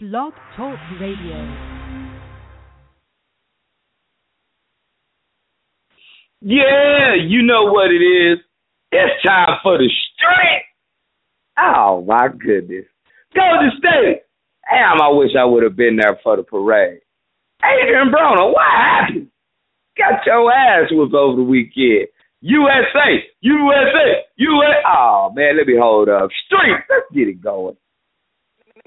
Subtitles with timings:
[0.00, 1.34] Blog Talk Radio.
[6.40, 8.38] Yeah, you know what it is.
[8.92, 10.62] It's time for the street.
[11.58, 12.84] Oh my goodness.
[13.34, 14.22] Go Golden State.
[14.70, 17.00] Damn, I wish I would have been there for the parade.
[17.64, 19.26] Adrien Broner, what happened?
[19.96, 22.06] Got your ass whooped over the weekend.
[22.42, 24.74] USA, USA, USA.
[24.86, 26.30] Oh man, let me hold up.
[26.46, 27.76] Street, let's get it going.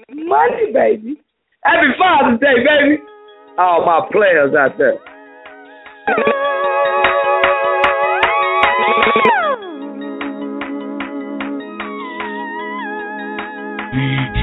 [0.08, 1.20] Money, baby.
[1.64, 3.02] Happy Father's Day, baby.
[3.58, 4.98] All my players out there.
[13.92, 14.42] DJ.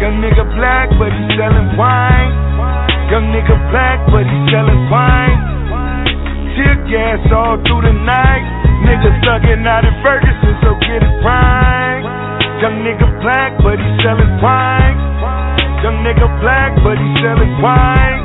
[0.00, 2.32] Young nigga black, but he selling wine.
[3.10, 5.38] Young nigga black, but he selling wine.
[6.56, 8.44] Tear gas all through the night.
[8.82, 11.87] Nigga thuggin' out in Ferguson, so get it right.
[12.58, 14.98] Young nigga black, but he selling wine.
[15.86, 18.18] Young nigga black, but he selling wine.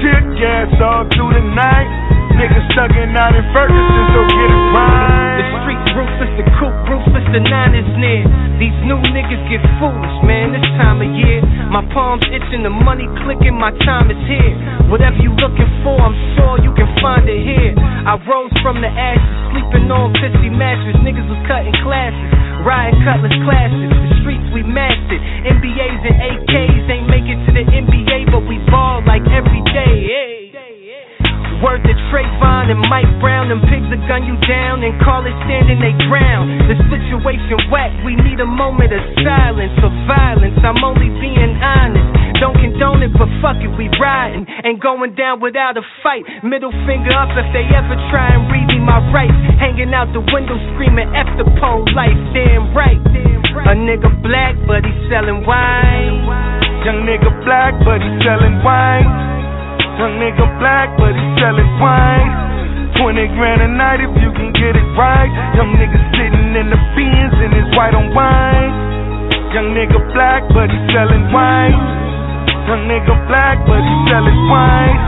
[0.00, 2.05] Tear gas all through the night.
[2.36, 5.40] Nigga thuggin' out in Ferguson, so get it right.
[5.40, 8.28] The street ruthless, the coop ruthless, the nine is near.
[8.60, 11.40] These new niggas get foolish, man, this time of year.
[11.72, 14.52] My palms itching, the money clicking, my time is here.
[14.92, 17.72] Whatever you looking for, I'm sure you can find it here.
[18.04, 21.00] I rose from the ashes, sleeping on pissy mattress.
[21.00, 22.30] Niggas was cutting classes,
[22.68, 23.88] riding cutlass classes.
[23.96, 25.24] The streets we mastered.
[25.56, 30.04] NBAs and AKs ain't make it to the NBA, but we ball like every day.
[30.04, 30.35] Hey.
[31.64, 35.32] Word to Trayvon and Mike Brown, them pigs will gun you down and call it
[35.48, 36.68] standing they ground.
[36.68, 40.60] The situation whack, we need a moment of silence or violence.
[40.60, 42.04] I'm only being honest.
[42.44, 44.44] Don't condone it, but fuck it, we riding.
[44.68, 46.28] Ain't going down without a fight.
[46.44, 49.36] Middle finger up if they ever try and read me my rights.
[49.56, 53.00] Hanging out the window screaming F the pole life, damn right.
[53.64, 56.20] A nigga black, but he selling wine.
[56.84, 59.35] Young nigga black, but he selling wine.
[59.96, 62.28] Young nigga black, but he selling wine.
[63.00, 65.32] 20 grand a night if you can get it right.
[65.56, 68.72] Young nigga sitting in the beans and it's white on wine.
[69.56, 71.80] Young nigga black, but he selling wine.
[72.68, 75.00] Young nigga black, but he selling wine.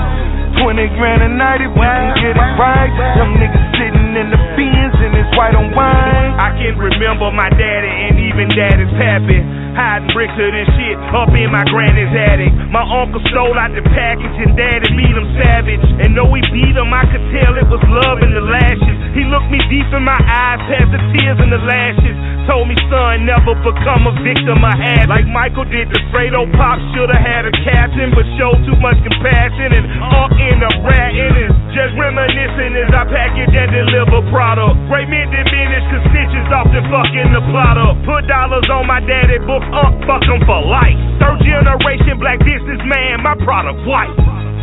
[0.65, 2.93] 20 grand a night if you can get it right.
[3.21, 6.33] Young nigga sitting in the beans and it's white on wine.
[6.41, 9.68] I can remember my daddy and even daddy's pappy.
[9.79, 12.51] Hiding bricks of this shit up in my granny's attic.
[12.75, 15.87] My uncle stole out the package and daddy beat him savage.
[16.03, 18.99] And though he beat him, I could tell it was love in the lashes.
[19.15, 22.19] He looked me deep in my eyes, past the tears and the lashes.
[22.51, 25.15] Told me, son, never become a victim of habit.
[25.15, 29.79] Like Michael did the Fredo Pop, should've had a captain, but showed too much compassion
[29.79, 31.15] and all in the rat.
[31.15, 34.75] It is just reminiscing as I package and deliver product.
[34.91, 38.01] Great men diminish, stitches often fucking the plot up.
[38.09, 40.97] Put dollars on my daddy book, up, fuck 'em for life.
[41.21, 44.13] Third generation black businessman, my product white.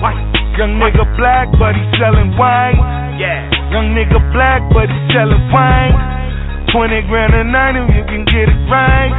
[0.01, 0.19] White.
[0.57, 2.79] Young nigga black, but he selling wine.
[3.19, 3.49] Yeah.
[3.71, 5.95] Young nigga black, but he selling wine.
[6.71, 9.11] 20 grand a night if you can get it right.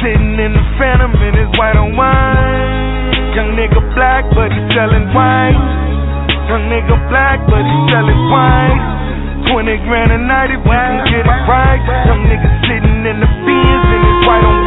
[0.00, 3.34] Sitting in the phantom and it's white on wine.
[3.34, 5.56] Young nigga black, but he selling wine.
[6.48, 8.80] Young nigga black, but he selling wine.
[9.52, 11.80] 20 grand a night if you can get it right.
[12.08, 14.63] Young nigga sitting in the beans and it's white on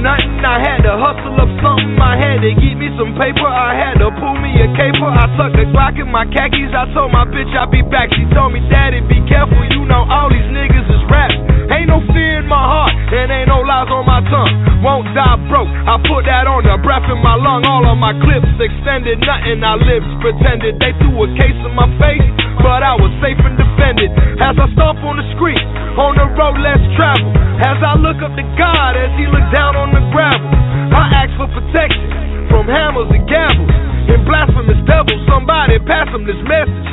[0.00, 1.98] nothing, I had to hustle up something.
[2.00, 3.44] I had to get me some paper.
[3.44, 5.10] I had to pull me a caper.
[5.10, 6.72] I tucked a Glock in my khakis.
[6.72, 8.08] I told my bitch I'd be back.
[8.16, 9.60] She told me, Daddy, be careful.
[9.74, 11.32] You know all these niggas is rap.
[11.72, 14.84] Ain't no fear in my heart, and ain't no lies on my tongue.
[14.84, 15.70] Won't die broke.
[15.70, 17.64] I put that on the breath in my lung.
[17.64, 20.76] All of my clips extended, nothing I lived pretended.
[20.82, 22.26] They threw a case in my face,
[22.60, 24.10] but I was safe and defended.
[24.42, 25.62] As I stomp on the street,
[25.96, 27.30] on the road less travel.
[27.62, 30.52] As I look up to God, as He look down on the gravel,
[30.92, 32.12] I ask for protection
[32.52, 33.72] from hammers and gavels
[34.12, 35.16] and blasphemous devils.
[35.24, 36.88] Somebody pass him this message.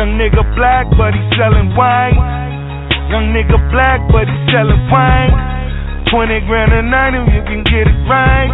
[0.00, 2.16] Young nigga black, but he selling wine.
[3.12, 5.28] Young nigga black, but he selling wine.
[6.08, 8.48] 20 grand a night if you can get it right.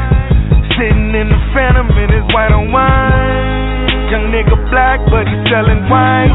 [0.75, 4.11] Sitting in the phantom and it's white on wine.
[4.11, 6.35] Young nigga black, but he selling wine.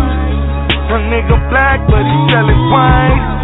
[0.88, 3.41] Young nigga black, but he selling wine.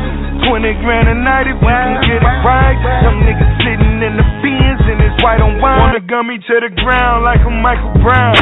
[0.48, 2.80] 20 grand a night if you can get it right.
[3.04, 5.92] Young niggas sitting in the beans and it's white on wine.
[5.92, 8.36] Wanna gun me to the ground like a Michael Brown.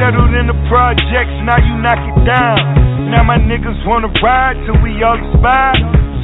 [0.00, 2.56] Settled in the projects, now you knock it down.
[3.12, 5.76] Now my niggas wanna ride till we all expire.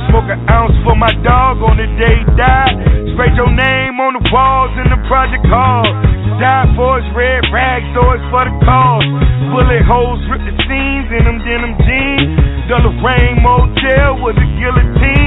[0.09, 2.73] Smoke an ounce for my dog on the day he died.
[3.13, 5.85] Spray your name on the walls in the project hall.
[6.41, 9.05] Died for his red rag, so it's for the cause.
[9.53, 12.33] Bullet holes rip the seams in them denim jeans.
[12.73, 15.18] The Lorraine Motel with a guillotine.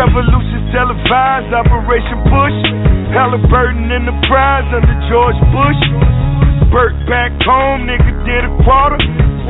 [0.00, 2.58] Revolution televised Operation Push.
[3.12, 5.82] Halliburton in the prize under George Bush.
[6.72, 8.96] Burt back home, nigga did a quarter.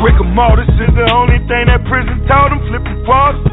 [0.02, 3.46] Rigor mortis is the only thing that prison taught him, flipping quarters.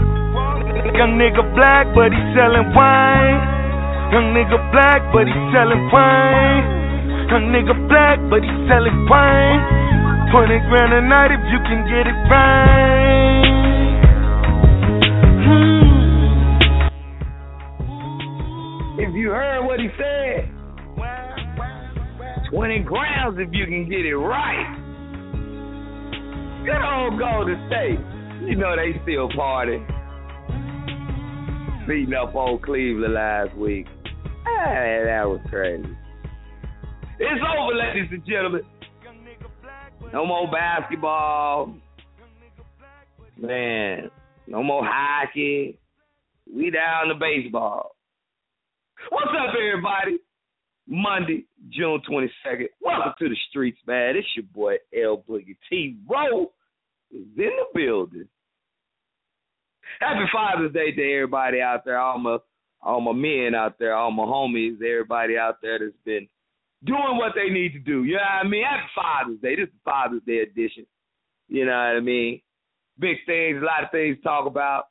[0.98, 3.46] Young nigga black, but he selling wine.
[4.10, 6.66] Young nigga black, but he selling wine.
[7.30, 9.62] Young nigga black, but he selling wine.
[10.34, 13.46] 20 grand a night if you can get it right.
[15.46, 15.87] Hmm.
[19.00, 20.50] If you heard what he said,
[22.50, 24.84] 20 grams if you can get it right.
[26.66, 28.00] Good old Golden State.
[28.50, 29.78] You know they still party.
[31.88, 33.86] Beating up old Cleveland last week.
[34.46, 35.86] Hey, that was crazy.
[37.20, 38.62] It's over, ladies and gentlemen.
[40.12, 41.76] No more basketball.
[43.38, 44.10] Man,
[44.48, 45.78] no more hockey.
[46.52, 47.97] We down to baseball.
[49.10, 50.18] What's up, everybody?
[50.88, 52.68] Monday, June 22nd.
[52.82, 54.16] Welcome to the streets, man.
[54.18, 55.98] It's your boy L Boogie T.
[56.10, 56.52] Rowe
[57.12, 58.28] is in the building.
[60.02, 62.38] Happy Father's Day to everybody out there, all my
[62.82, 66.28] all my men out there, all my homies, everybody out there that's been
[66.84, 68.04] doing what they need to do.
[68.04, 68.64] You know what I mean?
[68.64, 69.56] Happy Father's Day.
[69.56, 70.86] This is Father's Day edition.
[71.48, 72.42] You know what I mean?
[73.00, 74.86] Big things, a lot of things to talk about.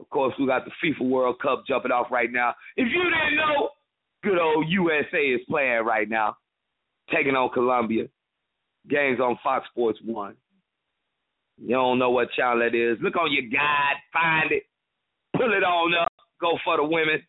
[0.00, 2.54] Of course, we got the FIFA World Cup jumping off right now.
[2.76, 3.70] If you didn't know,
[4.22, 6.36] good old USA is playing right now,
[7.12, 8.08] taking on Colombia.
[8.88, 10.34] Games on Fox Sports 1.
[11.60, 12.98] You don't know what channel that is.
[13.02, 14.62] Look on your guide, find it,
[15.36, 17.22] pull it on up, go for the women.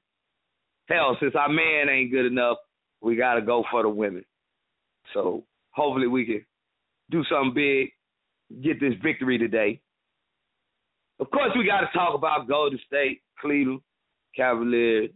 [0.88, 2.58] Hell, since our man ain't good enough,
[3.02, 4.24] we got to go for the women.
[5.14, 6.46] So hopefully we can
[7.10, 7.90] do something big,
[8.64, 9.82] get this victory today.
[11.20, 13.82] Of course, we got to talk about Golden State, Cleveland,
[14.36, 15.12] Cavaliers.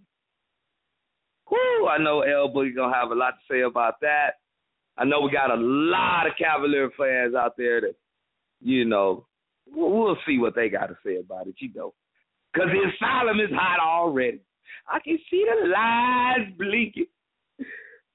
[1.49, 4.39] Whoo, I know L Boogie gonna have a lot to say about that.
[4.97, 7.95] I know we got a lot of Cavalier fans out there that,
[8.61, 9.25] you know,
[9.71, 11.93] we'll, we'll see what they got to say about it, you know.
[12.53, 14.39] Because the asylum is hot already.
[14.87, 17.05] I can see the lights blinking.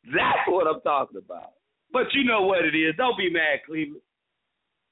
[0.05, 1.52] That's what I'm talking about.
[1.93, 2.94] But you know what it is.
[2.96, 4.02] Don't be mad, Cleveland.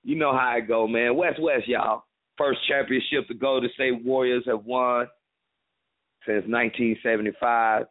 [0.02, 1.16] You know how it go, man.
[1.16, 2.06] West West, y'all.
[2.38, 5.06] First championship the Golden State Warriors have won
[6.27, 7.87] since 1975.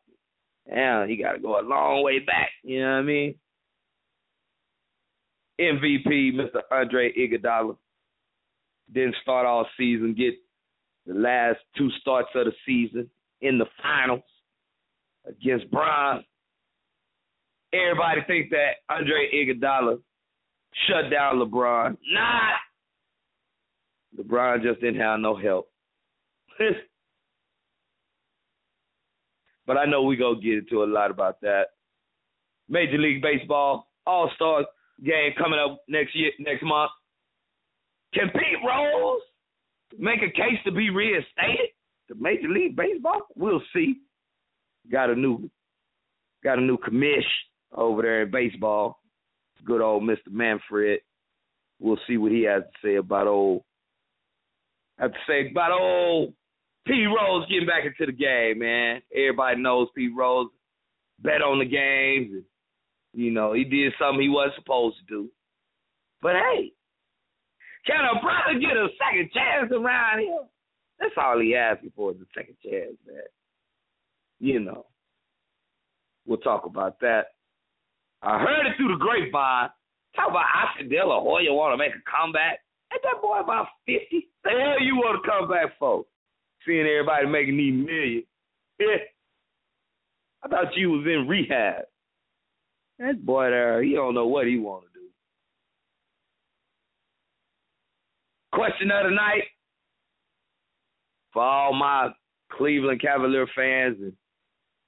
[0.68, 2.50] Damn, you got to go a long way back.
[2.64, 3.36] You know what I mean?
[5.60, 6.62] MVP, Mr.
[6.72, 7.78] Andre Iguodala,
[8.92, 10.14] didn't start all season.
[10.18, 10.34] Get
[11.06, 13.10] the last two starts of the season
[13.42, 14.24] in the finals
[15.28, 16.24] against Bron.
[17.74, 20.00] Everybody thinks that Andre Iguodala
[20.88, 21.98] shut down LeBron.
[22.12, 22.52] Nah.
[24.18, 25.70] LeBron just didn't have no help.
[29.68, 31.66] but I know we gonna get into a lot about that.
[32.70, 34.66] Major League Baseball All Star
[35.04, 36.92] game coming up next year, next month.
[38.14, 39.22] Can Pete Rose
[39.98, 41.72] make a case to be reinstated
[42.08, 43.22] to Major League Baseball?
[43.36, 43.96] We'll see.
[44.92, 45.50] Got a new,
[46.44, 47.26] got a new commish
[47.74, 49.00] over there in baseball.
[49.66, 50.32] Good old Mr.
[50.32, 51.02] Manfred.
[51.80, 53.64] We'll see what he has to say about old.
[54.98, 56.34] Have to say about old
[56.86, 59.02] Pete Rose getting back into the game, man.
[59.14, 60.48] Everybody knows Pete Rose
[61.20, 62.34] bet on the games.
[62.34, 62.44] And,
[63.14, 65.30] you know, he did something he wasn't supposed to do.
[66.22, 66.72] But hey,
[67.86, 70.46] can a brother get a second chance around here?
[71.00, 73.24] That's all he asking for is a second chance, man.
[74.40, 74.86] You know.
[76.26, 77.26] We'll talk about that.
[78.24, 79.70] I heard it through the grapevine.
[80.16, 82.65] Talk about Oscar De La Hoya want to make a comeback.
[82.96, 84.30] Ain't that boy about 50?
[84.46, 86.06] The hell you want to come back for?
[86.66, 88.26] Seeing everybody making these millions.
[88.80, 88.88] Yeah.
[90.44, 91.84] I thought you was in rehab.
[93.00, 95.06] That boy there, he don't know what he want to do.
[98.54, 99.44] Question of the night
[101.34, 102.10] for all my
[102.54, 104.14] Cleveland Cavalier fans and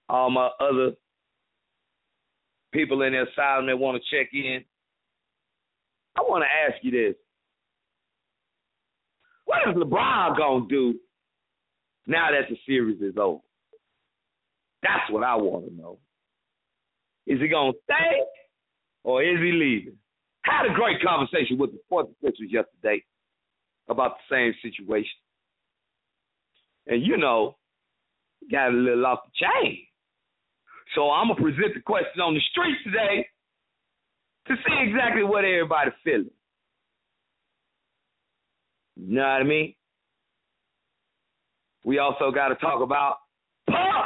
[0.07, 0.91] all my other
[2.71, 4.63] people in the asylum that want to check in.
[6.17, 7.15] I want to ask you this.
[9.47, 10.99] What is LeBron going to do
[12.05, 13.39] now that the series is over?
[14.83, 15.99] That's what I want to know.
[17.25, 18.19] Is he going to stay
[19.03, 19.97] or is he leaving?
[20.43, 23.03] Had a great conversation with the Sports officials yesterday
[23.87, 25.17] about the same situation.
[26.85, 27.55] And you know,
[28.51, 29.79] got a little off the chain.
[30.93, 33.27] So I'm gonna present the question on the street today
[34.47, 36.36] to see exactly what everybody's feeling.
[38.99, 39.73] You know what I mean?
[41.83, 43.17] We also got to talk about
[43.69, 44.03] Paul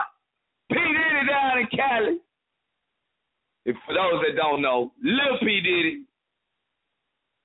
[1.32, 2.18] down in Cali.
[3.66, 6.06] If for those that don't know, Lil P did it.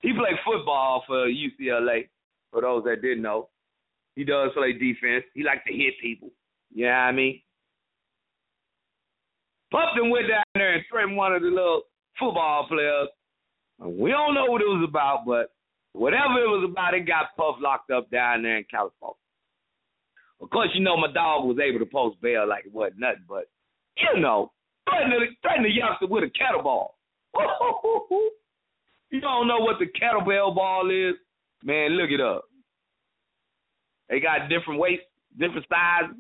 [0.01, 2.09] He played football for UCLA.
[2.53, 3.49] For those that didn't know,
[4.15, 5.25] he does play defense.
[5.35, 6.31] He likes to hit people.
[6.73, 7.41] You know what I mean?
[9.71, 11.83] Puffin went down there and threatened one of the little
[12.19, 13.09] football players.
[13.79, 15.51] We don't know what it was about, but
[15.97, 19.17] whatever it was about, it got Puff locked up down there in California.
[20.41, 23.25] Of course, you know my dog was able to post bail like it wasn't nothing,
[23.29, 23.45] but
[23.97, 24.53] you know,
[24.89, 26.89] threatening, threatening a youngster with a kettlebell.
[29.11, 31.15] you don't know what the kettlebell ball is?
[31.63, 32.45] Man, look it up.
[34.09, 35.03] They got different weights,
[35.39, 36.17] different sizes,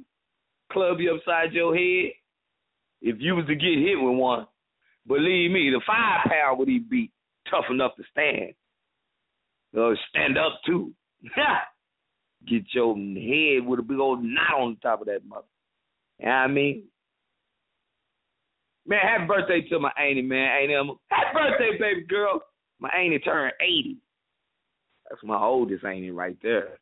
[0.72, 2.12] club you upside your head.
[3.02, 4.46] If you was to get hit with one,
[5.06, 7.12] believe me, the five pound would he be
[7.50, 8.54] tough enough to stand.
[9.76, 10.92] Or stand up too.
[12.48, 15.46] get your head with a big old knot on the top of that mother.
[16.18, 16.84] You know I mean?
[18.86, 20.62] Man, happy birthday to my auntie, man.
[20.62, 20.92] Auntie Emma.
[20.92, 22.40] Um, happy birthday, baby girl.
[22.78, 23.96] My auntie turned 80.
[25.10, 26.78] That's my oldest auntie right there.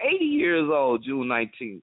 [0.00, 1.82] 80 years old, June 19th.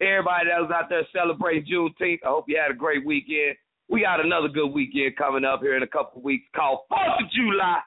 [0.00, 3.56] Everybody that was out there celebrating Juneteenth, I hope you had a great weekend.
[3.88, 7.30] We got another good weekend coming up here in a couple weeks called 4th of
[7.32, 7.80] July.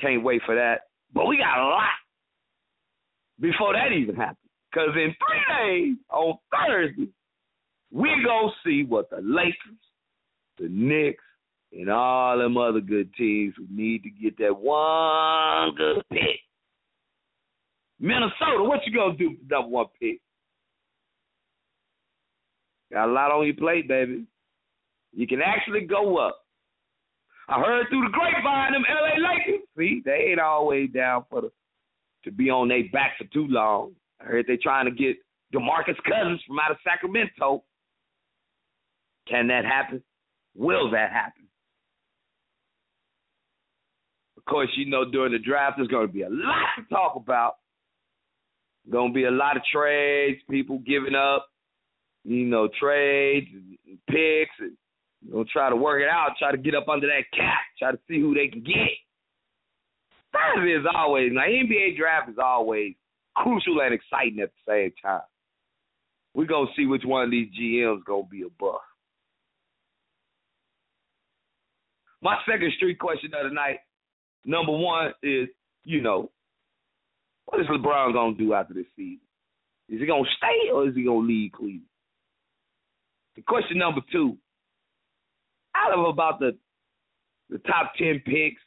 [0.00, 0.80] Can't wait for that.
[1.12, 1.84] But we got a lot
[3.40, 4.38] before that even happens.
[4.70, 7.08] Because in three days, on Thursday,
[7.90, 9.54] we're going to see what the Lakers,
[10.58, 11.22] the Knicks,
[11.72, 16.40] and all them other good teams who need to get that one good pick
[17.98, 20.20] Minnesota, what you gonna do for number one pick?
[22.92, 24.26] Got a lot on your plate, baby.
[25.12, 26.45] You can actually go up.
[27.48, 29.60] I heard through the grapevine them LA Lakers.
[29.78, 31.50] See, they ain't always down for the
[32.24, 33.92] to be on their back for too long.
[34.20, 35.16] I heard they trying to get
[35.54, 37.62] DeMarcus Cousins from out of Sacramento.
[39.28, 40.02] Can that happen?
[40.56, 41.44] Will that happen?
[44.36, 47.16] Of course, you know during the draft there's going to be a lot to talk
[47.16, 47.56] about.
[48.90, 51.48] Gonna be a lot of trades, people giving up,
[52.22, 54.76] you know, trades and picks, and
[55.22, 57.92] you know, try to work it out, try to get up under that cap, try
[57.92, 58.90] to see who they can get.
[60.32, 62.94] That is always now NBA draft is always
[63.34, 65.22] crucial and exciting at the same time.
[66.34, 68.82] We're gonna see which one of these GMs gonna be a buff.
[72.20, 73.78] My second street question of the night,
[74.44, 75.48] number one is,
[75.84, 76.30] you know,
[77.46, 79.20] what is LeBron gonna do after this season?
[79.88, 81.82] Is he gonna stay or is he gonna leave Cleveland?
[83.36, 84.36] The question number two,
[85.76, 86.56] out of about the
[87.48, 88.60] the top ten picks,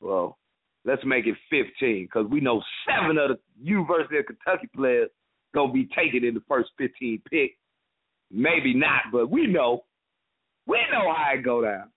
[0.00, 0.38] well,
[0.84, 5.10] let's make it fifteen because we know seven of the University of Kentucky players
[5.54, 7.56] gonna be taken in the first fifteen pick.
[8.30, 9.84] Maybe not, but we know.
[10.66, 11.90] We know how it go down.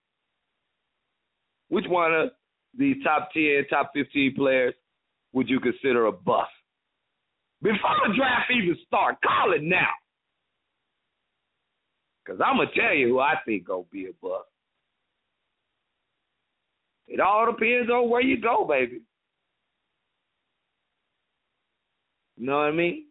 [1.69, 2.29] Which one of
[2.77, 4.73] these top ten, top fifteen players
[5.33, 6.49] would you consider a bust?
[7.61, 9.89] Before the draft even start, call it now.
[12.29, 14.45] Because I'm going to tell you who I think going to be a bust.
[17.07, 19.01] It all depends on where you go, baby.
[22.37, 23.05] You know what I mean?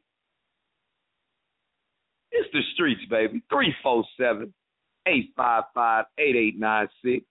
[2.31, 3.43] It's the streets, baby.
[3.51, 4.55] 347
[5.09, 7.27] 855 8896.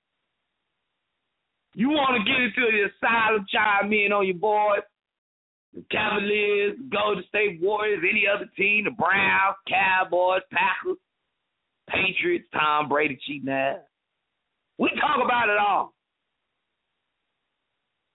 [1.73, 4.83] You want to get into the asylum, chime in on your boys.
[5.73, 10.97] The Cavaliers, Golden State Warriors, any other team, the Browns, Cowboys, Packers,
[11.89, 13.79] Patriots, Tom Brady cheating ass.
[14.77, 15.93] We talk about it all.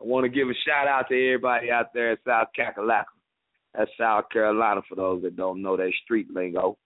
[0.00, 3.04] I want to give a shout out to everybody out there in South Kakalaka.
[3.74, 6.76] That's South Carolina for those that don't know that street lingo.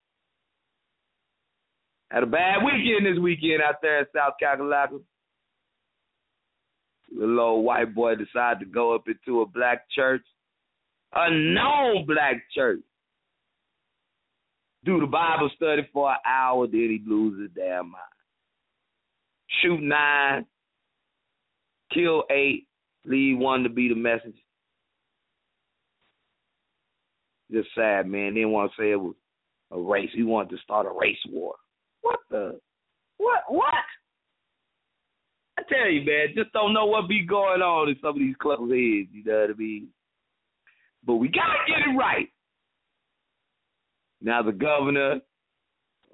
[2.10, 5.00] Had a bad weekend this weekend out there in South Kakalaka
[7.12, 10.24] little old white boy decided to go up into a black church,
[11.14, 12.80] a known black church,
[14.86, 18.04] do the Bible study for an hour, then he lose his damn mind.
[19.60, 20.46] Shoot nine,
[21.92, 22.66] kill eight,
[23.04, 24.38] leave one to be the messenger.
[27.50, 28.34] Just sad, man.
[28.34, 29.14] Didn't want to say it was
[29.72, 30.10] a race.
[30.14, 31.54] He wanted to start a race war.
[32.02, 32.60] What the?
[33.18, 33.42] What?
[33.48, 33.74] What?
[35.58, 38.36] I tell you, man, just don't know what be going on in some of these
[38.40, 39.08] clubs' heads.
[39.12, 39.88] You know what I mean?
[41.04, 42.28] But we gotta get it right.
[44.20, 45.20] Now the governor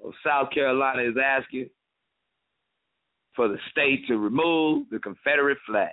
[0.03, 1.69] of South Carolina is asking
[3.35, 5.89] for the state to remove the Confederate flag.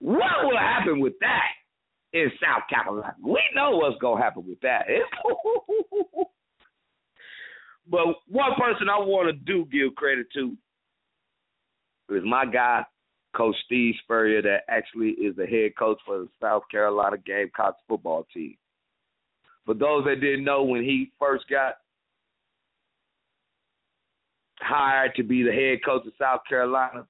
[0.00, 1.48] What will happen with that
[2.12, 3.14] in South Carolina?
[3.22, 4.86] We know what's gonna happen with that.
[7.90, 10.56] but one person I want to do give credit to
[12.10, 12.84] is my guy,
[13.36, 18.26] Coach Steve Spurrier, that actually is the head coach for the South Carolina Gamecocks football
[18.32, 18.56] team.
[19.68, 21.74] For those that didn't know, when he first got
[24.58, 27.06] hired to be the head coach of South Carolina,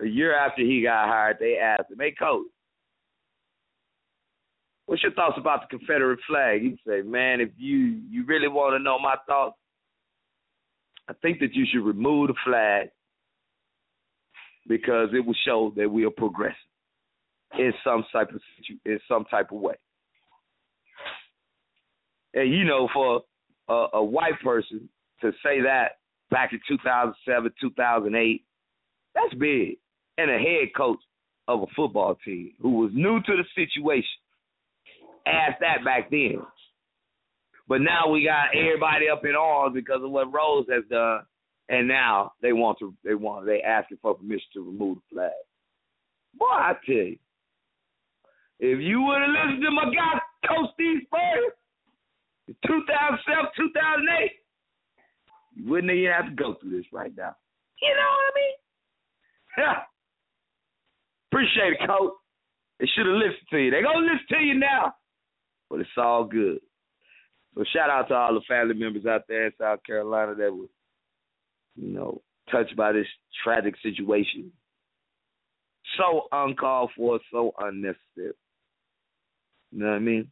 [0.00, 2.46] a year after he got hired, they asked him, "Hey, coach,
[4.84, 8.74] what's your thoughts about the Confederate flag?" He said, "Man, if you you really want
[8.74, 9.58] to know my thoughts,
[11.08, 12.90] I think that you should remove the flag
[14.68, 16.54] because it will show that we are progressing
[17.58, 18.40] in some type of
[18.84, 19.74] in some type of way."
[22.36, 23.22] And you know, for
[23.68, 24.88] a, a white person
[25.22, 25.98] to say that
[26.30, 28.44] back in 2007, 2008,
[29.14, 29.78] that's big
[30.18, 30.98] and a head coach
[31.48, 34.08] of a football team who was new to the situation
[35.26, 36.38] asked that back then.
[37.68, 41.22] But now we got everybody up in arms because of what Rose has done,
[41.68, 45.30] and now they want to they want they asking for permission to remove the flag.
[46.38, 47.18] Boy, I tell you,
[48.60, 51.50] if you would have listened to my guy Coach Steve in
[52.46, 54.30] 2007, 2008,
[55.56, 57.34] you wouldn't even have to go through this right now.
[57.82, 58.56] You know what I mean?
[59.58, 59.82] Yeah.
[61.30, 62.12] Appreciate it, coach.
[62.78, 63.70] They should have listened to you.
[63.70, 64.94] They gonna listen to you now,
[65.70, 66.60] but it's all good.
[67.54, 70.66] So shout out to all the family members out there in South Carolina that were,
[71.74, 73.06] you know, touched by this
[73.42, 74.52] tragic situation.
[75.96, 78.34] So uncalled for, so unnecessary.
[79.72, 80.28] You know what I mean?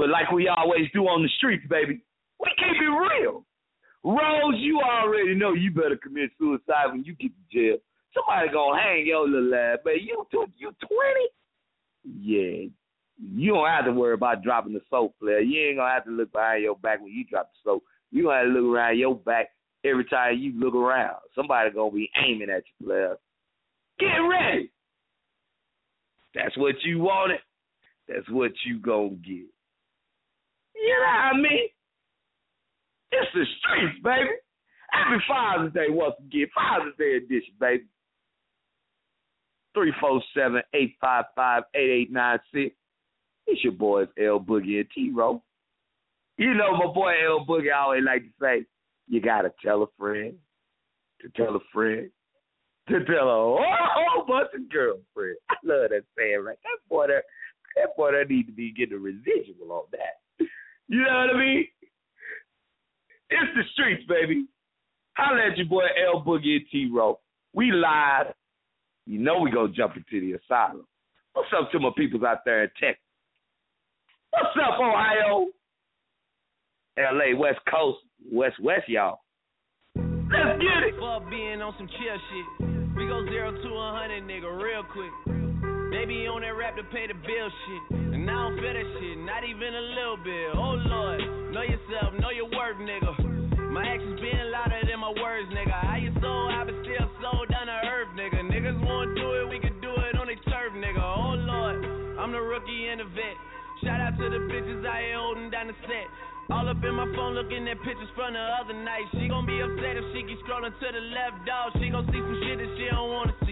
[0.00, 2.00] But like we always do on the streets, baby,
[2.40, 3.44] we keep it real.
[4.02, 7.76] Rose, you already know you better commit suicide when you get to jail.
[8.14, 11.28] Somebody gonna hang your little ass, but you took you twenty?
[12.02, 12.70] Yeah,
[13.18, 15.40] you don't have to worry about dropping the soap, player.
[15.40, 17.84] You ain't gonna have to look behind your back when you drop the soap.
[18.10, 19.50] You gonna have to look around your back
[19.84, 21.16] every time you look around.
[21.34, 23.16] Somebody gonna be aiming at you, player.
[23.98, 24.70] Get ready.
[26.34, 27.40] That's what you wanted.
[28.08, 29.49] That's what you gonna get.
[30.80, 31.68] You know what I mean?
[33.12, 34.30] It's the streets, baby.
[34.90, 36.48] Happy Father's Day once again.
[36.54, 37.84] Father's Day edition, baby.
[39.76, 42.72] 347-855-8896.
[43.46, 45.42] It's your boys L Boogie and T Row.
[46.38, 48.66] You know my boy L Boogie always like to say,
[49.08, 50.34] you gotta tell a friend
[51.20, 52.10] to tell a friend
[52.88, 55.40] to tell a whole bunch of girlfriends.
[55.50, 56.58] I love that saying right.
[56.62, 57.24] That boy that
[57.76, 60.19] that boy that need to be getting a residual on that.
[60.90, 61.66] You know what I mean?
[63.30, 64.46] It's the streets, baby.
[65.16, 67.20] Holla at your boy L Boogie and T Row.
[67.54, 68.34] We live.
[69.06, 70.84] You know we gonna jump into the asylum.
[71.32, 73.04] What's up to my peoples out there in Texas?
[74.30, 75.46] What's up, Ohio?
[76.98, 77.98] LA, West Coast,
[78.32, 79.20] West West, y'all.
[79.94, 80.94] Let's get it.
[80.98, 82.68] Fuck being on some chill shit.
[82.96, 85.49] We go zero to a hundred, nigga, real quick.
[85.90, 87.82] They be on that rap to pay the bill shit.
[88.14, 90.54] And I don't feel that shit, not even a little bit.
[90.54, 91.18] Oh Lord,
[91.50, 93.10] know yourself, know your worth, nigga.
[93.74, 95.74] My actions being louder than my words, nigga.
[95.74, 98.38] How you so I been still so down to earth, nigga.
[98.38, 101.02] Niggas wanna do it, we can do it on the turf, nigga.
[101.02, 101.82] Oh Lord,
[102.22, 103.36] I'm the rookie and the vet.
[103.82, 106.06] Shout out to the bitches I ain't holding down the set.
[106.54, 109.10] All up in my phone looking at pictures from the other night.
[109.18, 111.74] She gon' be upset if she keep scrolling to the left, dog.
[111.82, 113.49] She gon' see some shit that she don't wanna see.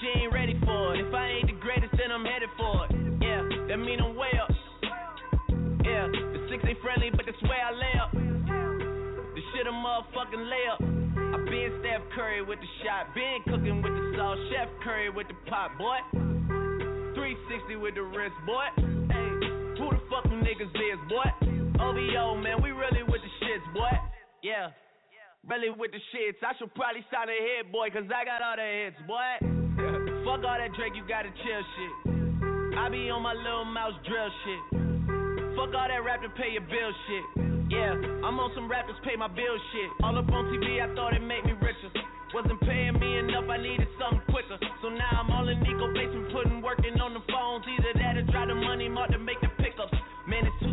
[0.00, 1.04] She ain't ready for it.
[1.04, 2.96] If I ain't the greatest, then I'm headed for it.
[3.20, 4.48] Yeah, that mean I'm way up.
[5.84, 8.12] Yeah, the six ain't friendly, but that's where I lay up.
[8.16, 10.80] The shit a motherfucking layup.
[11.20, 15.28] I been Steph Curry with the shot, been cooking with the sauce, Chef Curry with
[15.28, 16.00] the pot, boy.
[17.12, 18.72] 360 with the wrist, boy.
[19.12, 19.28] Hey,
[19.76, 21.28] who the fuck niggas is, boy?
[21.76, 23.92] OVO, man, we really with the shits, boy.
[24.42, 24.72] Yeah.
[25.44, 26.40] Really with the shits.
[26.40, 29.60] I should probably sign a hit, boy, cause I got all the hits, boy.
[30.24, 31.94] Fuck all that Drake, you gotta chill shit.
[32.76, 34.62] I be on my little mouse drill shit.
[35.56, 37.24] Fuck all that rap to pay your bill shit.
[37.72, 39.90] Yeah, I'm on some rappers pay my bill shit.
[40.02, 41.88] All up on TV, I thought it made me richer.
[42.34, 44.58] Wasn't paying me enough, I needed something quicker.
[44.82, 47.64] So now I'm all in Nico basement, putting working on the phones.
[47.66, 49.50] Either that or try the money mark to make the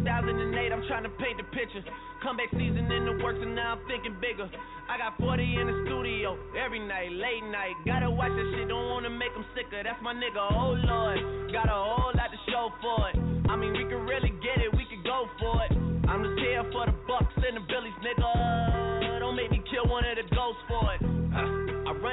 [0.08, 1.84] 2008, I'm trying to paint the picture.
[2.24, 4.48] Comeback season in the works, and now I'm thinking bigger.
[4.88, 7.76] I got 40 in the studio every night, late night.
[7.84, 9.84] Gotta watch that shit, don't wanna make them sicker.
[9.84, 11.52] That's my nigga, oh lord.
[11.52, 13.20] Got a whole lot to show for it.
[13.52, 15.76] I mean, we could really get it, we could go for it.
[16.08, 19.20] I'm just here for the bucks and the billies, nigga.
[19.20, 20.97] Don't make me kill one of the ghosts for it.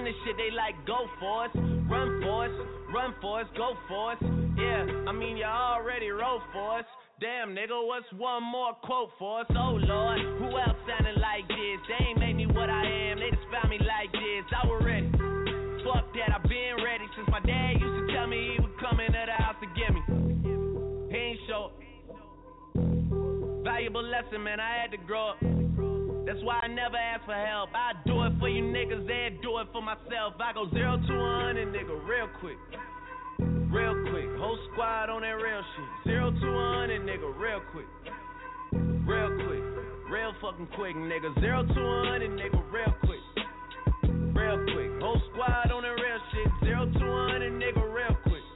[0.04, 1.50] This shit, they like go for us,
[1.88, 2.52] run for us,
[2.92, 4.18] run for us, go for us.
[4.20, 6.84] Yeah, I mean you already wrote for us.
[7.20, 9.46] Damn, nigga, what's one more quote for us?
[9.56, 11.78] Oh Lord, who else sounding like this?
[11.88, 14.44] They ain't made me what I am, they just found me like this.
[14.52, 15.08] I was ready.
[15.88, 19.00] Fuck that, I've been ready since my dad used to tell me he would come
[19.00, 20.04] into the house to get me.
[21.08, 21.72] He ain't show.
[23.64, 25.36] Valuable lesson, man, I had to grow up.
[26.26, 27.70] That's why I never ask for help.
[27.74, 30.34] I do it for you niggas, they do it for myself.
[30.40, 32.56] I go zero to one hundred, nigga, real quick.
[33.70, 34.28] Real quick.
[34.38, 36.12] Whole squad on that real shit.
[36.12, 37.86] Zero to hundred, nigga, real quick.
[39.06, 39.64] Real quick.
[40.08, 41.38] Real fucking quick, nigga.
[41.40, 43.20] Zero to hundred, nigga, real quick.
[44.34, 45.02] Real quick.
[45.02, 46.48] Whole squad on that real shit.
[46.62, 48.46] Zero to hundred, nigga, real quick.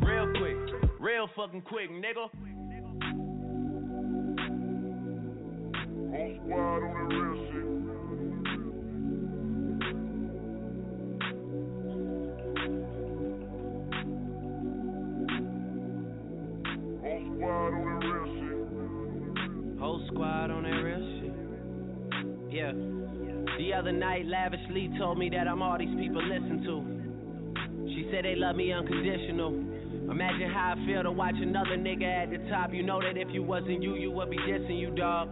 [0.00, 0.90] Real quick.
[1.00, 2.30] Real fucking quick, nigga.
[6.12, 7.66] Whole squad on that real shit.
[19.80, 21.32] Whole squad on that real shit.
[22.52, 22.72] Yeah.
[23.56, 26.84] The other night, lavishly told me that I'm all these people listen to.
[27.88, 29.54] She said they love me unconditional.
[30.10, 32.74] Imagine how I feel to watch another nigga at the top.
[32.74, 35.30] You know that if you wasn't you, you would be dissing you, dog.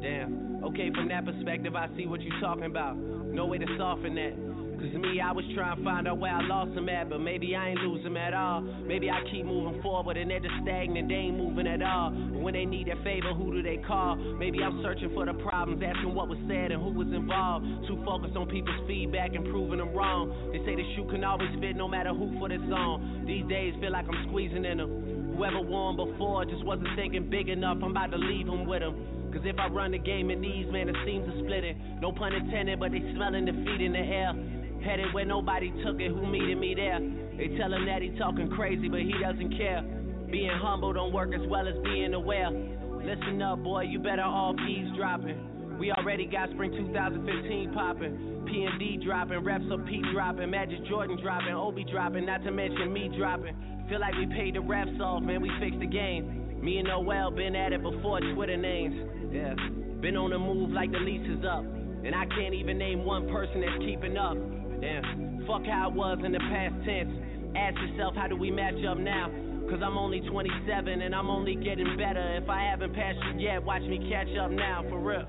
[0.00, 0.64] Damn.
[0.64, 2.96] Okay, from that perspective, I see what you're talking about.
[2.96, 4.34] No way to soften that.
[4.76, 7.56] Cause me, I was trying to find out where I lost them at, but maybe
[7.56, 8.60] I ain't lose at all.
[8.60, 12.10] Maybe I keep moving forward and they're just stagnant, they ain't moving at all.
[12.10, 14.16] But when they need a favor, who do they call?
[14.16, 17.64] Maybe I'm searching for the problems, asking what was said and who was involved.
[17.88, 20.28] Too focused on people's feedback and proving them wrong.
[20.52, 23.24] They say the shoe can always fit no matter who for the song.
[23.26, 25.32] These days feel like I'm squeezing in them.
[25.36, 29.15] Whoever won before just wasn't thinking big enough, I'm about to leave them with them.
[29.36, 31.76] Cause if I run the game in these, man, it seems to split it.
[32.00, 34.32] No pun intended, but they smelling defeat in the air.
[34.80, 36.96] Headed where nobody took it, who meeting me there?
[37.36, 39.84] They tell him that he talking crazy, but he doesn't care.
[40.32, 42.48] Being humble don't work as well as being aware.
[42.48, 45.76] Listen up, boy, you better all eavesdropping.
[45.78, 48.46] We already got spring 2015 popping.
[48.48, 52.50] P and D dropping, reps of P dropping, Majid Jordan dropping, Obi dropping, not to
[52.50, 53.54] mention me dropping.
[53.90, 56.46] Feel like we paid the refs off, man, we fixed the game.
[56.62, 58.96] Me and Noel been at it before Twitter names.
[59.36, 59.54] Yeah,
[60.00, 61.60] been on the move like the lease is up.
[61.60, 64.32] And I can't even name one person that's keeping up.
[64.80, 67.12] Damn, fuck how it was in the past tense.
[67.54, 69.28] Ask yourself, how do we match up now?
[69.68, 72.40] Cause I'm only 27 and I'm only getting better.
[72.42, 75.26] If I haven't passed you yet, watch me catch up now, for real.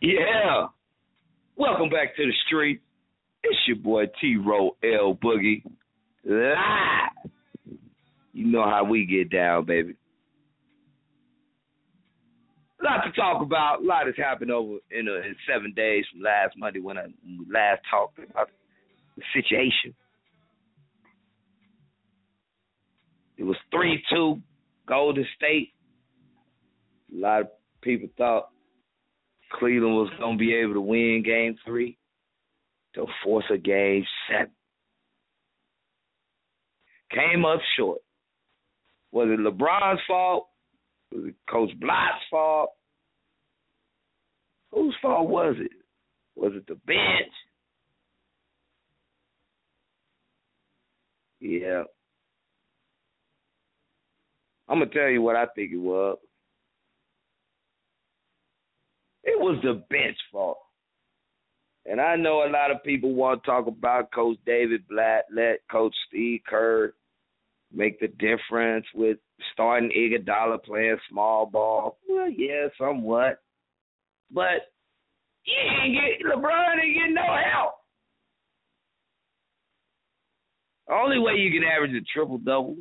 [0.00, 0.68] Yeah.
[1.56, 2.80] Welcome back to the street.
[3.42, 5.64] It's your boy T Row L Boogie.
[6.24, 7.32] Live.
[8.32, 9.96] You know how we get down, baby.
[12.80, 13.82] A lot to talk about.
[13.82, 17.06] A lot has happened over in, uh, in seven days from last Monday when, I,
[17.48, 18.48] last talked about
[19.16, 19.94] the situation.
[23.36, 24.40] It was 3 2,
[24.88, 25.72] Golden State.
[27.14, 27.46] A lot of
[27.82, 28.48] people thought
[29.58, 31.98] Cleveland was going to be able to win game three.
[32.94, 34.52] They'll force a game seven.
[37.10, 38.00] Came up short.
[39.12, 40.48] Was it LeBron's fault?
[41.12, 42.70] Was it Coach Blatt's fault?
[44.72, 45.70] Whose fault was it?
[46.34, 47.32] Was it the bench?
[51.40, 51.82] Yeah.
[54.68, 56.16] I'm gonna tell you what I think it was.
[59.24, 60.58] It was the bench fault.
[61.84, 65.58] And I know a lot of people want to talk about Coach David Blatt, let
[65.70, 66.94] Coach Steve Kerr
[67.74, 69.18] make the difference with
[69.52, 71.98] starting Iguodala playing small ball.
[72.08, 73.40] Well, yeah, somewhat.
[74.30, 74.72] But
[75.44, 77.74] you ain't get LeBron ain't getting no help.
[80.86, 82.76] The only way you can average a triple double,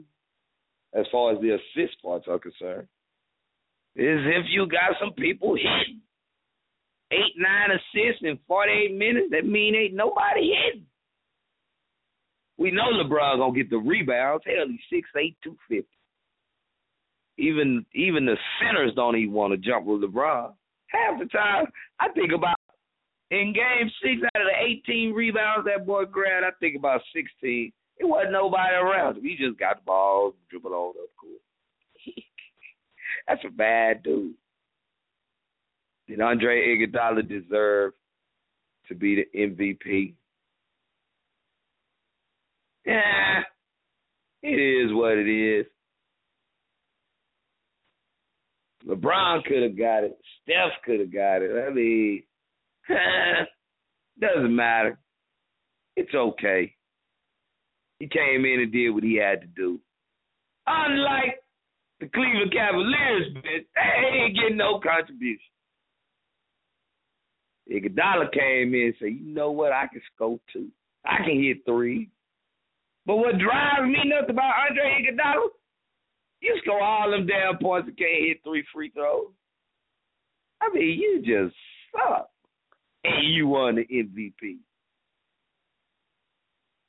[0.94, 2.88] as far as the assist parts are concerned,
[3.96, 6.02] is if you got some people hitting.
[7.14, 10.86] Eight, nine assists in forty eight minutes, that mean ain't nobody hitting.
[12.62, 14.44] We know LeBron gonna get the rebounds.
[14.46, 15.88] Hell, he's six eight, two fifty.
[17.40, 20.54] Even even the centers don't even want to jump with LeBron.
[20.86, 21.66] Half the time,
[22.00, 22.58] I think about
[23.32, 27.72] in game six out of the eighteen rebounds that boy grabbed, I think about sixteen.
[27.98, 29.24] It wasn't nobody around him.
[29.24, 31.42] He just got the ball, dribbled on up court.
[33.28, 34.36] That's a bad dude.
[36.08, 37.94] Did Andre Iguodala deserve
[38.88, 40.14] to be the MVP?
[42.86, 43.42] Yeah,
[44.44, 45.66] it is what it is.
[48.88, 50.18] LeBron could have got it.
[50.42, 51.52] Steph could have got it.
[51.68, 52.24] I mean,
[54.20, 54.98] doesn't matter.
[55.96, 56.74] It's okay.
[58.00, 59.80] He came in and did what he had to do.
[60.66, 61.44] Unlike
[62.00, 65.40] the Cleveland Cavaliers, bitch, they ain't getting no contribution.
[67.72, 70.70] Iguodala came in and said, you know what, I can score two.
[71.06, 72.10] I can hit three.
[73.12, 75.50] But what drives me nuts about Andre Iguodala,
[76.40, 79.34] you score all them damn points and can't hit three free throws.
[80.62, 81.54] I mean, you just
[81.92, 82.30] suck.
[83.04, 84.60] And you won the MVP.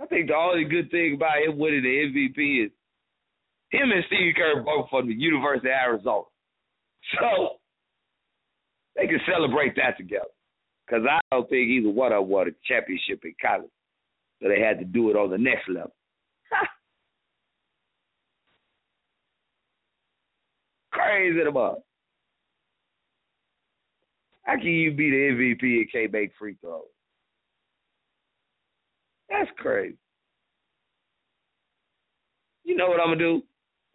[0.01, 2.71] I think the only good thing about him winning the MVP is
[3.71, 6.23] him and Steve Kerr both from the University of Arizona.
[7.19, 7.57] So
[8.95, 10.31] they can celebrate that together.
[10.87, 13.73] Because I don't think either one of them won a championship in college.
[14.41, 15.93] So they had to do it on the next level.
[20.93, 21.83] Crazy about.
[24.45, 26.83] How can you be the MVP and can't make free throws?
[29.29, 29.97] That's crazy.
[32.65, 33.43] You know what I'm gonna do?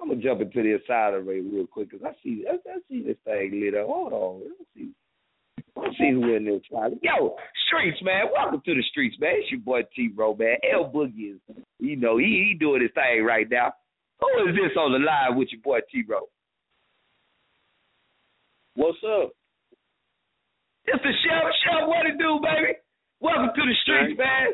[0.02, 3.04] I'm gonna jump into the asylum rate real quick because I see I, I, see
[3.04, 3.88] this thing lit up.
[3.88, 4.90] Hold on, let's see.
[5.78, 6.92] Let's see who in this trial.
[7.02, 7.36] Yo,
[7.68, 8.26] streets, man.
[8.34, 9.36] Welcome to the streets, man.
[9.36, 10.58] It's your boy T Row, man.
[10.74, 11.40] L Boogie is,
[11.80, 13.74] you know, he he doing his thing right now.
[14.20, 16.28] Who is this on the line with your boy T Row?
[18.76, 19.32] What's up?
[20.86, 21.44] It's the chef.
[21.64, 22.78] Chef, what it do, baby?
[23.20, 24.54] Welcome to the streets, man.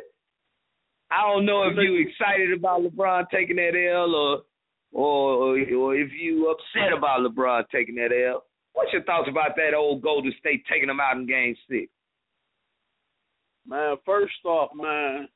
[1.12, 4.42] I don't know if you excited about LeBron taking that L or
[4.92, 8.44] or or if you upset about LeBron taking that L.
[8.74, 11.90] What's your thoughts about that old Golden State taking them out in Game Six?
[13.68, 15.28] Man, first off, man,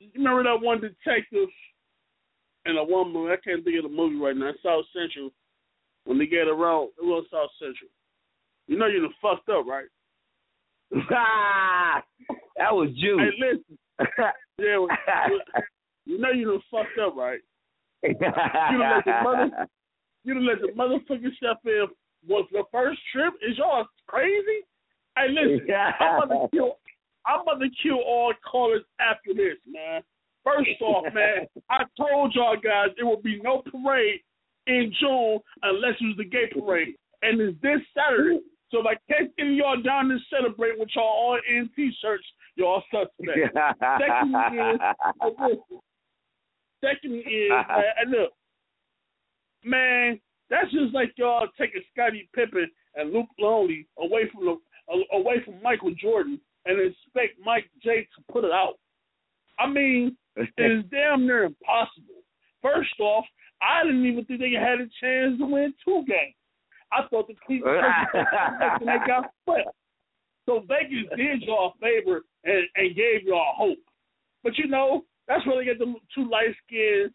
[0.00, 1.48] you remember that one detective
[2.64, 3.32] and a one movie?
[3.32, 4.50] I can't think of the movie right now.
[4.62, 5.30] South Central.
[6.04, 7.88] When they get around, it was South Central.
[8.66, 9.86] You know you done fucked up, right?
[10.90, 13.18] that was Jew.
[13.18, 13.78] Hey, listen.
[14.58, 14.86] yeah,
[16.04, 17.40] you know you done fucked up, right?
[18.04, 19.68] You done let the mother,
[20.24, 21.24] you done let the motherfucking
[21.64, 21.86] in.
[22.26, 23.34] Was the first trip?
[23.46, 24.64] Is y'all crazy?
[25.16, 25.66] Hey, listen,
[26.00, 26.78] I'm about to kill.
[27.26, 30.02] I'm about to kill all callers after this, man.
[30.42, 34.20] First off, man, I told y'all guys there will be no parade
[34.66, 38.40] in June unless it was the gay parade, and it's this Saturday.
[38.70, 42.24] So if I catch any of y'all down to celebrate with y'all all in t-shirts,
[42.56, 43.54] y'all suspect.
[43.84, 44.80] Second is,
[45.22, 45.78] listen,
[46.82, 48.32] second is, man, and look,
[49.64, 54.56] man, that's just like y'all taking Scottie Pippen and Luke Longley away from the
[55.12, 58.74] away from Michael Jordan and expect Mike J to put it out.
[59.58, 62.22] I mean, it's damn near impossible.
[62.62, 63.24] First off,
[63.62, 66.34] I didn't even think they had a chance to win two games.
[66.92, 69.68] I thought the Cleveland and they got swept.
[70.46, 73.78] So Vegas did y'all a favor and, and gave y'all hope.
[74.42, 77.12] But you know, that's where they get the two light skinned,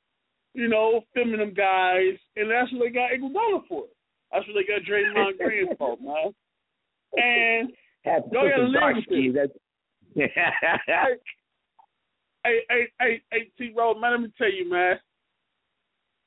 [0.54, 3.86] you know, feminine guys, and that's what they got Iguodala for.
[4.32, 6.34] That's what they got Draymond Green for, man.
[7.16, 7.70] And
[8.06, 9.34] to y'all gotta live with it.
[9.36, 9.52] That's
[12.44, 13.74] hey, hey, hey, hey, T.
[13.76, 15.00] Rowe, man, let me tell you, man.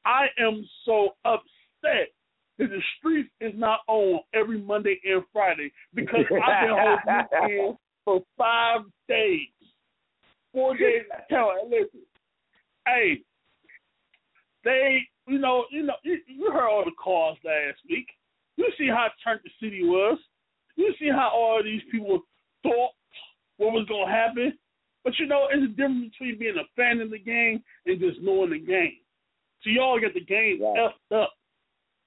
[0.05, 2.13] I am so upset
[2.59, 7.77] that the streets is not on every Monday and Friday because I've been holding in
[8.05, 9.49] for five days.
[10.53, 11.05] Four days.
[11.31, 12.01] Tell listen,
[12.87, 13.23] hey,
[14.65, 18.09] they, you know, you know, you, you heard all the calls last week.
[18.57, 20.19] You see how turned the city was.
[20.77, 22.21] You see how all these people
[22.63, 22.93] thought
[23.59, 24.59] what was gonna happen.
[25.05, 28.21] But you know, it's a difference between being a fan of the game and just
[28.23, 28.99] knowing the game.
[29.63, 30.91] So y'all get the game Right.
[30.91, 31.33] effed up.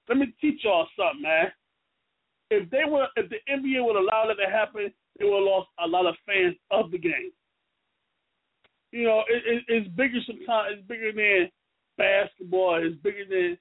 [0.07, 1.51] Let me teach y'all something, man.
[2.51, 5.69] If they were, if the NBA would allow that to happen, they would have lost
[5.79, 7.31] a lot of fans of the game.
[8.91, 10.77] You know, it, it, it's bigger sometimes.
[10.77, 11.49] It's bigger than
[11.97, 12.81] basketball.
[12.83, 13.57] It's bigger than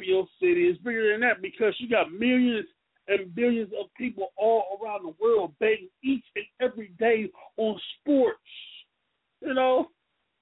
[0.00, 0.68] your city.
[0.68, 2.66] It's bigger than that because you got millions
[3.08, 8.40] and billions of people all around the world betting each and every day on sports.
[9.40, 9.88] You know,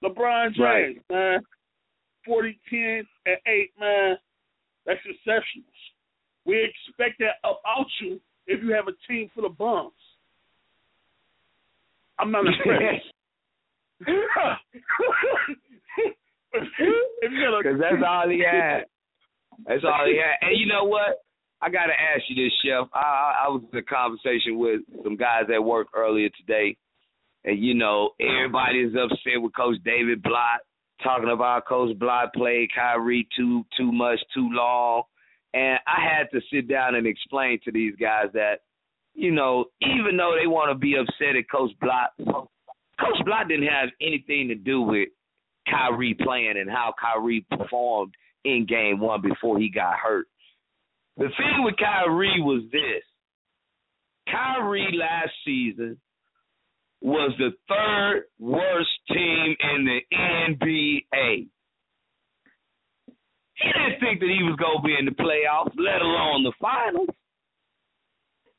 [0.03, 1.03] LeBron James, Right.
[1.11, 1.41] man,
[2.25, 4.17] 40, 10, and 8, man,
[4.87, 5.67] that's exceptional.
[6.47, 9.93] We expect that about you if you have a team full of bums.
[12.19, 13.05] I'm not impressed.
[16.55, 18.85] Because that's all he had.
[19.67, 20.49] That's all he had.
[20.49, 21.25] And you know what?
[21.61, 22.89] I got to ask you this, Chef.
[22.93, 26.77] I, I, was in a conversation with some guys at work earlier today,
[27.45, 30.61] and you know everybody is upset with Coach David Blatt,
[31.03, 35.05] talking about Coach Blatt played Kyrie too too much, too long,
[35.55, 38.61] And I had to sit down and explain to these guys that,
[39.15, 43.69] you know, even though they want to be upset at Coach Blatt, Coach Blatt didn't
[43.69, 45.09] have anything to do with
[45.69, 50.27] Kyrie playing and how Kyrie performed in game one before he got hurt.
[51.17, 53.03] The thing with Kyrie was this.
[54.31, 55.99] Kyrie last season
[57.01, 61.49] was the third worst team in the NBA.
[63.55, 66.53] He didn't think that he was going to be in the playoffs, let alone the
[66.61, 67.09] finals.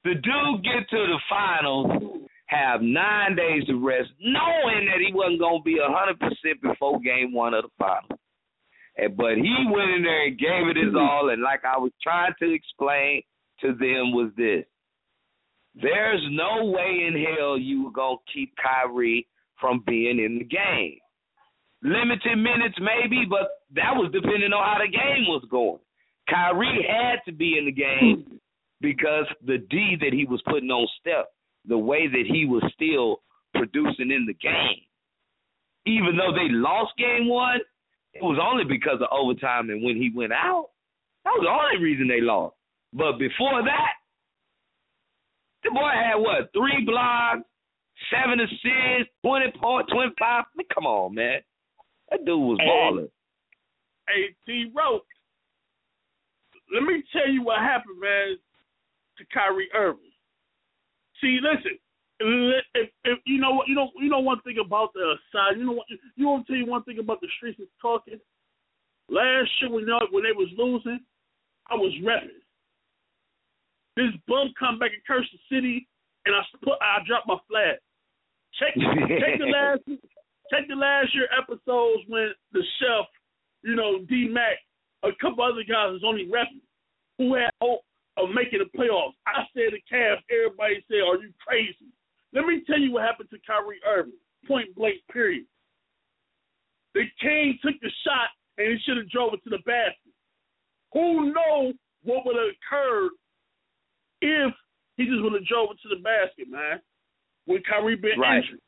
[0.03, 5.39] The dude get to the finals, have nine days of rest, knowing that he wasn't
[5.39, 8.19] going to be a 100% before game one of the finals.
[8.97, 10.97] And, but he went in there and gave it his mm-hmm.
[10.97, 13.21] all, and like I was trying to explain
[13.61, 14.65] to them was this.
[15.75, 19.27] There's no way in hell you were going to keep Kyrie
[19.59, 20.99] from being in the game
[21.85, 25.79] limited minutes maybe, but that was depending on how the game was going.
[26.27, 28.35] Kyrie had to be in the game mm-hmm.
[28.81, 31.29] because the D that he was putting on Steph,
[31.67, 33.21] the way that he was still
[33.53, 34.83] producing in the game.
[35.85, 37.59] Even though they lost game one,
[38.13, 40.69] it was only because of overtime and when he went out.
[41.23, 42.55] That was the only reason they lost.
[42.93, 43.93] But before that,
[45.63, 47.41] the boy had what, three blocks,
[48.09, 50.15] seven assists, 20 points, 25.
[50.21, 51.41] I mean, come on, man.
[52.09, 53.09] That dude was balling.
[54.07, 54.71] Hey, T.
[54.75, 55.01] Roach,
[56.73, 58.37] let me tell you what happened, man,
[59.17, 60.14] to Kyrie Irving.
[61.21, 61.77] See, listen,
[62.19, 65.65] if, if you know what you know you know one thing about the side, you
[65.65, 68.19] know what you want to tell you one thing about the streets is talking.
[69.09, 70.99] Last year when they, when they was losing,
[71.69, 72.41] I was repping.
[73.95, 75.87] This bum come back and curse the city,
[76.25, 77.77] and I put I dropped my flag.
[78.59, 79.81] Check check the last
[80.53, 83.07] Take the last year episodes when the chef,
[83.63, 84.61] you know, D Mac,
[85.03, 86.61] a couple other guys was only repping
[87.17, 87.81] who had hope
[88.17, 89.17] of making the playoffs.
[89.27, 91.91] I said the Cavs, everybody said, Are you crazy?
[92.33, 94.19] Let me tell you what happened to Kyrie Irving.
[94.47, 95.45] Point blank, period.
[96.93, 100.13] The King took the shot and he should have drove it to the basket.
[100.93, 103.11] Who knows what would have occurred
[104.21, 104.53] if
[104.95, 106.79] he just would have drove it to the basket, man,
[107.45, 108.37] when Kyrie been right.
[108.37, 108.63] injured.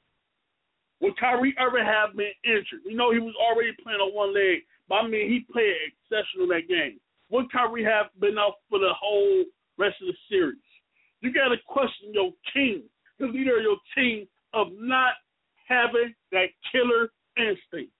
[1.00, 2.84] Would Kyrie ever have been injured?
[2.84, 6.48] You know he was already playing on one leg, but I mean he played exceptional
[6.48, 7.00] that game.
[7.30, 9.44] Would Kyrie have been out for the whole
[9.78, 10.58] rest of the series?
[11.22, 12.84] You got to question your team,
[13.20, 15.14] the leader of your team, of not
[15.68, 17.92] having that killer instinct.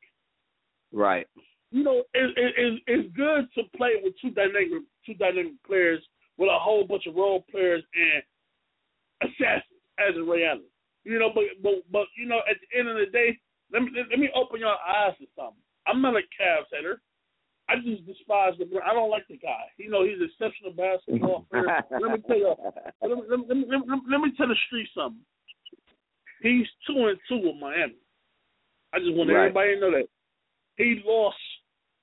[0.92, 1.28] Right.
[1.72, 6.02] You know, it, it, it, it's good to play with two dynamic two dynamic players
[6.38, 10.64] with a whole bunch of role players and assassins as a reality.
[11.04, 13.38] You know, but but but you know, at the end of the day,
[13.74, 15.62] let me let me open your eyes to something.
[15.86, 17.02] I'm not a Cavs hater.
[17.70, 18.66] I just despise the.
[18.80, 19.68] I don't like the guy.
[19.78, 21.68] You know, he's an exceptional basketball player.
[21.92, 22.56] let me tell you.
[23.02, 25.24] Let me, let, me, let, me, let me tell the street something.
[26.42, 28.00] He's two and two with Miami.
[28.94, 29.52] I just want right.
[29.52, 30.08] everybody to know that
[30.78, 31.38] he lost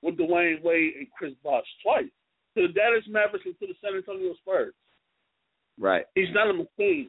[0.02, 2.12] with Dwyane Wade and Chris Bosh twice
[2.56, 4.74] to the Dallas Mavericks and to the San Antonio Spurs.
[5.78, 6.04] Right.
[6.14, 7.08] He's not a machine.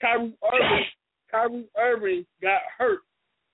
[0.00, 0.86] Kyrie Irving
[1.30, 3.00] Kyrie Irving got hurt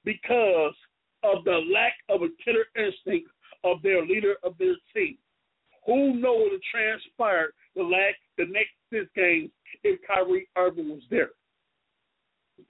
[0.05, 0.75] because
[1.23, 3.31] of the lack of a killer instinct
[3.65, 5.17] of their leader of their team.
[5.87, 9.51] Who knows what transpired the lack the next six games
[9.83, 11.31] if Kyrie Irving was there?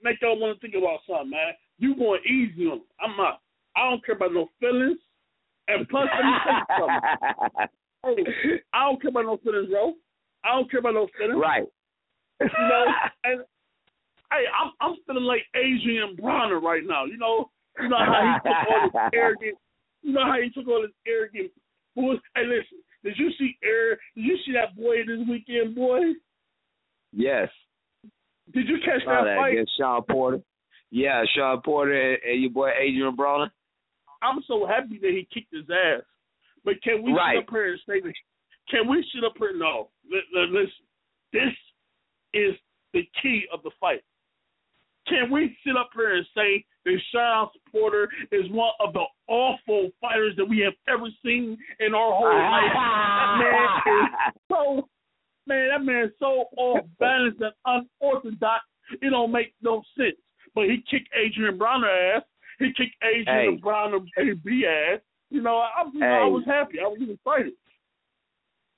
[0.01, 1.53] Make y'all want to think about something, man.
[1.77, 2.87] You going easy on them.
[3.01, 3.41] I'm not.
[3.75, 4.97] I don't care about no feelings.
[5.67, 6.97] And plus, let me tell you
[7.49, 7.67] something.
[8.03, 9.93] Hey, I don't care about no feelings, bro.
[10.43, 11.39] I don't care about no feelings.
[11.41, 11.63] Right.
[12.41, 12.85] You know,
[13.23, 13.41] and
[14.31, 17.05] hey, I'm I'm feeling like Adrien Broner right now.
[17.05, 19.57] You know, you know how he took all this arrogant.
[20.03, 21.51] You know how he took all this arrogant.
[21.95, 23.97] Boys, hey, listen, did you see Air?
[24.15, 25.99] Did you see that boy this weekend, boy?
[27.11, 27.49] Yes.
[28.53, 29.53] Did you catch that, that fight?
[29.53, 30.41] against Shawn Porter?
[30.91, 33.49] Yeah, Shawn Porter and, and your boy Adrien Broner.
[34.21, 36.03] I'm so happy that he kicked his ass.
[36.65, 37.35] But can we right.
[37.35, 38.13] sit up here and say this?
[38.69, 39.53] Can we sit up here?
[39.55, 39.89] No.
[40.09, 40.69] Listen,
[41.31, 41.51] this
[42.33, 42.53] is
[42.93, 44.01] the key of the fight.
[45.07, 49.89] Can we sit up here and say that Shawn Porter is one of the awful
[50.01, 52.51] fighters that we have ever seen in our whole ah.
[52.51, 52.71] life?
[53.37, 54.89] that man is so
[55.47, 58.63] man, that man is so off balance and unorthodox.
[59.01, 60.15] It don't make no sense.
[60.55, 62.23] But he kicked Adrien Broner ass.
[62.59, 63.61] He kicked Adrien hey.
[63.61, 65.01] Broner AB ass.
[65.29, 66.05] You know, I, you hey.
[66.05, 66.79] know, I was happy.
[66.79, 67.53] I was excited.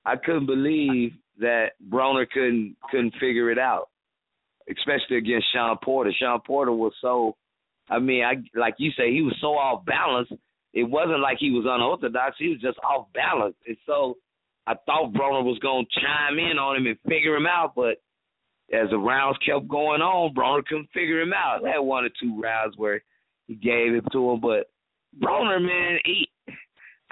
[0.06, 3.90] I couldn't believe that Broner couldn't couldn't figure it out
[4.70, 6.12] especially against Shawn Porter.
[6.18, 7.36] Shawn Porter was so,
[7.90, 10.30] I mean, I like you say, he was so off balance.
[10.74, 12.36] It wasn't like he was unorthodox.
[12.38, 13.56] He was just off balance.
[13.68, 14.18] And so
[14.68, 18.02] I thought Broner was gonna chime in on him and figure him out, but
[18.74, 21.66] as the rounds kept going on, Broner couldn't figure him out.
[21.66, 23.04] Had one or two rounds where
[23.48, 24.72] he gave it to him, but
[25.22, 26.28] Broner, man, he,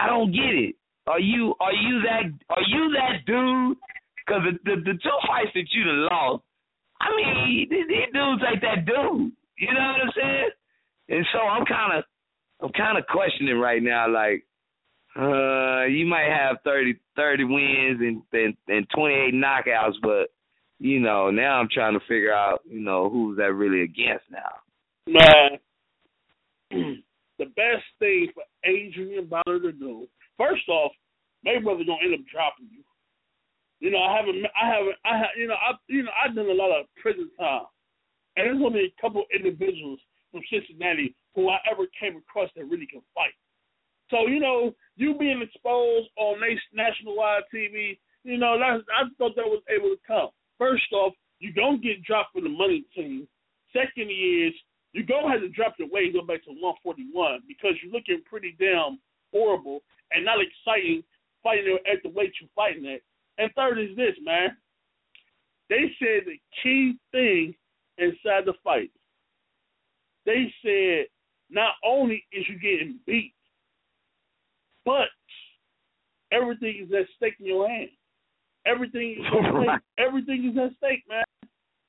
[0.00, 0.74] I don't get it.
[1.06, 3.76] Are you are you that are you that dude?
[4.26, 6.42] Because the, the the two fights that you lost,
[7.04, 9.32] I mean, these, dudes ain't that dude.
[9.58, 10.50] You know what I'm saying?
[11.10, 12.04] And so I'm kind of
[12.62, 14.44] I'm kind of questioning right now, like.
[15.16, 20.34] Uh, you might have 30, 30 wins and, and and 28 knockouts, but
[20.80, 24.50] you know now I'm trying to figure out you know who's that really against now.
[25.06, 25.60] Man,
[27.38, 30.90] the best thing for Adrien Broner to do, first off,
[31.46, 32.82] Mayweather gonna end up dropping you.
[33.80, 36.48] You know, I haven't, I haven't, I have, you know, I, you know, I've done
[36.48, 37.66] a lot of prison time,
[38.36, 39.98] and there's only a couple individuals
[40.30, 43.34] from Cincinnati who I ever came across that really can fight.
[44.10, 46.40] So you know, you being exposed on
[46.72, 48.78] national wide TV, you know, I
[49.18, 50.28] thought that was able to come.
[50.58, 53.26] First off, you don't get dropped from the money team.
[53.72, 54.54] Second is
[54.92, 58.22] you're gonna have to drop your weight and go back to 141 because you're looking
[58.24, 59.00] pretty damn
[59.32, 59.80] horrible
[60.12, 61.02] and not exciting
[61.42, 63.00] fighting at the weight you're fighting at.
[63.38, 64.56] And third is this, man.
[65.68, 67.54] They said the key thing
[67.98, 68.90] inside the fight.
[70.26, 71.06] They said
[71.50, 73.34] not only is you getting beat,
[74.84, 75.08] but
[76.32, 77.88] everything is at stake in your hand.
[78.66, 79.80] Everything is at stake.
[79.98, 81.24] Everything is at stake, man.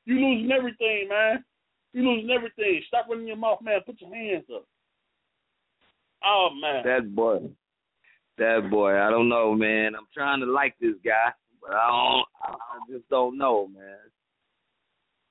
[0.06, 1.44] You losing everything, man.
[1.94, 2.82] You losing everything.
[2.88, 3.80] Stop running your mouth, man.
[3.86, 4.66] Put your hands up.
[6.24, 6.84] Oh man.
[6.86, 7.50] That boy.
[8.38, 9.00] That boy.
[9.00, 9.96] I don't know, man.
[9.96, 11.32] I'm trying to like this guy,
[11.62, 12.26] but I don't.
[12.44, 13.98] I just don't know, man.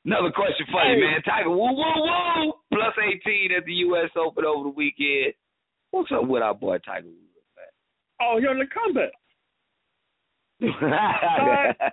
[0.07, 1.22] Another question for you, man.
[1.22, 2.52] Tiger, woo, woo, woo.
[2.72, 2.94] Plus
[3.26, 4.11] 18 at the U.S.
[4.16, 5.32] Open over the weekend.
[5.90, 7.72] What's up with our boy Tiger Woods, man?
[8.20, 9.12] Oh, he on the comeback.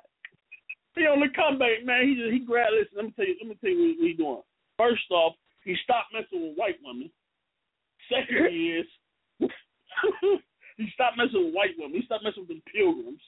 [0.95, 2.07] he on the comeback, man.
[2.07, 2.73] He just he grabbed.
[2.77, 3.35] Listen, let me tell you.
[3.39, 4.41] Let me tell you what he doing.
[4.77, 7.11] First off, he stopped messing with white women.
[8.09, 8.87] Second is
[10.81, 11.99] he stopped messing with white women.
[11.99, 13.21] He stopped messing with the pilgrims.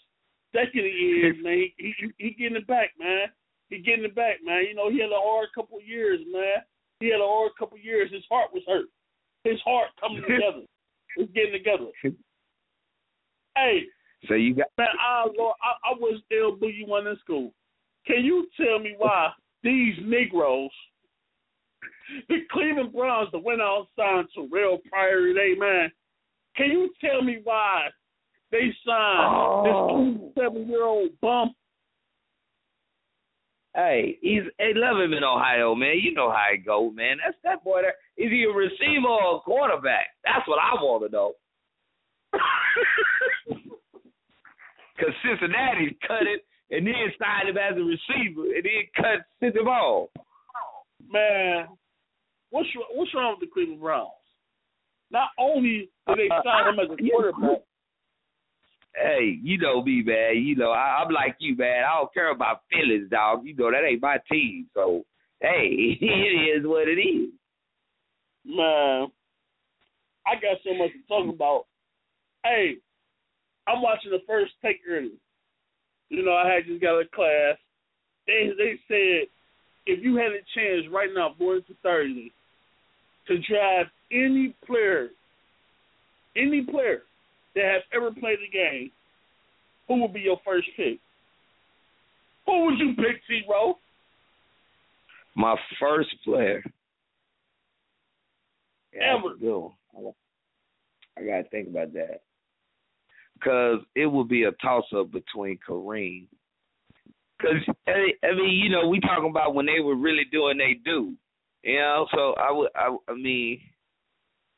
[0.56, 3.30] Second is man, he, he he getting it back, man.
[3.70, 4.66] He getting it back, man.
[4.68, 6.66] You know he had a hard couple of years, man.
[7.00, 8.12] He had a hard couple of years.
[8.12, 8.90] His heart was hurt.
[9.44, 10.66] His heart coming together.
[11.18, 11.92] It's getting together.
[13.56, 13.86] Hey,
[14.28, 14.88] so you got man.
[15.00, 17.54] I I, I was L Boogie one in school.
[18.06, 19.32] Can you tell me why
[19.64, 20.72] these Negroes,
[22.30, 25.92] the Cleveland Browns, the went out signed Terrelle Pryor today, man?
[26.56, 27.88] Can you tell me why
[28.52, 30.20] they signed oh.
[30.24, 31.54] this seven year old bump?
[33.76, 35.96] Hey, he's they love him in Ohio, man.
[36.00, 37.18] You know how it go, man.
[37.24, 37.96] That's that boy there.
[38.18, 40.06] Is he a receiver or a quarterback?
[40.24, 41.34] That's what I want to know.
[44.96, 49.56] Because Cincinnati cut it and then signed him as a receiver and then cut sent
[49.56, 50.10] him off.
[51.10, 51.68] Man,
[52.52, 54.12] what's what's wrong with the Cleveland Browns?
[55.14, 57.62] Not only did they sign him as a quarterback.
[58.96, 60.38] Hey, you know me, man.
[60.38, 61.84] You know I, I'm like you, man.
[61.84, 63.46] I don't care about feelings, dog.
[63.46, 64.68] You know that ain't my team.
[64.74, 65.06] So
[65.40, 65.70] hey,
[66.02, 67.30] it is what it is.
[68.46, 69.08] Man,
[70.28, 71.66] I got so much to talk about.
[72.44, 72.76] Hey,
[73.68, 75.14] I'm watching the first take early.
[76.10, 77.58] You know, I had just got a class.
[78.28, 79.28] They they said
[79.86, 82.32] if you had a chance right now, going to Thursday,
[83.28, 85.10] to drive any player,
[86.36, 87.04] any player
[87.56, 88.92] that has ever played the game,
[89.88, 91.00] who would be your first pick?
[92.46, 93.42] Who would you pick, T.
[93.50, 93.78] Rowe?
[95.36, 96.64] My first player.
[98.94, 99.70] Yeah, ever.
[101.18, 102.22] I gotta think about that
[103.44, 106.28] because it would be a toss up between Kareem.
[107.38, 111.14] Because I mean, you know, we talking about when they were really doing they do,
[111.64, 112.08] you know.
[112.14, 113.60] So I would, I, I mean,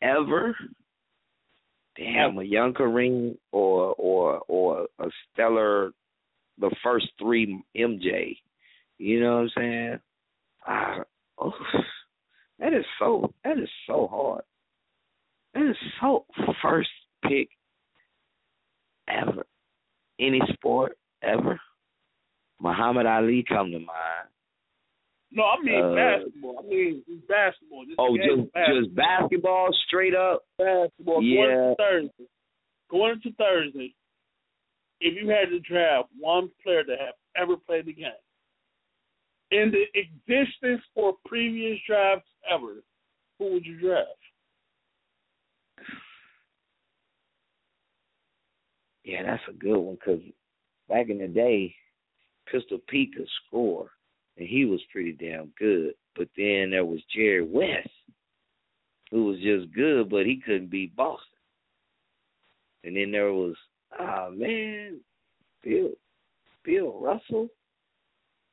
[0.02, 0.56] ever,
[1.98, 5.92] damn, a young Kareem or or or a stellar,
[6.60, 8.38] the first three MJ.
[8.98, 10.00] You know what I'm saying?
[10.68, 10.98] Ah,
[11.40, 11.52] oh,
[12.60, 14.44] that is so that is so hard.
[15.54, 16.26] That is so
[16.62, 16.90] first
[17.24, 17.50] pick
[19.08, 19.46] ever.
[20.20, 21.60] Any sport ever.
[22.62, 24.25] Muhammad Ali come to mind.
[25.36, 26.56] No, I mean uh, basketball.
[26.60, 27.86] I mean basketball.
[27.86, 28.82] Just oh, just basketball.
[28.82, 30.44] just basketball, straight up.
[30.58, 31.22] Basketball.
[31.22, 31.46] Yeah.
[31.46, 32.30] Going to Thursday.
[32.90, 33.96] Going into Thursday.
[35.02, 38.12] If you had to draft one player to have ever played the game
[39.52, 42.82] in the existence or previous drafts ever,
[43.38, 44.08] who would you draft?
[49.04, 50.22] Yeah, that's a good one because
[50.90, 51.76] back in the day,
[52.52, 53.92] Pistol Pete could score,
[54.38, 55.94] and he was pretty damn good.
[56.16, 57.90] But then there was Jerry West,
[59.12, 61.26] who was just good, but he couldn't beat Boston.
[62.84, 63.56] And then there was,
[64.00, 65.00] oh man,
[65.64, 65.90] Bill,
[66.64, 67.50] Bill Russell,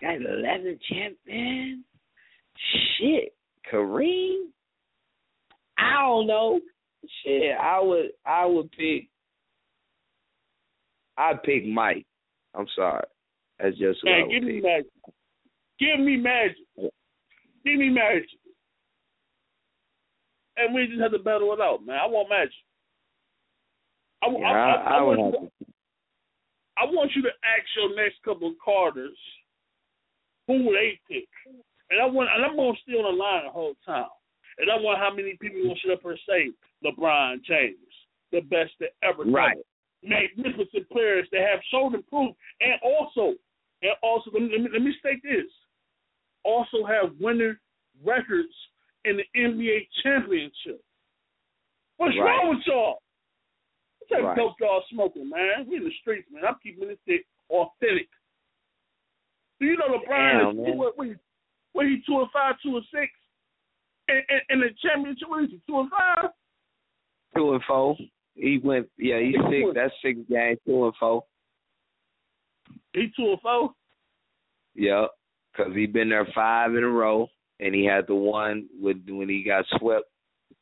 [0.00, 1.84] got eleven champion.
[2.98, 3.34] Shit,
[3.70, 4.46] Kareem.
[5.78, 6.60] I don't know.
[7.24, 9.08] Shit, I would, I would pick.
[11.18, 12.06] I'd pick Mike.
[12.54, 13.04] I'm sorry.
[13.58, 14.86] That's just what Man, I would give me pick.
[15.82, 16.56] Give me magic.
[17.64, 18.28] Give me magic.
[20.56, 21.98] And we just have to battle it out, man.
[22.00, 22.52] I want magic.
[24.22, 25.72] I, Yeah, I, I, I, I would want have you to.
[26.78, 29.18] I want you to ask your next couple of Carters
[30.46, 31.28] who they pick.
[31.90, 34.12] And I want and I'm gonna stay on the line the whole time.
[34.58, 36.50] And I want how many people gonna sit up and say
[36.84, 37.92] LeBron James,
[38.30, 39.58] the best that ever Right.
[39.58, 39.66] it.
[40.02, 43.34] Magnificent players that have shown proved and also
[43.82, 45.50] and also let me, let me let me state this.
[46.44, 47.56] Also have winning
[48.04, 48.52] records
[49.04, 50.82] in the NBA championship.
[51.96, 52.24] What's Right.
[52.24, 53.02] wrong with y'all?
[53.98, 54.30] What type Right.
[54.32, 55.66] of dope y'all smoking, man?
[55.66, 56.44] We in the streets, man.
[56.44, 58.08] I'm keeping this shit authentic.
[59.60, 61.14] Do you know LeBron Damn, is what, what, he,
[61.72, 63.12] what he two and five, two and six?
[64.08, 66.30] The championship, what is he, two and five?
[67.36, 67.96] Two and four.
[68.34, 68.90] He went.
[68.96, 69.68] Yeah, he's six.
[69.74, 70.58] That's six games.
[70.66, 71.24] Two and four.
[72.92, 73.74] He two and four?
[74.74, 75.10] Yep.
[75.52, 77.28] Because he been there five in a row,
[77.60, 80.06] and he had the one with when he got swept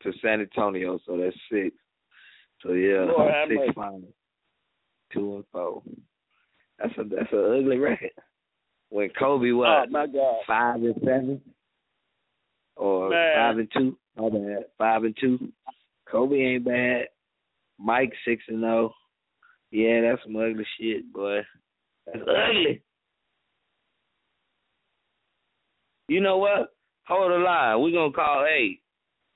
[0.03, 0.99] to San Antonio.
[1.05, 1.75] So that's six.
[2.61, 3.55] So yeah, mercy.
[3.65, 4.13] six finals.
[5.13, 5.81] Two and four.
[6.79, 8.11] That's a that's an ugly record.
[8.89, 9.89] When Kobe Oh, was
[10.45, 11.41] five and seven,
[12.75, 13.35] or Man.
[13.35, 13.97] five and two.
[14.17, 14.65] My bad.
[14.77, 15.51] Five and two.
[16.09, 17.05] Kobe ain't bad.
[17.79, 18.93] Mike six and zero.
[19.71, 21.39] Yeah, that's some ugly shit, boy.
[22.05, 22.81] That's ugly.
[26.11, 26.75] You know what?
[27.07, 27.79] Hold the line.
[27.79, 28.43] We're gonna call.
[28.43, 28.81] Hey,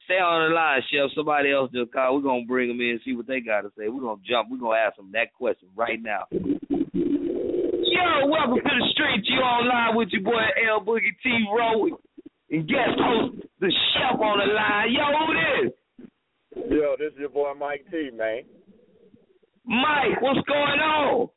[0.04, 1.08] stay on the line, Chef.
[1.16, 2.16] Somebody else just call.
[2.16, 3.88] We're gonna bring them in and see what they got to say.
[3.88, 4.52] We're gonna jump.
[4.52, 6.28] We're gonna ask them that question right now.
[6.36, 9.24] Yo, welcome to the street.
[9.24, 11.96] You online with your boy L Boogie T Rowe
[12.52, 14.92] and guest host the chef on the line.
[14.92, 15.72] Yo, who this?
[16.76, 18.44] Yo, this is your boy Mike T, man.
[19.64, 21.30] Mike, what's going on?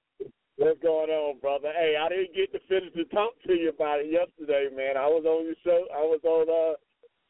[0.58, 1.70] What's going on, brother?
[1.70, 4.96] Hey, I didn't get to finish to talk to you about it yesterday, man.
[4.98, 5.86] I was on your show.
[5.94, 6.74] I was on uh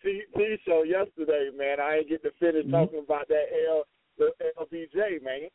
[0.02, 1.76] T, T show yesterday, man.
[1.78, 3.84] I didn't get to finish talking about that L
[4.16, 5.52] the LBJ, man.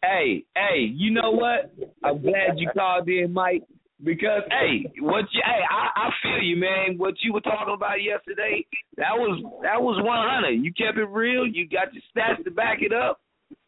[0.00, 1.74] Hey, hey, you know what?
[2.04, 3.64] I'm glad you called in, Mike.
[4.04, 6.98] Because hey, what you hey, I, I feel you, man.
[6.98, 8.64] What you were talking about yesterday,
[8.96, 10.62] that was that was one hundred.
[10.64, 13.18] You kept it real, you got your stats to back it up.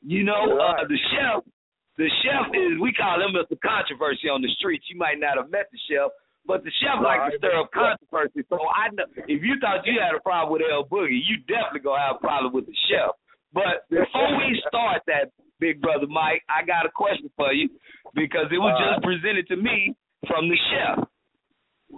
[0.06, 1.42] You know, uh the chef
[2.02, 3.54] the chef is we call him Mr.
[3.62, 4.90] Controversy on the streets.
[4.90, 6.10] You might not have met the chef,
[6.42, 8.42] but the chef likes to stir up controversy.
[8.50, 11.86] So I know if you thought you had a problem with L Boogie, you definitely
[11.86, 13.14] gonna have a problem with the chef.
[13.54, 15.30] But before we start that,
[15.62, 17.70] big brother Mike, I got a question for you
[18.18, 19.06] because it was just uh.
[19.06, 19.94] presented to me
[20.26, 21.06] from the chef.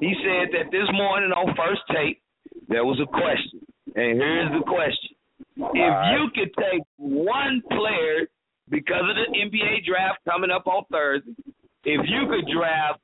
[0.04, 2.20] He said that this morning on First Take
[2.68, 3.64] there was a question,
[3.96, 5.16] and here's the question:
[5.56, 8.28] If you could take one player
[8.74, 11.30] because of the NBA draft coming up on Thursday,
[11.84, 12.98] if you could draft,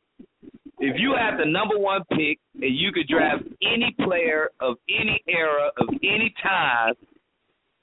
[0.80, 5.22] if you had the number one pick and you could draft any player of any
[5.28, 6.94] era of any time,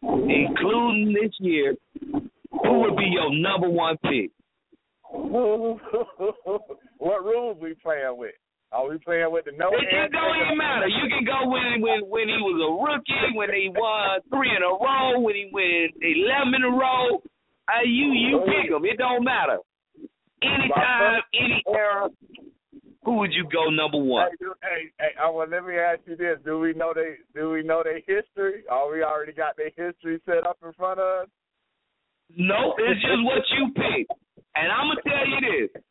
[0.04, 4.32] including this year, who would be your number one pick?
[5.10, 5.80] what
[7.24, 8.36] rules we playing with?
[8.74, 9.72] Are we playing with the no?
[9.72, 10.92] It, it don't even matter.
[10.92, 14.60] You can go when when when he was a rookie, when he won three in
[14.60, 17.24] a row, when he won eleven in a row.
[17.68, 18.86] Uh, you you pick him.
[18.86, 19.58] It don't matter.
[20.42, 22.10] Anytime, any era.
[23.04, 24.30] Who would you go number one?
[24.32, 27.16] Hey, do- hey, hey, I well, let me ask you this: Do we know they?
[27.34, 28.64] Do we know their history?
[28.70, 31.28] Or we already got their history set up in front of us?
[32.36, 34.08] No, it's just what you pick.
[34.56, 35.82] And I'm gonna tell you this: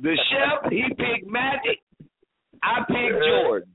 [0.00, 1.80] the chef he picked Magic.
[2.62, 3.68] I picked Jordan.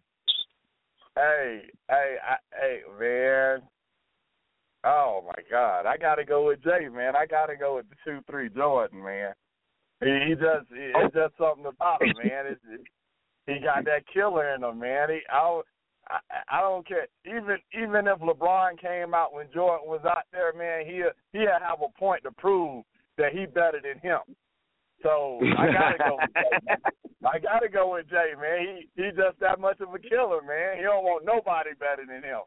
[1.16, 3.62] Hey, hey, I, hey, man.
[4.84, 7.16] Oh my God, I gotta go with Jay, man.
[7.16, 9.34] I gotta go with the two three Jordan, man.
[10.02, 12.46] He, he just, he, it's just something about him, man.
[12.48, 12.82] It's, it,
[13.48, 15.10] he got that killer in him, man.
[15.10, 15.62] He, I,
[16.10, 16.20] I,
[16.58, 17.08] I don't care.
[17.26, 21.04] Even, even if LeBron came out when Jordan was out there, man, he,
[21.34, 22.84] he have a point to prove
[23.18, 24.20] that he better than him.
[25.04, 26.18] So I gotta go.
[26.22, 26.76] With Jay.
[27.26, 28.60] I gotta go with Jay, man.
[28.62, 30.78] He he just that much of a killer, man.
[30.78, 32.42] He don't want nobody better than him.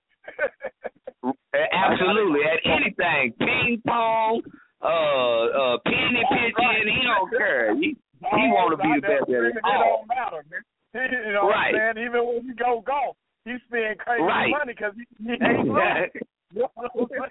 [1.55, 4.43] Absolutely, at anything, ping pong,
[4.83, 6.89] uh, uh, penny pitching.
[6.89, 7.75] He don't care.
[7.77, 10.05] He he want to be the best at it it all.
[10.05, 10.63] don't matter, man.
[11.27, 11.73] You know Right.
[11.73, 12.07] what I'm saying?
[12.09, 14.51] Even when you go golf, he spend crazy Right.
[14.51, 16.11] money because he, he ain't lose.
[16.53, 17.31] You know what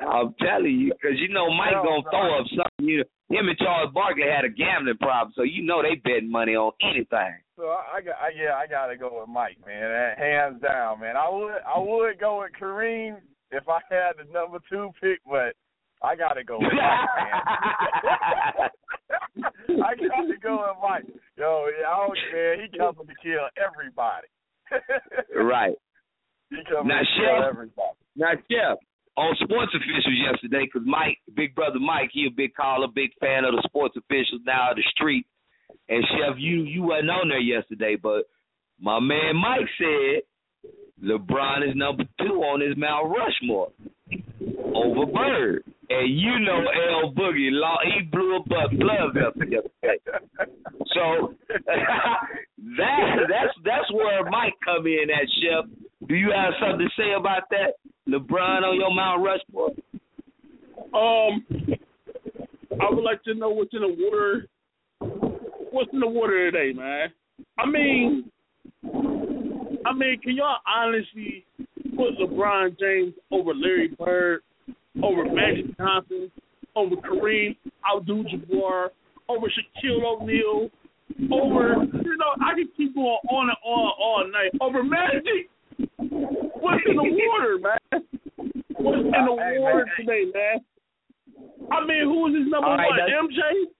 [0.00, 2.88] I'm telling you, because you know Mike gonna throw up something.
[2.88, 6.54] You him and Charles Barkley had a gambling problem, so you know they betting money
[6.56, 7.43] on anything.
[7.56, 9.90] So I, I got, I, yeah, I gotta go with Mike, man.
[9.90, 11.16] Eh, hands down, man.
[11.16, 13.16] I would, I would go with Kareem
[13.50, 15.54] if I had the number two pick, but
[16.02, 17.08] I gotta go with Mike,
[18.58, 18.70] man.
[19.84, 21.04] I gotta go with Mike.
[21.38, 24.26] Yo, I don't, man, he coming to kill everybody.
[25.36, 25.74] right.
[26.50, 27.50] He coming Now, to kill Chef.
[27.50, 27.96] everybody.
[28.16, 28.78] Now, Chef,
[29.16, 33.44] on sports officials yesterday, because Mike, big brother Mike, he a big caller, big fan
[33.44, 35.26] of the sports officials now of the street.
[35.88, 38.24] And Chef, you you wasn't on there yesterday, but
[38.80, 40.22] my man Mike said
[41.02, 43.70] LeBron is number two on his Mount Rushmore
[44.74, 45.64] over Bird.
[45.90, 46.64] And you know
[47.02, 49.98] L Boogie, he blew a gloves up yesterday.
[50.94, 51.34] So
[51.76, 55.70] that that's that's where Mike come in at Chef.
[56.08, 57.74] Do you have something to say about that?
[58.08, 59.70] LeBron on your Mount Rushmore?
[60.94, 61.44] Um,
[62.80, 64.46] I would like to know what's in the water.
[65.74, 67.08] What's in the water today, man?
[67.58, 68.30] I mean,
[68.84, 71.44] I mean, can y'all honestly
[71.96, 74.42] put LeBron James over Larry Bird,
[75.02, 76.30] over Magic Johnson,
[76.76, 77.56] over Kareem
[77.92, 78.90] Abdul-Jabbar,
[79.28, 80.70] over Shaquille O'Neal,
[81.32, 85.50] over you know I can keep going on and on all night over Magic.
[85.98, 88.04] What's in the water, man?
[88.76, 90.60] What's in the water today, man?
[91.72, 93.28] I mean, who is his number right, one?
[93.28, 93.74] MJ?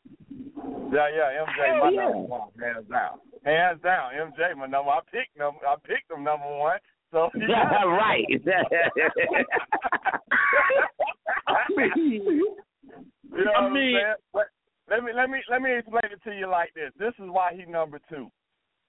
[0.93, 2.03] Yeah, yeah, MJ my yeah.
[2.05, 3.19] number one, hands down.
[3.45, 4.91] Hands down, MJ my number.
[4.91, 5.61] I picked number.
[5.67, 6.79] I picked him number one.
[7.13, 7.49] So it.
[7.87, 8.25] right.
[11.47, 13.99] I mean, You know I mean-
[14.33, 14.47] Let,
[14.91, 16.91] let me let me let me explain it to you like this.
[16.99, 18.29] This is why he number two.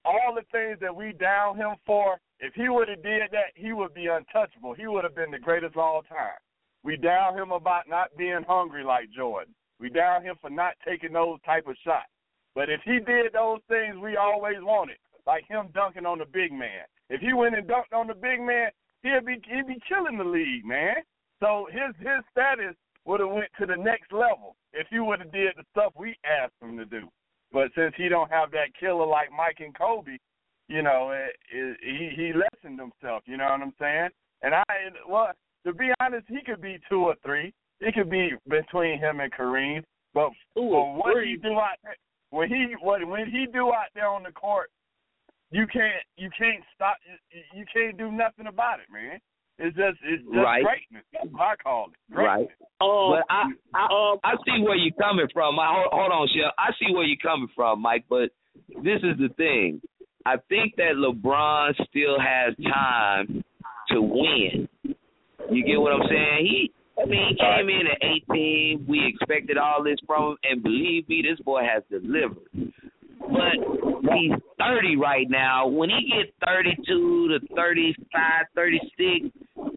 [0.04, 3.72] All the things that we down him for, if he would have did that, he
[3.72, 4.72] would be untouchable.
[4.74, 6.38] He would have been the greatest of all time.
[6.84, 9.52] We down him about not being hungry like Jordan.
[9.78, 12.08] We down him for not taking those type of shots.
[12.54, 14.96] But if he did those things we always wanted,
[15.26, 18.40] like him dunking on the big man, if he went and dunked on the big
[18.40, 18.70] man,
[19.02, 20.96] he'd be he'd be killing the league, man.
[21.40, 22.74] So his his status
[23.04, 26.16] would have went to the next level if he would have did the stuff we
[26.24, 27.08] asked him to do.
[27.52, 30.18] But since he don't have that killer like Mike and Kobe,
[30.68, 33.22] you know, it, it, he he lessened himself.
[33.26, 34.08] You know what I'm saying?
[34.42, 34.64] And I
[35.08, 35.30] well,
[35.66, 37.52] to be honest, he could be two or three.
[37.80, 39.82] It could be between him and Kareem.
[40.14, 41.32] But Two for or what three.
[41.32, 41.96] he do out there,
[42.30, 44.70] when he what when he do out there on the court,
[45.50, 46.96] you can't you can't stop
[47.30, 49.18] you, you can't do nothing about it, man.
[49.58, 50.64] It's just it's just Right.
[50.64, 51.04] greatness.
[51.12, 52.14] That's what I call it.
[52.14, 52.36] right.
[52.48, 52.56] Greatness.
[52.80, 53.42] um, But I,
[53.74, 55.58] I um, I see where you're coming from.
[55.58, 56.52] I, hold, hold on, Chef.
[56.58, 58.04] I see where you're coming from, Mike.
[58.08, 58.30] But
[58.82, 59.80] this is the thing.
[60.26, 63.44] I think that LeBron still has time
[63.90, 64.68] to win.
[65.50, 66.38] You get what I'm saying?
[66.46, 67.98] He, I mean, he came in at
[68.32, 68.86] 18.
[68.88, 72.72] We expected all this from him, and believe me, this boy has delivered.
[73.20, 73.58] But
[74.14, 75.66] he's 30 right now.
[75.66, 79.30] When he gets 32 to 35, 36,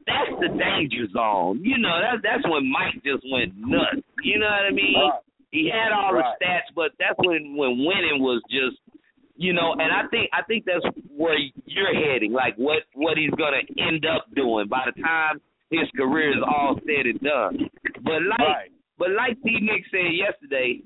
[0.06, 1.62] that's the danger zone.
[1.64, 4.06] You know, that's that's when Mike just went nuts.
[4.24, 4.96] You know what I mean?
[4.96, 5.20] Right.
[5.52, 6.26] He had all Right.
[6.40, 8.78] the stats, but that's when when winning was just,
[9.36, 9.74] you know.
[9.74, 12.32] And I think I think that's where you're heading.
[12.34, 15.42] Like what what he's gonna end up doing by the time
[15.72, 17.70] his career is all said and done.
[18.04, 18.72] But like Right.
[18.98, 20.82] but like T Nick said yesterday,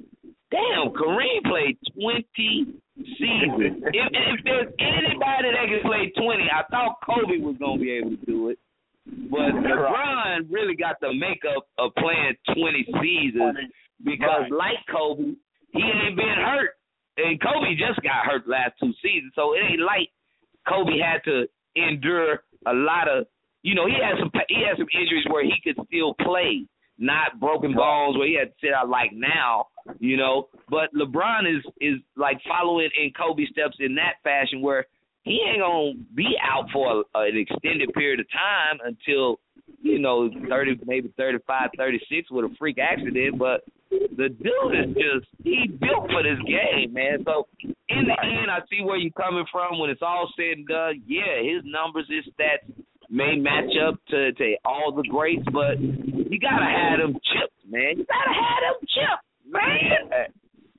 [0.52, 2.66] damn, Kareem played twenty
[2.98, 3.84] seasons.
[3.94, 8.12] if, if there's anybody that can play twenty, I thought Kobe was gonna be able
[8.12, 8.60] to do it.
[9.06, 13.58] But LeBron really got the makeup of playing twenty seasons
[14.04, 14.52] because, Right.
[14.52, 15.34] like Kobe,
[15.74, 16.72] he ain't been hurt,
[17.18, 19.32] and Kobe just got hurt last two seasons.
[19.36, 20.10] So it ain't like
[20.68, 23.28] Kobe had to endure a lot of,
[23.64, 26.66] you know, he had some he had some injuries where he could still play,
[27.00, 29.68] not broken bones where he had to sit out like now,
[30.00, 30.50] you know.
[30.70, 34.86] But LeBron is is like following in Kobe steps in that fashion where
[35.24, 39.40] he ain't gonna be out for a, an extended period of time until
[39.82, 43.40] you know thirty, maybe thirty-five, thirty-six with a freak accident.
[43.40, 47.24] But the dude is just he built for this game, man.
[47.24, 49.80] So in the end, I see where you're coming from.
[49.80, 52.68] When it's all said and done, yeah, his numbers, his stats
[53.10, 57.98] may match up to to all the greats, but you gotta have them chips, man.
[57.98, 60.10] You gotta have them chips, man.
[60.10, 60.28] Hey,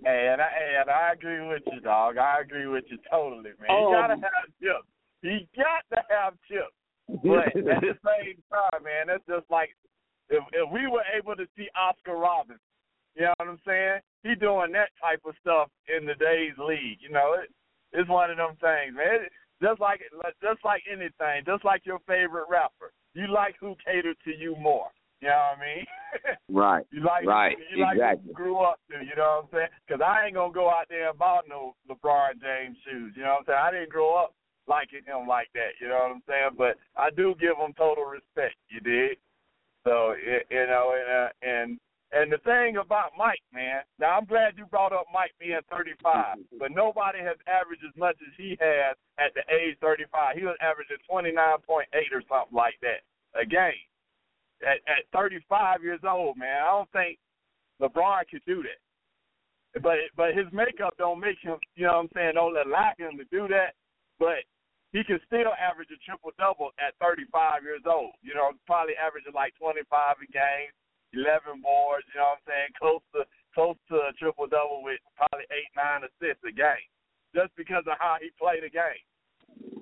[0.05, 0.49] hey, and I
[0.81, 2.19] and I agree with you, dog.
[2.19, 3.69] I agree with you totally, man.
[3.69, 4.89] You Um, gotta have chips.
[5.23, 6.77] You got to have chips.
[7.25, 9.71] But at the same time, man, that's just like
[10.29, 12.61] if if we were able to see Oscar Robertson,
[13.17, 14.01] you know what I'm saying?
[14.23, 16.99] He doing that type of stuff in the days league.
[17.01, 17.49] You know, it,
[17.93, 19.25] it's one of them things, man.
[19.25, 19.33] It,
[19.63, 20.01] just like
[20.43, 24.89] just like anything, just like your favorite rapper, you like who catered to you more.
[25.21, 25.87] You know what I mean?
[26.51, 26.87] right.
[26.93, 27.57] you like right.
[27.75, 28.29] You like exactly.
[28.29, 28.99] you grew up to.
[28.99, 29.73] You know what I'm saying?
[29.87, 33.15] Because I ain't gonna go out there and buy no LeBron James shoes.
[33.17, 33.63] You know what I'm saying?
[33.63, 34.35] I didn't grow up
[34.69, 35.81] liking him like that.
[35.81, 36.51] You know what I'm saying?
[36.59, 38.57] But I do give him total respect.
[38.69, 39.17] You did.
[39.85, 40.15] So
[40.51, 41.79] you know, and uh, and
[42.15, 43.83] and the thing about Mike, man.
[43.99, 48.17] Now I'm glad you brought up Mike being 35, but nobody has averaged as much
[48.23, 50.39] as he has at the age 35.
[50.39, 51.35] He was averaging 29.8
[52.15, 53.03] or something like that
[53.35, 53.83] a game.
[54.63, 57.19] At at 35 years old, man, I don't think
[57.83, 58.81] LeBron could do that.
[59.83, 63.19] But but his makeup don't make him, you know what I'm saying, don't allow him
[63.19, 63.75] to do that.
[64.23, 64.47] But
[64.95, 68.15] he can still average a triple double at 35 years old.
[68.23, 70.71] You know, probably averaging like 25 a game,
[71.15, 72.05] 11 boards.
[72.11, 72.71] You know what I'm saying?
[72.77, 73.23] Close to
[73.55, 76.91] close to a triple double with probably eight nine assists a game,
[77.31, 79.05] just because of how he played the game.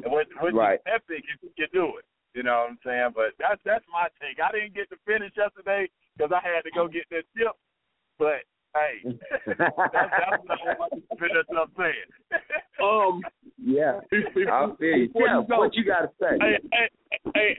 [0.05, 0.81] And with with right.
[0.85, 2.07] epic if he can do it.
[2.35, 3.13] You know what I'm saying?
[3.17, 4.41] But that's that's my take.
[4.41, 7.57] I didn't get to finish yesterday because I had to go get that tip.
[8.19, 9.05] But hey,
[9.47, 12.09] that's, that's what I'm finish up saying.
[12.83, 13.21] um,
[13.61, 14.01] yeah,
[14.51, 15.13] I'll see you.
[15.15, 16.41] Yeah, you what you got to say?
[16.41, 16.89] Hey, hey,
[17.35, 17.57] hey,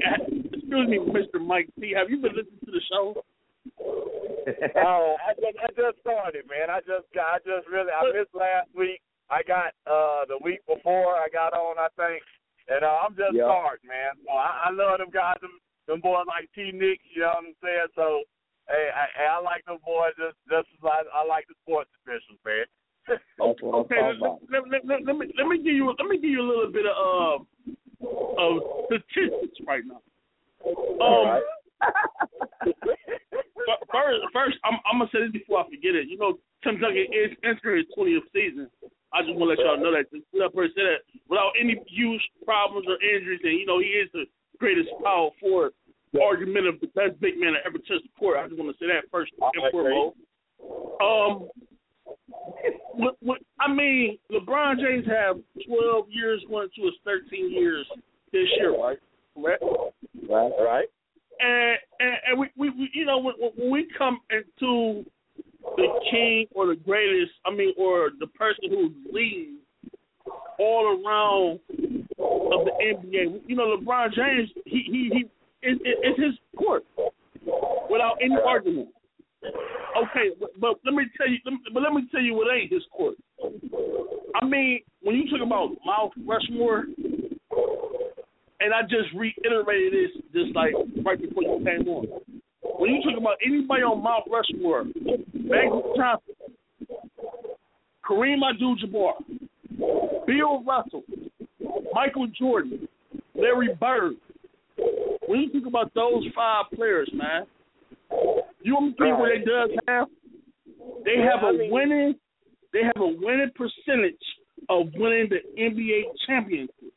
[0.52, 1.40] excuse me, Mr.
[1.40, 1.94] Mike T.
[1.96, 3.24] Have you been listening to the show?
[4.84, 6.70] oh, I just I just started, man.
[6.70, 9.00] I just got I just really I missed last week.
[9.32, 12.24] I got uh the week before I got on, I think.
[12.68, 13.44] And uh, I'm just yep.
[13.44, 14.16] starting, man.
[14.24, 17.52] So I, I love them guys, them, them boys like T Nick, you know what
[17.52, 17.92] I'm saying?
[17.96, 18.24] So
[18.72, 22.40] hey, I, I like them boys just just as I, I like the sports officials,
[22.44, 22.68] man.
[23.36, 26.48] okay, let, let, let, let, me let me give you let me give you a
[26.48, 27.38] little bit of uh,
[28.40, 28.52] of
[28.88, 30.00] statistics right now.
[30.64, 31.44] Um,
[33.92, 36.08] first, first, I'm, I'm gonna say this before I forget it.
[36.08, 38.70] You know, Tim Duncan is entering his 20th season.
[39.14, 40.10] I just want to let y'all know that.
[40.10, 44.10] Just let say that without any huge problems or injuries, and you know he is
[44.14, 44.26] the
[44.58, 45.74] greatest power forward
[46.22, 48.38] argument of the best big man that ever touched the court.
[48.38, 50.18] I just want to say that first and foremost.
[51.02, 51.50] Um,
[52.94, 57.86] what, what, I mean, LeBron James have 12 years going to his 13 years
[58.32, 58.98] this year, right?
[59.36, 59.60] Right.
[60.30, 60.52] Right.
[60.60, 60.88] Right.
[61.40, 65.06] And and, we, we, we you know when, when we come into
[65.76, 69.58] the king or the greatest, I mean, or the person who leads
[70.60, 73.42] all around of the NBA.
[73.48, 75.20] You know, LeBron James, he he he,
[75.62, 76.84] it, it, it's his court
[77.90, 78.90] without any argument.
[79.44, 81.38] Okay, but, but let me tell you,
[81.74, 83.16] but let me tell you what ain't his court.
[84.42, 86.86] I mean, when you talk about Mount Rushmore,
[88.64, 92.08] and I just reiterated this just like right before you came on.
[92.80, 94.86] When you talk about anybody on Mount Rushmore,
[95.34, 96.36] Magic Johnson,
[98.10, 99.14] Kareem Abdul-Jabbar,
[100.26, 101.04] Bill Russell,
[101.94, 102.88] Michael Jordan,
[103.36, 104.14] Larry Bird.
[105.28, 107.46] When you think about those five players, man,
[108.62, 110.08] you want to what they does have?
[111.06, 112.16] They have a winning,
[112.72, 114.16] they have a winning percentage
[114.70, 116.94] of winning the NBA championship.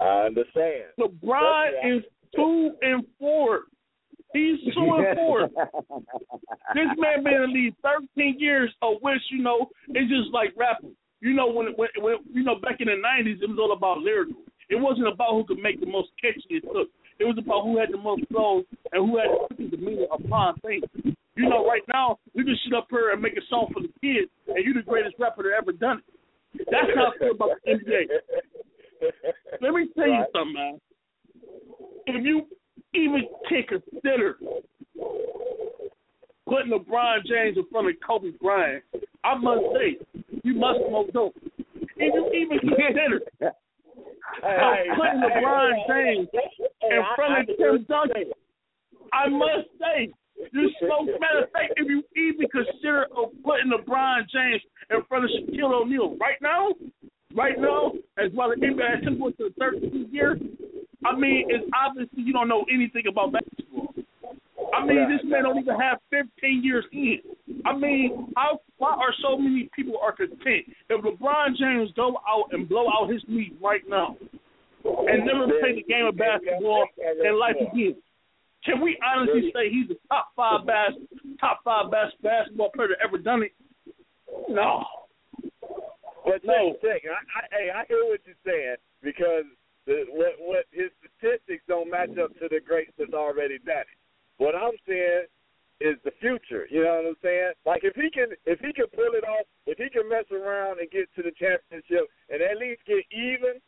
[0.00, 0.96] I understand.
[0.98, 2.02] LeBron is
[2.36, 3.64] two and four.
[4.32, 5.48] He's two and four.
[6.74, 10.54] this man been in the league thirteen years, of which you know it's just like
[10.56, 10.94] rapping.
[11.20, 13.98] You know when, when when you know back in the nineties, it was all about
[13.98, 14.42] lyrical.
[14.70, 16.64] It wasn't about who could make the most catchy it.
[17.18, 19.28] It was about who had the most flows and who had
[19.58, 20.84] the meaning of upon things.
[21.36, 23.92] You know, right now we can sit up here and make a song for the
[24.00, 26.66] kids, and you're the greatest rapper that ever done it.
[26.70, 28.08] That's how I feel about the NBA.
[29.60, 30.80] Let me tell you something, man.
[32.06, 32.46] If you
[32.94, 34.36] even can consider
[36.48, 38.82] putting LeBron James in front of Kobe Bryant,
[39.24, 41.34] I must say, you must smoke dope.
[41.76, 43.20] If you even consider
[44.42, 46.28] hey, putting LeBron James
[46.82, 48.32] in front of Tim Duncan,
[49.12, 50.12] I must say,
[50.52, 51.06] you smoke.
[51.20, 55.82] Matter of fact, if you even consider of putting LeBron James in front of Shaquille
[55.82, 56.68] O'Neal right now,
[57.34, 60.38] right now, as well as NBA him going to the 13th year,
[61.04, 63.94] I mean, it's obviously you don't know anything about basketball.
[64.74, 67.18] I mean, this man don't even have 15 years in.
[67.64, 72.48] I mean, how why are so many people are content if LeBron James go out
[72.52, 74.16] and blow out his knee right now
[74.84, 77.96] and never play the game of basketball in life again?
[78.64, 80.96] Can we honestly say he's the top five best
[81.40, 83.52] top five best basketball player that ever done it?
[84.48, 84.84] No.
[86.30, 89.50] But no, thing, I, I, hey, I hear what you're saying because
[89.82, 93.98] the, what what his statistics don't match up to the greats that's already done it.
[94.38, 95.26] What I'm saying
[95.82, 96.70] is the future.
[96.70, 97.58] You know what I'm saying?
[97.66, 100.78] Like if he can if he can pull it off, if he can mess around
[100.78, 103.58] and get to the championship and at least get even,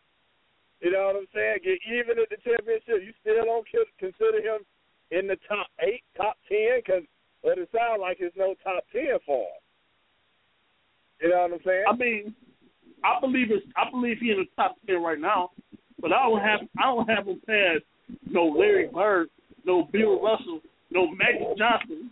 [0.79, 1.67] you know what I'm saying?
[1.67, 3.03] Get even at the championship.
[3.03, 3.67] You still don't
[3.99, 4.63] consider him
[5.11, 7.03] in the top eight, top ten, because
[7.43, 9.63] it sounds like it's no top ten for him.
[11.27, 11.85] You know what I'm saying?
[11.91, 12.35] I mean,
[13.05, 15.51] I believe it's I believe he's in the top ten right now,
[16.01, 17.85] but I don't have I don't have him past
[18.31, 19.29] no Larry Bird,
[19.65, 22.11] no Bill Russell, no Magic Johnson,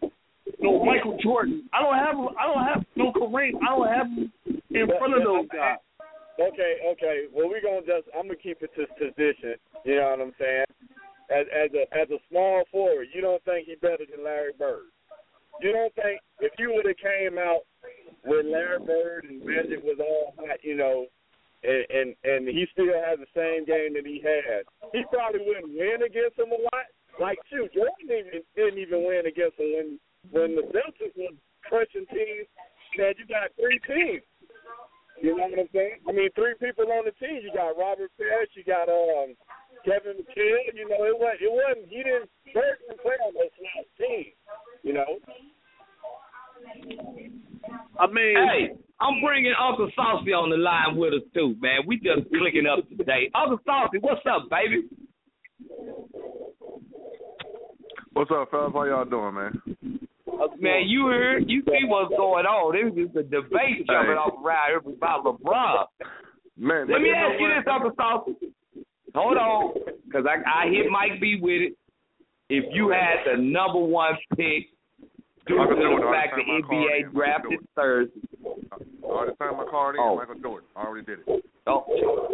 [0.61, 1.69] no Michael Jordan.
[1.73, 3.57] I don't have I don't have no Kareem.
[3.63, 4.33] I don't have him
[4.71, 5.79] in front of those guys.
[6.41, 7.25] Okay, okay.
[7.33, 9.57] Well, we're gonna just I'm gonna keep it to position.
[9.85, 10.65] You know what I'm saying?
[11.31, 14.89] As as a as a small forward, you don't think he's better than Larry Bird?
[15.61, 17.61] You don't think if you would have came out
[18.25, 21.07] when Larry Bird and Magic was all hot, you know,
[21.63, 25.77] and, and and he still has the same game that he had, he probably wouldn't
[25.77, 26.89] win against him a lot.
[27.21, 29.89] Like shoot, Jordan even, didn't even win against him when
[30.33, 31.35] when the Celtics was
[31.69, 32.49] crushing teams.
[32.97, 34.25] Man, you got three teams.
[35.21, 36.01] You know what I'm saying?
[36.09, 37.45] I mean, three people on the team.
[37.45, 39.37] You got Robert Parish, you got um
[39.85, 40.73] Kevin McHale.
[40.73, 44.33] You know, it was it wasn't he didn't Bird didn't play on those last team.
[44.83, 45.21] You know.
[47.99, 51.81] I mean, hey, I'm bringing Uncle Saucy on the line with us too, man.
[51.87, 53.31] We just clicking up today.
[53.35, 54.89] Uncle Saucy, what's up, baby?
[58.13, 58.73] What's up, fellas?
[58.75, 59.63] How y'all doing, man?
[60.27, 62.75] Uh, man, you heard, you see what's going on.
[62.75, 64.21] This is a debate jumping Hey.
[64.21, 65.87] off around here about LeBron.
[66.57, 68.53] Man, Let me ask you this, Uncle Saucy.
[69.15, 69.75] Hold on,
[70.07, 71.73] because I, I hit Mike B with it.
[72.49, 74.69] If you had the number one pick
[75.51, 77.59] due Michael to Jordan, the fact the the time I called NBA drafted.
[77.75, 78.21] Thursday,
[79.03, 80.17] All the time I called in, Oh.
[80.17, 80.69] Michael Jordan.
[80.77, 81.45] I already did it.
[81.67, 81.85] oh,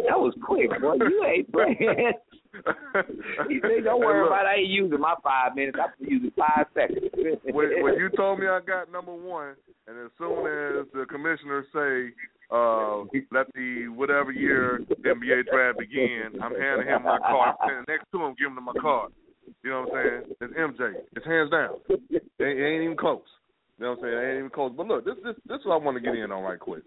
[0.07, 0.95] that was quick, boy.
[1.01, 2.13] You ain't playing.
[3.49, 4.49] He said, "Don't worry Hey, about it.
[4.49, 5.77] I ain't using my five minutes.
[5.81, 7.05] I'm using five seconds."
[7.53, 9.53] when, when you told me I got number one,
[9.87, 12.13] and as soon as the commissioner say,
[12.49, 17.49] uh, let the whatever year the NBA draft begin, I'm handing him my card.
[17.61, 19.11] I'm standing next to him, giving him my card.
[19.63, 20.35] You know what I'm saying?
[20.41, 20.93] It's MJ.
[21.15, 21.79] It's hands down.
[22.09, 23.21] It, it ain't even close.
[23.77, 24.17] You know what I'm saying?
[24.17, 24.71] It ain't even close.
[24.75, 26.83] But look, this this this is what I want to get in on right quick.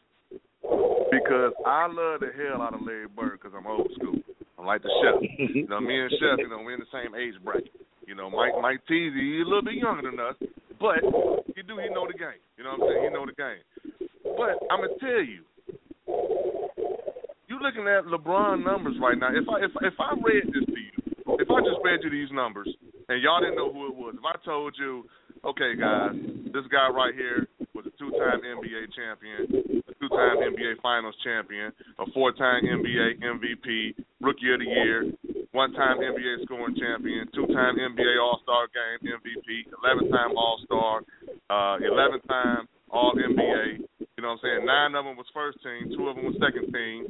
[1.10, 4.18] Because I love the hell out of Larry Bird because I'm old school.
[4.58, 5.16] I'm like the chef.
[5.56, 7.72] You know, me and Chef, you know, we're in the same age bracket.
[8.06, 10.36] You know, Mike Mike Teasy, he's a little bit younger than us,
[10.78, 11.00] but
[11.56, 12.42] he do he know the game.
[12.58, 13.02] You know what I'm saying?
[13.06, 13.62] He know the game.
[14.36, 15.46] But I'm gonna tell you,
[17.48, 19.30] you looking at LeBron numbers right now.
[19.30, 20.89] If I if if I read this to you,
[21.38, 22.68] if I just read you these numbers
[23.08, 25.04] and y'all didn't know who it was, if I told you,
[25.44, 26.16] okay guys,
[26.52, 32.10] this guy right here was a two-time NBA champion, a two-time NBA Finals champion, a
[32.12, 35.12] four-time NBA MVP, Rookie of the Year,
[35.52, 41.02] one-time NBA scoring champion, two-time NBA All-Star Game MVP, 11-time All-Star,
[41.50, 43.82] uh, 11-time All-NBA.
[43.98, 44.66] You know what I'm saying?
[44.66, 47.08] Nine of them was first team, two of them was second team,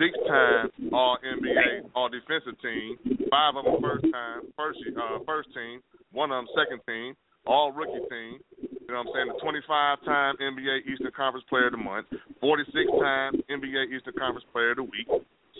[0.00, 2.96] six-time All-NBA All-Defensive team,
[3.28, 7.14] five of them first time, first uh, first team, one of them second team,
[7.46, 8.40] All Rookie team.
[8.56, 9.28] You know what I'm saying?
[9.36, 12.06] The 25-time NBA Eastern Conference Player of the Month,
[12.42, 15.06] 46-time NBA Eastern Conference Player of the Week,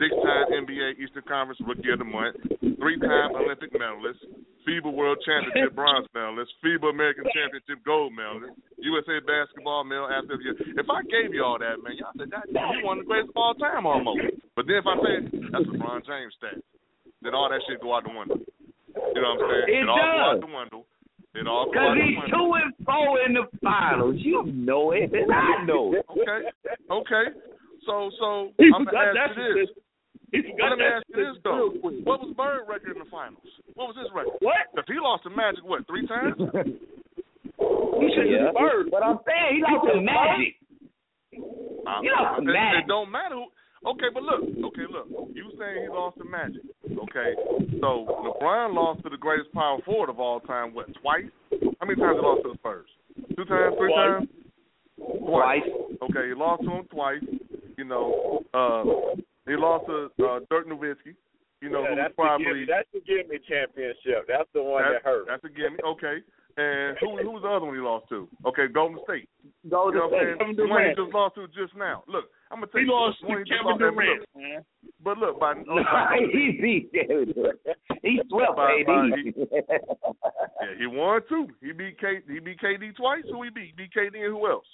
[0.01, 2.41] six-time NBA Eastern Conference Rookie of the Month,
[2.81, 4.25] three-time Olympic medalist,
[4.65, 10.39] FIBA World Championship bronze medalist, FIBA American Championship gold medalist, USA Basketball Male Athlete of
[10.41, 10.81] the Year.
[10.81, 13.31] If I gave you all that, man, y'all said, damn, you one of the greatest
[13.31, 14.25] of all time almost.
[14.57, 15.15] But then if I say,
[15.53, 16.65] that's a LeBron James stats,
[17.21, 18.41] then all that shit go out the window.
[18.41, 19.69] You know what I'm saying?
[19.69, 20.81] It it all go out the window.
[21.37, 22.25] It all go out the window.
[22.25, 24.17] Because he's two and four in the finals.
[24.19, 26.05] You know it, and I know it.
[26.09, 26.41] Okay.
[26.91, 27.25] Okay.
[27.87, 29.71] So so He I'm gonna that ask you this.
[30.31, 30.33] Statistic.
[30.33, 31.67] He Well, forgot let me that ask you this though.
[32.07, 33.43] What was Bird record in the finals?
[33.75, 34.39] What was his record?
[34.41, 34.71] What?
[34.79, 36.39] If he lost to Magic, what three times?
[38.01, 38.47] He should Yeah.
[38.47, 38.89] have Bird.
[38.91, 40.57] But I'm saying he lost to Magic.
[41.87, 42.85] Uh, You lost to it, Magic.
[42.85, 43.37] it don't matter.
[43.37, 43.45] Who,
[43.93, 44.41] okay, but look.
[44.73, 45.07] Okay, look.
[45.35, 46.63] You saying he lost to Magic?
[46.89, 47.31] Okay.
[47.81, 50.73] So LeBron lost to the greatest power forward of all time.
[50.73, 51.29] What twice?
[51.53, 52.89] How many times he lost to the Spurs?
[53.37, 53.75] Two times?
[53.77, 54.25] Three Twice.
[54.25, 54.29] times?
[55.21, 55.69] Twice.
[56.03, 57.23] Okay, he lost to him twice.
[57.77, 59.20] You know, uh,
[59.51, 61.15] he lost to uh, Dirk Nowitzki.
[61.61, 64.25] You know, yeah, who that's the probably gimme, that's the gimme championship.
[64.27, 65.27] That's the one That's, that hurt.
[65.29, 65.77] that's a gimme.
[65.85, 66.25] Okay.
[66.57, 68.27] And who who was the other one he lost to?
[68.49, 69.29] Okay, Golden State.
[69.71, 70.39] Go You know to what I'm saying?
[70.41, 72.03] Kevin The one he just lost to just now.
[72.09, 72.93] Look, I'm gonna tell He you.
[72.97, 74.61] lost the one to he just Kevin lost- and Durant, Look, man.
[75.05, 75.53] but look, by,
[76.33, 77.61] he beat Kevin Durant.
[78.03, 79.13] He swept Bye, bye.
[79.15, 79.37] KD.
[79.37, 81.47] yeah, he won too.
[81.61, 82.25] He beat K.
[82.27, 83.25] He beat KD twice.
[83.31, 83.77] Who he beat?
[83.77, 84.67] He beat KD and who else?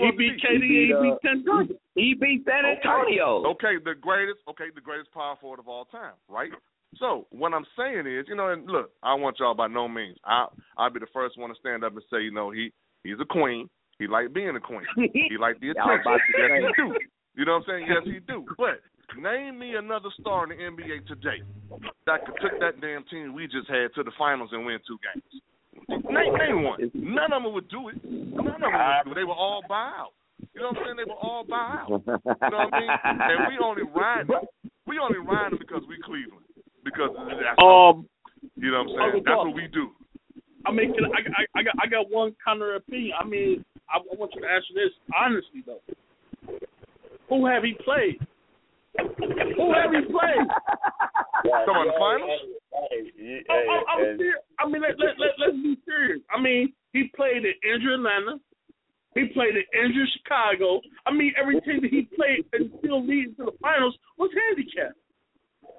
[0.00, 0.52] He beat KD.
[0.52, 1.78] He beat, He uh, beat Tim Duncan.
[1.94, 3.44] He beat San Antonio.
[3.52, 4.40] Okay, the greatest.
[4.48, 6.50] Okay, the greatest power forward of all time, right?
[6.96, 10.16] So what I'm saying is, you know, and look, I want y'all by no means.
[10.24, 10.46] I
[10.76, 12.72] I'll be the first one to stand up and say, you know, he
[13.04, 13.68] he's a queen.
[13.98, 14.86] He like being a queen.
[14.96, 16.02] He like the attention.
[16.38, 16.94] Yes, he do.
[17.34, 17.86] You know what I'm saying?
[17.88, 18.44] Yes, he do.
[18.56, 18.80] But
[19.20, 21.42] name me another star in the NBA today
[22.06, 24.98] that could took that damn team we just had to the finals and win two
[25.02, 25.42] games.
[25.88, 26.90] Name, name one.
[26.94, 27.96] None of them would do it.
[28.04, 29.14] None of them would do it.
[29.14, 30.12] They were all buyout.
[30.54, 30.96] You know what I'm saying?
[30.96, 31.88] They were all buyout.
[31.88, 32.90] You know what I mean?
[33.04, 34.42] And we only ride them.
[34.86, 36.44] We only ride them because we Cleveland.
[36.84, 38.08] Because that's Um,
[38.56, 39.00] you know what I'm saying?
[39.00, 39.46] Uncle That's Buck.
[39.46, 39.90] what we do.
[40.66, 43.12] I mean, can I, I, I got I got one counter opinion.
[43.18, 45.80] I mean, I, I want you to answer this honestly though.
[47.28, 48.18] Who have he played?
[48.98, 50.46] Who have he played?
[51.66, 52.40] Come on, the finals?
[52.90, 54.42] Hey, I, I, oh, oh, I'm serious.
[54.58, 56.20] I mean, let, let, let, let's be serious.
[56.30, 58.38] I mean, he played in injured Atlanta.
[59.14, 60.80] He played in injured Chicago.
[61.06, 64.98] I mean, every team that he played and still leading to the finals was handicapped.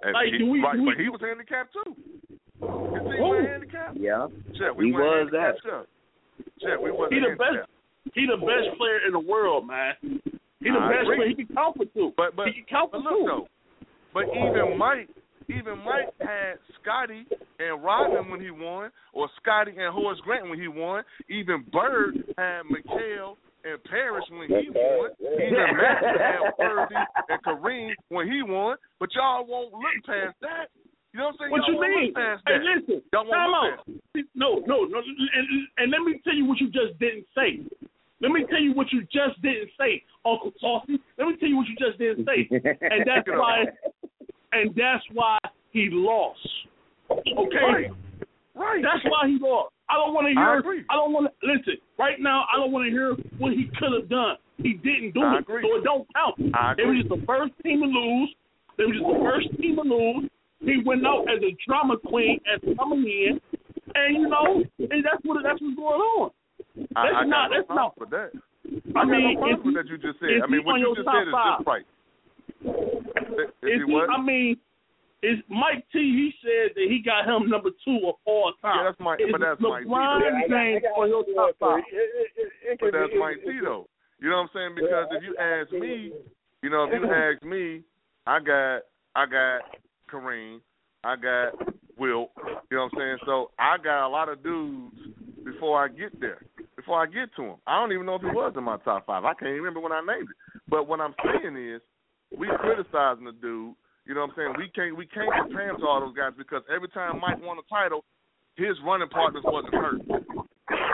[0.03, 1.95] And Like, he, do we- right, do we- but he was handicapped too.
[1.95, 3.97] His team was handicapped.
[3.99, 4.27] yeah.
[4.57, 5.55] Shit, we He weren't was that.
[5.59, 5.87] handicapped.
[6.39, 6.53] Shit.
[6.63, 7.43] Shit, we wasn't He the best.
[7.43, 7.71] handicapped.
[8.15, 9.93] He the best player in the world, man.
[10.59, 11.17] He the uh, best agree.
[11.17, 11.29] player.
[11.29, 12.11] He can count for two.
[12.17, 13.27] But but, he can count for but look two.
[13.27, 13.47] though,
[14.13, 15.09] but even Mike,
[15.47, 17.25] even Mike had Scottie
[17.59, 21.03] and Rodman when he won, or Scottie and Horace Grant when he won.
[21.29, 25.09] Even Bird had McHale and Parish when he won.
[25.19, 26.95] Even Magic had Worthy
[27.29, 28.77] and Kareem when he won.
[28.99, 30.67] But y'all won't look past that.
[31.13, 31.51] You know what I'm saying?
[31.51, 32.13] What y'all you mean?
[32.15, 33.01] Hey, listen.
[33.11, 33.87] Y'all won't Time look out.
[34.13, 34.99] past No, no, no.
[34.99, 35.45] And,
[35.77, 37.65] and let me tell you what you just didn't say.
[38.21, 40.99] Let me tell you what you just didn't say, Uncle Saucy.
[41.17, 42.47] Let me tell you what you just didn't say.
[42.51, 43.65] And that's it why
[44.51, 45.37] and that's why
[45.71, 46.39] he lost.
[47.11, 47.89] Okay?
[48.55, 48.81] Right.
[48.83, 49.73] That's why he lost.
[49.89, 50.59] I don't want to I hear.
[50.59, 50.83] agree.
[50.89, 51.81] I don't want to listen.
[51.97, 54.37] Right now, I don't want to hear what he could have done.
[54.57, 55.63] He didn't do I it, agree.
[55.63, 56.35] so it don't count.
[56.53, 57.01] I were agree.
[57.01, 58.29] just the first team to lose.
[58.77, 60.29] They were just the first team to lose.
[60.61, 63.39] He went out as a drama queen and coming in,
[63.95, 66.31] and you know, and that's what that's what's going on.
[66.95, 67.49] I, That's I got not.
[67.51, 67.99] no That's problem not.
[67.99, 68.29] with that.
[68.95, 70.41] I I, mean, got no problem if with that you just said.
[70.43, 71.57] I mean, what on you your just top said is five.
[71.59, 71.85] just right.
[72.59, 74.57] If, if Is he he, was, I mean,
[75.23, 75.99] is Mike T?
[75.99, 78.77] He said that he got him number two of all time.
[78.79, 79.89] yeah, that's my, is but that's Mike T.
[79.89, 80.27] LeBron though.
[80.27, 81.83] Yeah, I got- I got on your top five?
[81.91, 81.99] you.
[81.99, 83.87] It- it- it- it But that's be- Mike T though.
[84.21, 84.75] You know what I'm saying?
[84.75, 86.11] Because if you ask me,
[86.61, 87.83] you know, if you ask me,
[88.27, 88.81] I got
[89.15, 89.61] I got
[90.11, 90.59] Kareem,
[91.03, 91.55] I got
[91.97, 92.31] Wilt.
[92.69, 93.17] You know what I'm saying?
[93.25, 94.95] So I got a lot of dudes
[95.43, 96.41] before I get there.
[96.79, 99.03] Before I get to him, I don't even know if he was in my top
[99.03, 99.27] five.
[99.27, 100.39] I can't remember when I named it.
[100.71, 101.83] But what I'm saying is,
[102.31, 103.75] we criticizing the dude.
[104.07, 104.53] You know what I'm saying?
[104.55, 107.67] We can't we can't compare to all those guys because every time Mike won a
[107.67, 108.07] title,
[108.55, 109.99] his running partners wasn't hurt.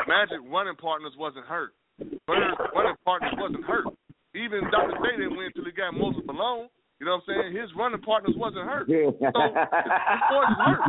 [0.09, 1.77] Magic running partners wasn't hurt.
[2.25, 3.85] Bird's running partners wasn't hurt.
[4.33, 4.97] Even Dr.
[5.05, 6.65] J didn't win until he got Moses Malone.
[6.97, 7.61] You know what I'm saying?
[7.61, 8.89] His running partners wasn't hurt.
[8.89, 10.81] So his boys hurt.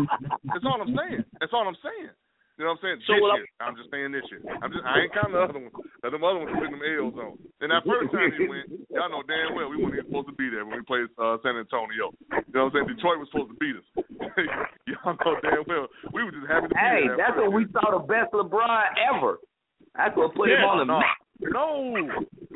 [0.57, 1.20] That's all I'm saying.
[1.36, 2.16] That's all I'm saying.
[2.57, 3.00] You know what I'm saying?
[3.04, 3.46] So this year.
[3.61, 4.40] I'm just saying this year.
[4.64, 5.68] I'm just I ain't counting the other one.
[6.00, 7.36] The other ones putting them L's on.
[7.61, 10.36] And that first time he went, y'all know damn well we weren't even supposed to
[10.40, 12.16] be there when we played uh, San Antonio.
[12.16, 12.96] You know what I'm saying?
[12.96, 13.86] Detroit was supposed to beat us.
[14.88, 15.84] y'all know damn well
[16.16, 17.20] we were just happy to be Hey, there.
[17.20, 19.36] that that's when we saw the best LeBron ever.
[19.92, 21.00] That's what put him on the no.
[21.00, 21.16] map.
[21.52, 21.92] No,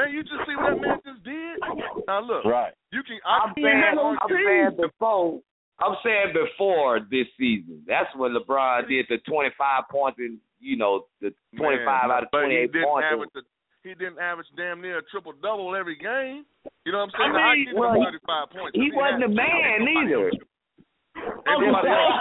[0.01, 1.61] man, you just see what that man just did.
[2.09, 2.73] Now look, Right.
[2.93, 3.21] you can.
[3.29, 5.41] I I'm can saying, argue- I'm saying before.
[5.83, 7.83] I'm saying before this season.
[7.87, 12.31] That's when LeBron did the 25 points and you know the 25 Man, out of
[12.31, 13.33] 28 he points.
[13.35, 13.43] the,
[13.83, 16.45] he didn't average damn near a triple double every game.
[16.85, 17.33] You know what I'm saying?
[17.33, 18.77] I Now, I mean, well, 35 points.
[18.77, 20.25] he but wasn't a man either.
[20.29, 20.49] else shoot.
[21.49, 22.17] Everybody else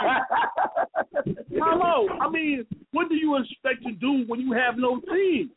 [1.26, 1.38] shoot.
[1.60, 2.08] Hello.
[2.22, 5.52] I mean, what do you expect to do when you have no team?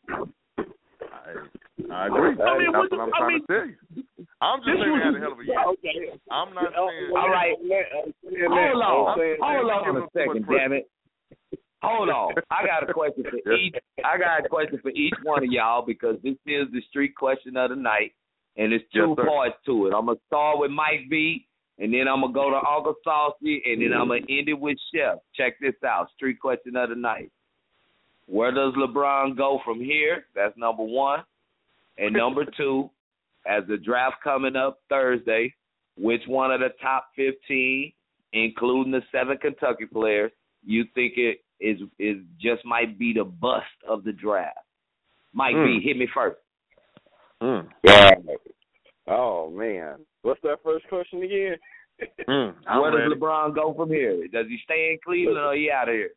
[1.89, 2.37] I, I agree.
[2.37, 4.03] I mean, That's what what I'm the- I mean, to tell you.
[4.41, 5.63] I'm just saying he had a hell of a year.
[5.73, 6.19] okay.
[6.29, 7.11] I'm not oh, saying.
[7.15, 7.53] All right.
[7.53, 8.13] Uh,
[8.49, 9.17] Hold on.
[9.41, 10.89] Hold on a second, damn it.
[11.81, 12.33] Hold on.
[12.51, 13.75] I got a question for each.
[14.05, 17.57] I got a question for each one of y'all because this is the street question
[17.57, 18.13] of the night,
[18.55, 19.93] and there's two Yes, parts to it.
[19.93, 21.45] I'm gonna start with Mike B,
[21.79, 24.77] and then I'm gonna go to Uncle Saucy, and then I'm gonna end it with
[24.93, 25.19] Chef.
[25.35, 26.07] Check this out.
[26.15, 27.31] Street question of the night.
[28.27, 30.25] Where does LeBron go from here?
[30.35, 31.23] That's number one.
[31.97, 32.89] And number two,
[33.45, 35.53] as the draft coming up Thursday,
[35.97, 37.91] which one of the top 15,
[38.33, 40.31] including the seven Kentucky players,
[40.65, 44.57] you think it is is just might be the bust of the draft?
[45.33, 45.87] Might B, Hmm.
[45.87, 46.37] hit me first.
[47.41, 48.11] Mm, Yeah.
[49.07, 51.57] Oh man, what's that first question again?
[52.27, 53.09] mm, I'm Where ready.
[53.09, 54.27] does LeBron go from here?
[54.29, 56.11] Does he stay in Cleveland or he out of here?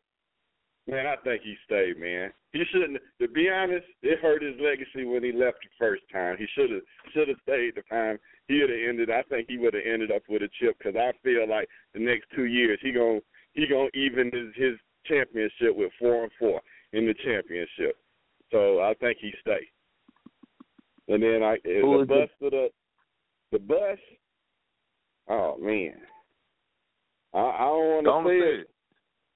[0.86, 2.32] Man, I think he stayed, man.
[2.56, 2.98] He shouldn't.
[3.20, 6.36] To be honest, it hurt his legacy when he left the first time.
[6.38, 6.80] He should have
[7.12, 8.18] should have stayed the time.
[8.48, 9.10] He would have ended.
[9.10, 12.00] I think he would have ended up with a chip because I feel like the
[12.00, 13.20] next two years he gonna
[13.52, 16.62] he gonna even his, his championship with four and four
[16.94, 17.96] in the championship.
[18.50, 19.68] So I think he stay.
[21.08, 22.68] And then I eh, Who the bus to the
[23.52, 23.98] the bus.
[25.28, 25.96] Oh man,
[27.34, 28.70] I, I don't want to say it.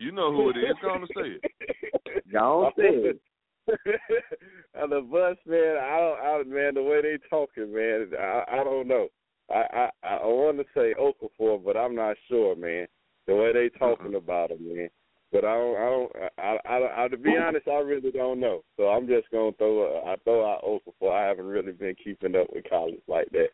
[0.01, 0.75] You know who it is.
[0.81, 1.41] Go on and say it.
[2.07, 2.33] it.
[2.33, 3.21] Don't say it.
[4.81, 8.65] On the bus, man, I don't, I, man, the way they talking, man, I, I
[8.65, 9.09] don't know.
[9.51, 12.87] I, I, I want to say Okafor, but I'm not sure, man.
[13.27, 14.89] The way they talking about him, man.
[15.33, 18.63] But I don't, I don't, I, I, I, to be honest, I really don't know.
[18.79, 21.13] So I'm just gonna throw, a, I throw out Okafor.
[21.13, 23.49] I haven't really been keeping up with college like that.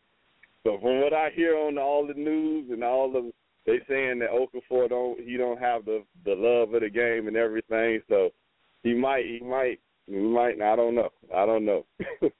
[0.63, 3.31] So from what I hear on all the news and all the,
[3.67, 7.37] they saying that Okafor don't, he don't have the the love of the game and
[7.37, 8.01] everything.
[8.09, 8.29] So
[8.81, 10.59] he might, he might, he might.
[10.61, 11.09] I don't know.
[11.35, 11.85] I don't know.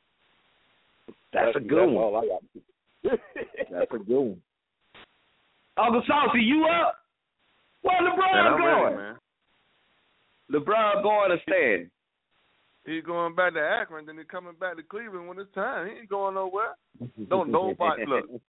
[1.34, 1.98] That's a good that's one.
[1.98, 3.20] All I got.
[3.72, 4.42] That's a good one.
[5.78, 6.96] Uncle Saucy, you up?
[7.82, 8.84] Where LeBron Man, going?
[8.84, 9.16] ready, man.
[10.52, 11.92] LeBron going to stand.
[12.86, 15.88] He's going back to Akron, then he's coming back to Cleveland when it's time.
[15.88, 16.76] He ain't going nowhere.
[17.30, 18.42] Don't nobody look.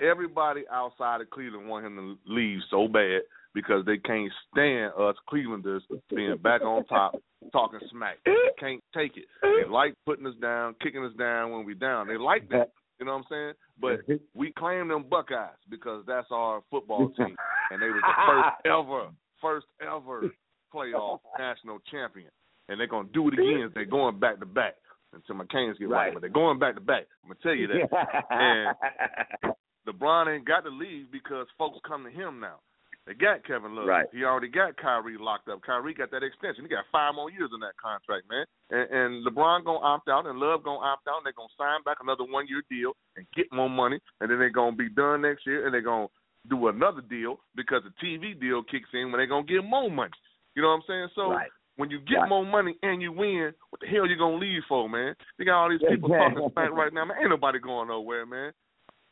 [0.00, 3.22] Everybody outside of Cleveland want him to leave so bad
[3.54, 5.80] because they can't stand us Clevelanders
[6.14, 7.16] being back on top,
[7.52, 8.18] talking smack.
[8.24, 9.24] They can't take it.
[9.42, 12.06] They like putting us down, kicking us down when we down.
[12.06, 12.70] They like that.
[13.00, 13.52] You know what I'm saying?
[13.80, 17.36] But we claim them Buckeyes because that's our football team,
[17.70, 19.08] and they was the first ever,
[19.40, 20.30] first ever
[20.74, 22.30] playoff national champion,
[22.68, 23.70] and they're gonna do it again.
[23.74, 24.74] They're going back to back
[25.14, 26.12] until my Canes get right, Right.
[26.14, 27.06] but they're going back to back.
[27.24, 28.24] I'm gonna tell you that.
[28.30, 29.54] And
[29.88, 32.60] LeBron ain't got to leave because folks come to him now.
[33.06, 33.86] They got Kevin Love.
[33.86, 34.06] Right.
[34.12, 35.62] He already got Kyrie locked up.
[35.64, 36.62] Kyrie got that extension.
[36.64, 38.44] He got five more years in that contract, man.
[38.68, 41.16] And, and LeBron gonna opt out, and Love gonna opt out.
[41.16, 43.98] And they're gonna sign back another one year deal and get more money.
[44.20, 46.08] And then they're gonna be done next year, and they're gonna
[46.50, 50.12] do another deal because the TV deal kicks in when they're gonna get more money.
[50.54, 51.08] You know what I'm saying?
[51.14, 51.48] So Right.
[51.76, 52.28] when you get Right.
[52.28, 55.16] more money and you win, what the hell you gonna leave for, man?
[55.38, 57.16] You got all these people talking smack right now, man.
[57.20, 58.52] Ain't nobody going nowhere, man.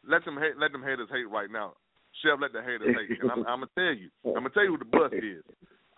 [0.08, 1.74] Let them hate, let them haters hate right now.
[2.22, 3.20] Chef, let the haters hate.
[3.20, 5.42] And I'm, I'm gonna tell you, I'm gonna tell you who the bust is.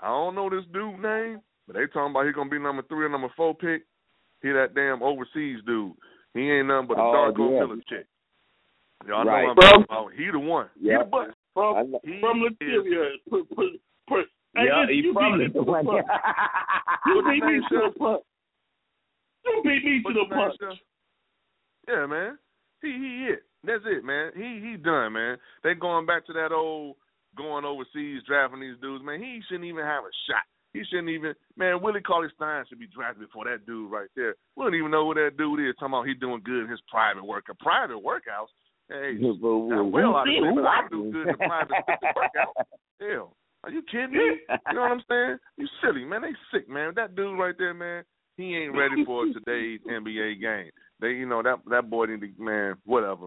[0.01, 3.05] I don't know this dude name, but they talking about he gonna be number three
[3.07, 3.83] or number four pick.
[4.43, 5.93] He that damn overseas dude.
[6.35, 7.61] He ain't nothing but a Oh, Darko yeah.
[7.61, 8.07] Miller chick.
[9.07, 9.43] Y'all Right.
[9.43, 10.13] know what I'm talking about.
[10.15, 10.69] He the one.
[10.81, 10.99] Yeah.
[10.99, 11.31] He the bust.
[11.55, 12.01] From know.
[12.21, 13.19] from Latavius.
[13.31, 13.67] Put, put,
[14.09, 16.03] put, hey, Yeah, he you from beat me to the Lithuania.
[16.03, 16.07] punch.
[17.07, 17.99] You beat me to the Chef?
[17.99, 18.23] punch.
[19.45, 20.79] You beat me to the his punch.
[21.89, 22.39] Yeah, man.
[22.83, 23.43] He he it.
[23.65, 24.31] That's it, man.
[24.37, 25.37] He he done, man.
[25.65, 26.97] They going back to that old
[27.37, 29.21] going overseas drafting these dudes, man.
[29.21, 30.43] He shouldn't even have a shot.
[30.73, 34.35] He shouldn't even man, Willie Cauley Stein should be drafted before that dude right there.
[34.57, 35.75] We don't even know who that dude is.
[35.79, 37.45] Talking about he doing good in his private work.
[37.51, 38.53] A private workouts.
[38.89, 40.39] Hey, Who- who- now, who well out of see?
[40.41, 41.71] shape, Who but I do good in the private
[42.17, 42.67] workout.
[43.01, 43.37] Hell.
[43.65, 44.39] Are you kidding me?
[44.49, 45.37] You know what I'm saying?
[45.59, 46.23] You silly, man.
[46.23, 46.93] They sick, man.
[46.95, 48.05] That dude right there, man,
[48.37, 50.71] he ain't ready for today's NBA game.
[51.01, 53.27] They you know, that that boy need to man, whatever.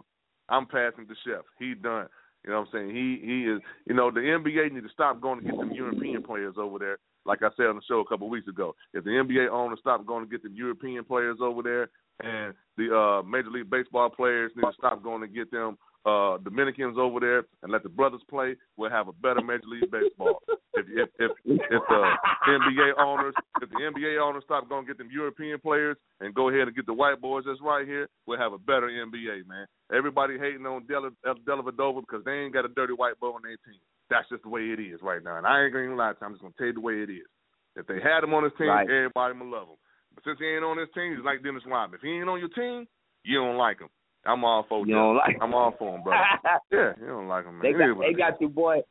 [0.52, 1.46] I'm passing the chef.
[1.58, 2.08] He done.
[2.44, 2.96] You know what I'm saying?
[2.96, 6.24] He he is you know, the NBA need to stop going to get them European
[6.24, 6.98] players over there.
[7.26, 8.76] Like I said on the show a couple of weeks ago.
[8.94, 11.90] If the NBA owners stop going to get them European players over there
[12.24, 16.38] and the uh Major League Baseball players need to stop going to get them uh
[16.40, 20.42] Dominicans over there and let the brothers play, we'll have a better Major League Baseball.
[20.74, 22.04] If if if, if the
[22.48, 26.50] NBA owners if the NBA owners stop going to get them European players and go
[26.50, 29.68] ahead and get the white boys that's right here, we'll have a better NBA, man.
[29.94, 31.12] Everybody hating on Della
[31.46, 33.80] Dellavedova because they ain't got a dirty white boy on their team.
[34.10, 35.38] That's just the way it is right now.
[35.38, 37.10] And I ain't gonna lie to you, I'm just gonna tell you the way it
[37.12, 37.28] is.
[37.76, 38.90] If they had him on his team, Right.
[38.90, 39.78] everybody would love him.
[40.16, 41.96] But since he ain't on his team, he's like Dennis Rodman.
[41.96, 42.88] If he ain't on your team,
[43.24, 43.88] you don't like him.
[44.26, 45.00] I'm all for You that.
[45.00, 46.24] don't like I'm all for him, brother.
[46.72, 47.64] yeah, you don't like him, man.
[47.64, 48.82] They got they got your boy.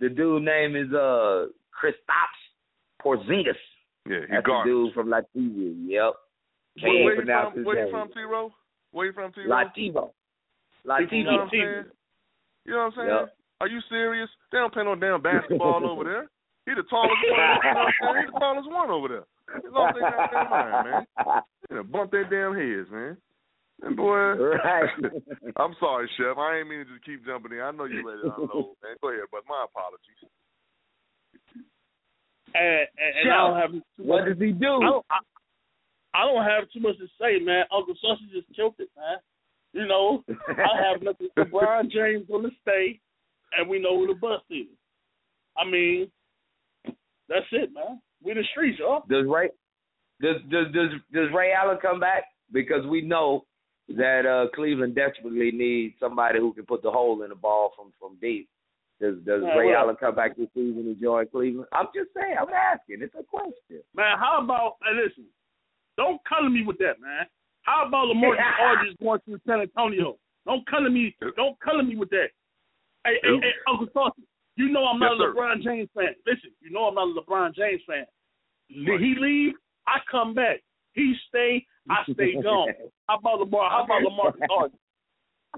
[0.00, 2.40] The dude name is uh Kristaps
[3.04, 3.50] Porzingis.
[3.50, 3.56] is.
[4.06, 5.74] yeah, he That's the dude from Latvia.
[5.88, 6.12] Yep.
[6.82, 7.64] Where, Can't where you from?
[7.64, 8.20] Where you from, T.
[8.20, 8.52] Rowe?
[8.92, 9.40] Where you from, T.
[9.42, 9.48] Rowe?
[9.48, 9.76] Lativo.
[9.76, 11.24] You know Lativo.
[11.26, 11.84] what I'm saying?
[12.64, 13.08] You know what I'm saying?
[13.08, 13.34] Yep.
[13.60, 14.28] Are you serious?
[14.52, 16.30] They don't play no damn basketball over there.
[16.66, 17.20] He the tallest one.
[17.24, 18.26] You know what I'm saying?
[18.26, 19.24] He the tallest one over there.
[19.62, 21.42] He lost their goddamn mind, man.
[21.68, 23.16] They done their damn heads, man.
[23.82, 24.88] And boy, Right.
[25.56, 26.36] I'm sorry, Chef.
[26.36, 27.60] I ain't meaning to keep jumping in.
[27.60, 28.96] I know you ready to unload, man.
[29.00, 30.20] Go ahead, but my apologies.
[32.54, 34.66] And, and, and I don't have too What much, does he do?
[34.82, 35.18] I don't, I,
[36.14, 37.64] I don't have too much to say, man.
[37.72, 39.18] Uncle Saucy just killed it, man.
[39.72, 41.28] You know, I have nothing.
[41.38, 42.98] LeBron James on the stay,
[43.56, 44.66] and we know who the bust is.
[45.56, 46.10] I mean,
[47.28, 48.00] that's it, man.
[48.22, 49.04] We the streets, y'all.
[49.08, 49.50] Does Ray
[50.20, 52.24] Does does does does Ray Allen come back?
[52.52, 53.44] Because we know
[53.96, 57.92] that uh Cleveland desperately needs somebody who can put the hole in the ball from
[57.98, 58.48] from deep.
[59.00, 61.68] Does does Yeah, Ray well- Allen come back this season and join Cleveland?
[61.72, 62.36] I'm just saying.
[62.40, 63.02] I'm asking.
[63.02, 63.82] It's a question.
[63.94, 65.24] Man, how about hey, listen?
[65.96, 67.26] Don't color me with that, man.
[67.62, 70.16] How about Lamarcus Aldridge going to San Antonio?
[70.46, 71.14] Don't color me.
[71.36, 72.28] Don't color me with that.
[73.04, 74.22] Hey, hey, hey Uncle Saucy,
[74.56, 75.34] you know I'm not Yes, a sir.
[75.34, 76.14] LeBron James fan.
[76.26, 78.04] Listen, you know I'm not a LeBron James fan.
[78.68, 79.54] Did he leave?
[79.86, 80.60] I come back.
[80.92, 81.64] He stay.
[81.88, 82.68] I stay gone.
[83.08, 83.70] How about Lamar?
[83.70, 84.80] How about Lamarcus Aldridge?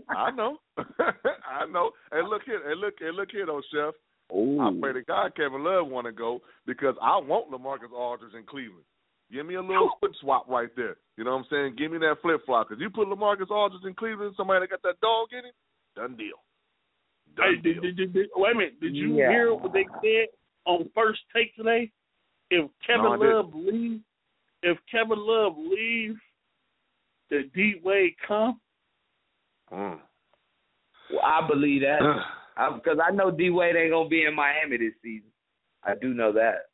[0.09, 0.59] I know.
[0.79, 1.91] I know.
[2.13, 3.95] And look here, and look, and look here, though, Chef.
[4.33, 8.45] I pray to God Kevin Love want to go because I want Lamarcus Aldridge in
[8.45, 8.85] Cleveland.
[9.31, 10.97] Give me a little flip swap right there.
[11.19, 11.75] You know what I'm saying?
[11.77, 14.83] Give me that flip flop because you put Lamarcus Aldridge in Cleveland, somebody that got
[14.83, 15.55] that dog in it,
[15.95, 16.41] done deal.
[17.37, 17.83] Done did, deal.
[17.83, 18.81] did, did, did, wait a minute.
[18.81, 19.31] Did you Yeah.
[19.31, 20.29] hear what they said
[20.65, 21.91] on first take today?
[22.51, 24.03] If Kevin No, Love leaves,
[24.63, 26.19] if Kevin Love leaves,
[27.31, 28.61] the D Wade come.
[29.73, 29.99] Mm.
[31.11, 32.01] Well, I believe that
[32.75, 35.31] because I know D Wade ain't gonna be in Miami this season.
[35.85, 36.67] I do know that.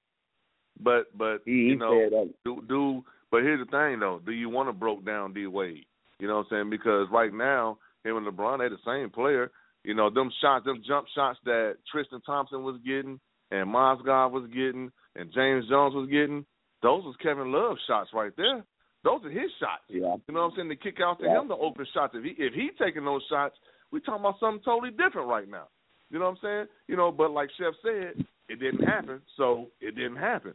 [0.80, 4.32] But but He, he you know said do do but here's the thing though, do
[4.32, 5.84] you want to broke down D Wade?
[6.18, 6.70] You know what I'm saying?
[6.70, 9.50] Because right now, him and LeBron they the same player.
[9.84, 13.20] You know, them shots, them jump shots that Tristan Thompson was getting
[13.50, 16.44] and Mozgov was getting and James Jones was getting,
[16.82, 18.64] those was Kevin Love shots right there.
[19.04, 19.82] Those are his shots.
[19.88, 20.16] Yeah.
[20.26, 20.68] You know what I'm saying?
[20.68, 21.40] The kick out to Yeah.
[21.40, 22.14] him the open shots.
[22.16, 23.56] If he if he taking those shots,
[23.90, 25.68] we talking about something totally different right now.
[26.10, 26.66] You know what I'm saying?
[26.88, 30.54] You know, but like Chef said, it didn't happen, so it didn't happen.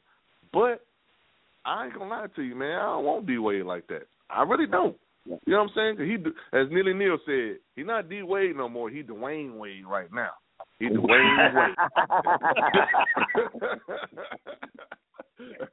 [0.52, 0.84] But
[1.66, 2.80] I ain't gonna lie to you, man.
[2.80, 4.08] I don't want D Wade like that.
[4.30, 4.98] I really don't.
[5.26, 5.95] You know what I'm saying?
[5.98, 6.18] 'Cause he,
[6.58, 8.90] as Neely Neal said, he not D Wade no more.
[8.90, 10.32] He Dwyane Wade right now.
[10.80, 11.76] He Dwyane Wade.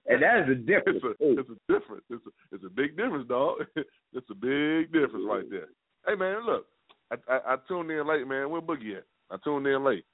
[0.06, 1.02] and that is a difference.
[1.02, 2.04] It's a, it's a difference.
[2.10, 3.58] It's a, it's a big difference, dog.
[3.76, 5.68] it's a big difference right there.
[6.06, 6.66] Hey man, look,
[7.10, 8.48] I, I, I tuned in late, man.
[8.50, 9.04] Where Boogie at?
[9.30, 10.04] I tuned in late.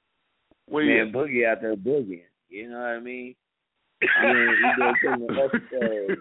[0.67, 1.13] Where Man?
[1.13, 2.23] Boogie out there boogieing.
[2.49, 3.35] You know what I mean?
[4.01, 5.51] He ain't- he doing something else,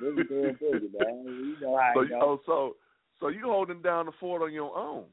[0.00, 1.24] Boogie doing boogie, man.
[1.26, 2.76] You know how So, you- oh, so
[3.20, 5.04] so you holding down the fort on your own?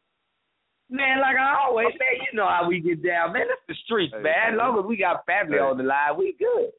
[0.90, 3.44] Man, like I always say, you know how we get down, man.
[3.50, 4.54] It's the streets, Hey, man.
[4.54, 5.64] As long as we got family Hey.
[5.64, 6.70] on the line, we good.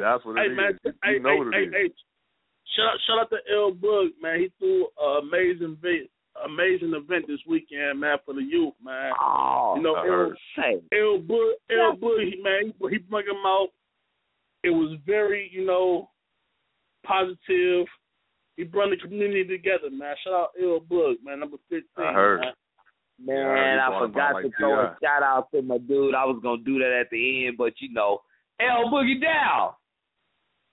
[0.00, 0.56] That's what it Hey is.
[0.56, 1.72] man, You hey, know hey, what it hey, is.
[1.72, 1.92] hey,
[2.76, 4.40] shout out, shout out to L Boog, man.
[4.40, 6.08] He threw an amazing, vi-
[6.44, 9.12] amazing event this weekend, man, for the youth, man.
[9.20, 10.36] Oh, You know, I L, heard.
[10.56, 13.68] Hey, L Boog, L Boog, he, man, he, he brought him out.
[14.62, 16.10] It was very, you know,
[17.06, 17.86] positive.
[18.56, 20.14] He brought the community together, man.
[20.24, 22.04] Shout out L Boog, man, number fifteen.
[22.04, 22.40] I heard.
[22.40, 22.52] Man.
[23.22, 26.14] Man, Yeah, you I forgot to throw a shout out to my dude.
[26.14, 28.20] I was gonna do that at the end, but you know,
[28.60, 29.72] L Boogie Down.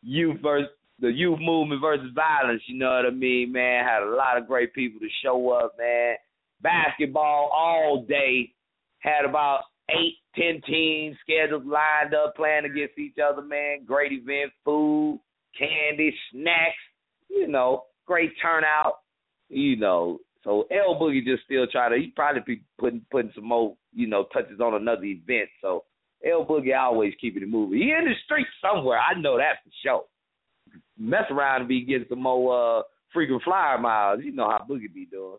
[0.01, 0.69] Youth versus
[0.99, 2.61] the youth movement versus violence.
[2.67, 3.85] You know what I mean, man?
[3.85, 6.15] Had a lot of great people to show up, man.
[6.61, 8.53] Basketball all day.
[8.99, 9.61] Had about
[9.91, 13.85] eight, ten teams scheduled lined up, playing against each other, man.
[13.85, 15.19] Great event, food,
[15.57, 16.75] candy, snacks.
[17.29, 18.99] You know, great turnout.
[19.49, 21.95] You know, so L Boogie just still try to.
[21.95, 25.49] He probably be putting putting some more, you know, touches on another event.
[25.61, 25.83] So
[26.25, 27.79] L Boogie always keeping it moving.
[27.79, 28.99] He in the streets somewhere.
[28.99, 30.03] I know that for sure.
[30.97, 32.83] Mess around and be getting some more uh
[33.13, 34.21] frequent flyer miles.
[34.23, 35.37] You know how Boogie be doing.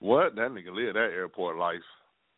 [0.00, 0.34] What?
[0.34, 1.80] That nigga live that airport life.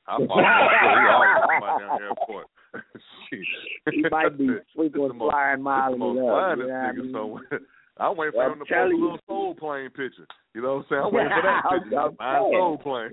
[0.06, 0.46] I follow him.
[0.46, 2.46] He always talking about down airport.
[3.30, 6.58] He might be the flying miles the most it up.
[6.58, 7.12] finest You know what I nigga mean?
[7.12, 7.60] somewhere.
[7.98, 10.26] I'm waiting for I'm him to post a little soul plane picture.
[10.54, 11.02] You know what I'm saying?
[11.06, 12.00] I'm waiting for that picture.
[12.00, 13.10] I'm My soul plane.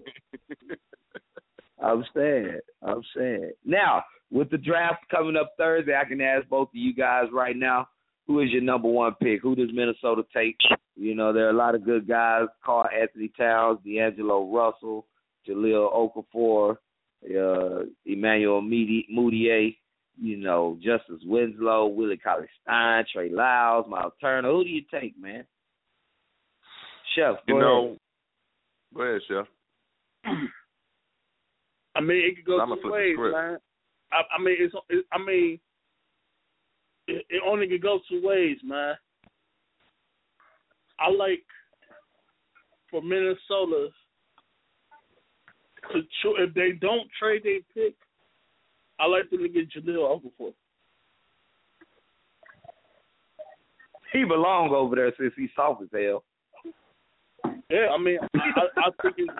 [1.83, 2.59] I'm saying.
[2.81, 3.51] I'm saying.
[3.65, 7.55] Now, with the draft coming up Thursday, I can ask both of you guys right
[7.55, 7.87] now,
[8.27, 9.41] who is your number one pick?
[9.41, 10.55] Who does Minnesota take?
[10.95, 12.47] You know, there are a lot of good guys.
[12.63, 15.05] Carl Anthony Towns, D'Angelo Russell,
[15.47, 16.77] Jahlil Okafor,
[17.25, 19.71] uh, Emmanuel Moody- Moutier,
[20.21, 24.49] you know, Justice Winslow, Willie Cauley Stein, Trey Lyles, Myles Turner.
[24.51, 25.45] Who do you take, man?
[27.15, 27.63] Chef, go You ahead.
[27.65, 27.97] know,
[28.95, 29.47] go ahead, Chef.
[31.95, 33.33] I mean, it could go I'ma two the ways, script.
[33.35, 33.57] man.
[34.11, 34.73] I, I mean, it's.
[34.89, 35.59] It, I mean,
[37.07, 38.95] it, it only could go two ways, man.
[40.99, 41.43] I like
[42.89, 43.89] for Minnesota
[45.91, 47.95] to cho- if they don't trade their pick,
[48.99, 50.53] I like them to get Jahlil Okafor.
[54.13, 56.23] He belong over there since he's soft as hell.
[57.69, 59.33] Yeah, I mean, I, I think it's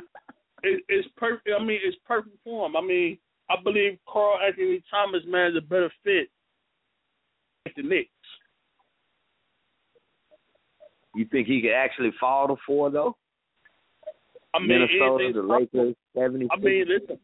[0.64, 1.49] it, it's perfect.
[1.60, 2.76] I mean, it's perfect for him.
[2.76, 3.18] I mean,
[3.52, 6.30] I believe Carl Anthony Thomas man is a better fit
[7.65, 8.10] with the Knicks.
[11.14, 13.18] You think he could actually fall to four though?
[14.53, 15.41] I mean, Minnesota, the.
[15.41, 16.48] Lakers, seventy.
[16.52, 17.18] I mean, listen,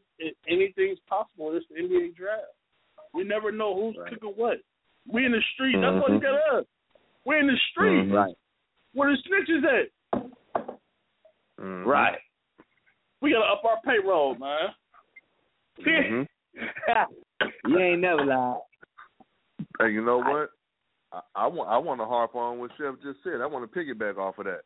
[0.50, 2.44] anything's possible in this NBA draft.
[3.14, 4.14] We never know who's Right.
[4.14, 4.58] picking what.
[5.08, 5.78] We in the street.
[5.80, 6.66] That's what you got us.
[7.24, 8.08] We're in the street.
[8.08, 8.14] Mhm.
[8.14, 8.36] Right.
[8.94, 9.90] Where the snitches at?
[11.60, 11.86] Mhm.
[11.86, 12.20] Right.
[13.22, 14.76] We gotta up our payroll, man.
[15.86, 16.28] Mhm.
[17.66, 18.58] you ain't never lied.
[19.80, 20.50] Hey, you know what?
[21.12, 23.42] I, I want I want to harp on what Chef just said.
[23.42, 24.62] I want to piggyback off of that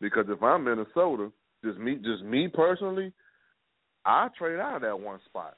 [0.00, 1.30] because if I'm Minnesota,
[1.64, 3.12] just me, just me personally,
[4.04, 5.56] I trade out of that one spot.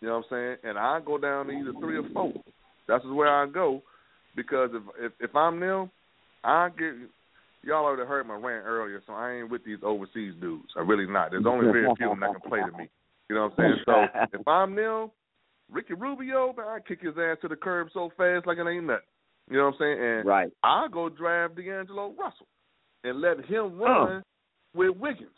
[0.00, 0.56] You know what I'm saying?
[0.64, 2.32] And I go down to either three or four.
[2.86, 3.82] That's just where I go
[4.36, 5.90] because if if, if I'm them,
[6.44, 6.94] I get
[7.62, 10.68] y'all already heard my rant earlier, so I ain't with these overseas dudes.
[10.76, 11.30] I really not.
[11.30, 12.88] There's only very few of them that can play to me.
[13.28, 13.84] You know what I'm saying?
[13.84, 15.10] So if I'm them,
[15.70, 18.84] Ricky Rubio, man, I kick his ass to the curb so fast like it ain't
[18.86, 19.02] nothing.
[19.50, 19.98] You know what I'm saying?
[20.02, 20.50] And Right.
[20.62, 22.46] I'll go draft D'Angelo Russell
[23.04, 24.22] and let him run
[24.74, 25.30] with Wiggins.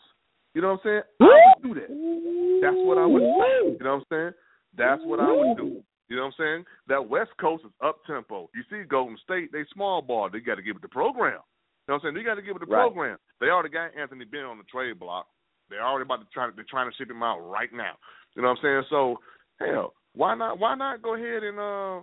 [0.55, 1.03] You know what I'm saying?
[1.21, 2.61] I would do that.
[2.63, 3.77] That's what I would do.
[3.79, 4.33] You know what I'm saying?
[4.77, 5.83] That's what I would do.
[6.09, 6.65] You know what I'm saying?
[6.89, 8.51] That West Coast is up tempo.
[8.55, 10.29] You see Golden State, they small ball.
[10.31, 11.39] They got to give it the program.
[11.87, 12.15] You know what I'm saying?
[12.15, 12.83] They got to give it the Right.
[12.83, 13.19] program.
[13.41, 15.27] They already got Anthony Ben on the trade block.
[15.71, 16.51] They're already about to try.
[16.55, 17.95] They're trying to ship him out right now.
[18.35, 18.83] You know what I'm saying?
[18.91, 19.17] So
[19.59, 20.59] hell, why not?
[20.59, 22.03] Why not go ahead and uh,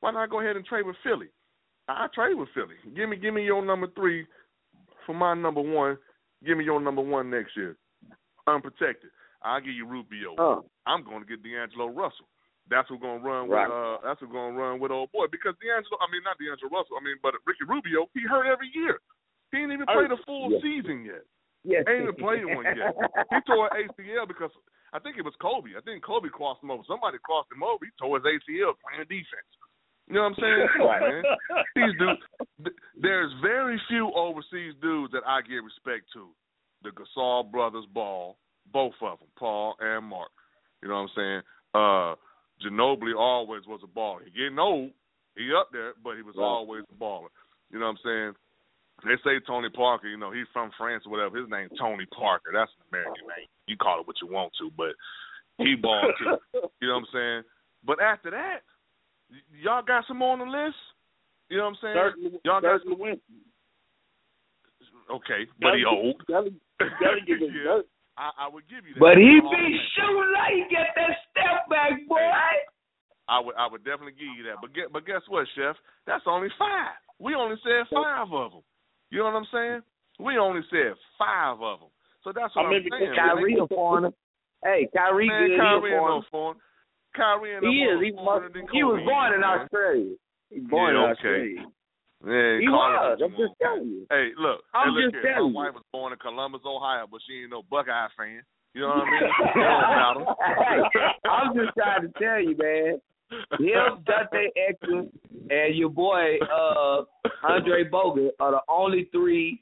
[0.00, 1.28] why not go ahead and trade with Philly?
[1.88, 2.76] I trade with Philly.
[2.94, 4.26] Give me, give me your number three
[5.06, 5.96] for my number one.
[6.44, 7.76] Give me your number one next year,
[8.46, 9.10] unprotected.
[9.42, 10.34] I'll give you Rubio.
[10.36, 12.28] Uh, I'm going to get D'Angelo Russell.
[12.68, 13.56] That's who's going to run with.
[13.56, 15.96] Uh, that's who's going to run with old boy because D'Angelo.
[16.02, 17.00] I mean, not D'Angelo Russell.
[17.00, 18.06] I mean, but Ricky Rubio.
[18.12, 19.00] He hurt every year.
[19.50, 20.60] He ain't even played a full Yes.
[20.60, 21.24] season yet.
[21.64, 21.84] Yes.
[21.88, 22.94] Ain't even played one yet.
[23.34, 24.50] He tore an ACL because
[24.92, 25.76] I think it was Kobe.
[25.76, 26.82] I think Kobe crossed him over.
[26.86, 27.84] Somebody crossed him over.
[27.84, 29.50] He tore his ACL playing defense.
[30.08, 30.68] You know what I'm saying?
[30.76, 31.22] Come on, man.
[31.76, 32.22] These dudes.
[32.64, 36.32] th- There's very few overseas dudes that I give respect to.
[36.82, 38.38] The Gasol brothers ball,
[38.72, 40.30] both of them, Paul and Marc.
[40.80, 41.40] You know what I'm saying?
[41.74, 42.14] Uh,
[42.64, 44.24] Ginobili always was a baller.
[44.24, 44.90] He getting old.
[45.36, 46.44] He up there, but he was Right.
[46.44, 47.28] always a baller.
[47.70, 48.32] You know what I'm saying?
[49.04, 51.38] They say Tony Parker, you know, he's from France or whatever.
[51.38, 52.50] His name's Tony Parker.
[52.52, 53.46] That's an American name.
[53.66, 54.92] You call it what you want to, but
[55.58, 56.36] he balled too.
[56.82, 57.42] You know what I'm saying?
[57.86, 58.62] But after that,
[59.30, 60.76] y- y'all got some more on the list?
[61.48, 61.94] You know what I'm saying?
[61.94, 62.14] Dirk,
[62.44, 63.38] y'all Dirk got Nowitzki.
[65.10, 66.20] okay, but he old.
[66.26, 67.50] Gotta, gotta give it.
[67.54, 67.80] Yeah.
[68.18, 69.00] I, I would give you that.
[69.00, 69.78] But he be Fame.
[69.94, 72.18] shooting like he get that step back, boy.
[73.30, 74.58] I would I would definitely give you that.
[74.60, 75.76] But get, but guess what, Chef?
[76.06, 76.98] That's only five.
[77.22, 78.66] We only said five of them.
[79.10, 79.80] You know what I'm saying?
[80.20, 81.88] We only said five of them.
[82.24, 83.14] So that's what I I'm saying.
[83.16, 84.10] Kyrie a foreigner.
[84.64, 85.58] Hey, Kyrie Man, good.
[85.60, 86.58] Kyrie he a ain't foreigner.
[86.58, 87.14] no.
[87.14, 87.98] Kyrie no He is.
[88.02, 88.10] He,
[88.52, 89.60] than he was born is, in man.
[89.62, 90.14] Australia.
[90.50, 91.14] He born Yeah, in okay.
[91.14, 91.66] Australia.
[92.26, 93.18] Yeah, He was.
[93.22, 94.02] I'm just telling you.
[94.10, 94.60] Hey, look.
[94.74, 95.34] I'm hey, look just here.
[95.38, 95.70] telling My you.
[95.70, 98.42] wife was born in Columbus, Ohio, but she ain't no Buckeye fan.
[98.74, 99.22] You know what I mean?
[99.54, 100.24] It don't matter.
[100.58, 100.80] hey,
[101.30, 102.98] I'm just trying to tell you, man.
[103.30, 105.10] Him, Dante Exum,
[105.50, 107.02] and your boy uh
[107.42, 109.60] Andre Bogut are the only three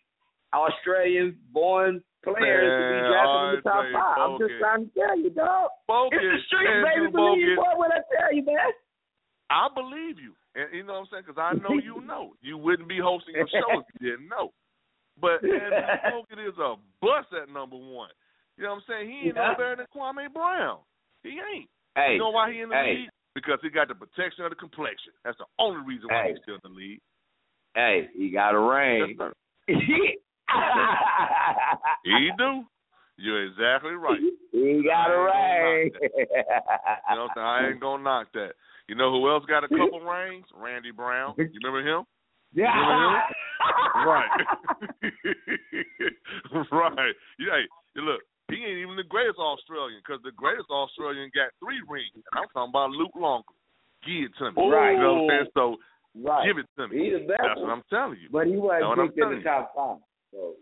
[0.55, 4.17] Australian born players to be drafted in the top five.
[4.19, 5.71] I'm just trying to tell you, dog.
[5.89, 7.11] Bogut, It's the street, baby.
[7.13, 7.57] Believe Bogut.
[7.57, 8.57] boy, what I tell you, man.
[9.51, 10.35] I believe you.
[10.55, 11.25] And you know what I'm saying?
[11.27, 12.33] Because I know you know.
[12.41, 14.53] You wouldn't be hosting your show if you didn't know.
[15.21, 15.71] But Andrew
[16.13, 18.11] Bogut is a bust at number one.
[18.57, 19.11] You know what I'm saying?
[19.11, 20.79] He ain't no better than Kwame Brown.
[21.23, 21.69] He ain't.
[21.95, 23.05] Hey, you know why he in the hey.
[23.05, 23.11] league?
[23.37, 25.13] Because he got the protection of the complexion.
[25.23, 26.33] That's the only reason why Hey.
[26.33, 27.01] he's still in the league.
[27.75, 29.19] hey, he got a ring.
[32.05, 32.65] He do.
[33.19, 34.21] You're exactly right.
[34.53, 35.91] He got a ring.
[36.15, 37.29] You know?
[37.37, 38.53] I ain't gonna knock that.
[38.89, 40.47] You know who else got a couple rings?
[40.55, 41.35] Randy Brown.
[41.39, 42.05] You remember him?
[42.55, 43.21] Yeah.
[44.07, 44.29] Right.
[46.71, 47.15] right.
[47.39, 47.67] Yeah, hey,
[48.01, 52.15] look, he ain't even the greatest Australian because the greatest Australian got three rings.
[52.15, 53.59] And I'm talking about Luke Longley.
[54.07, 54.59] Give it to me.
[54.71, 54.95] Right.
[54.95, 55.51] You know what I'm saying?
[55.55, 55.65] So
[56.17, 56.47] Right.
[56.49, 56.95] give it to me.
[56.97, 57.69] He's the best That's one.
[57.69, 58.29] what I'm telling you.
[58.33, 59.99] But he Know what I'm wasn't picked in the top five.
[60.33, 60.55] So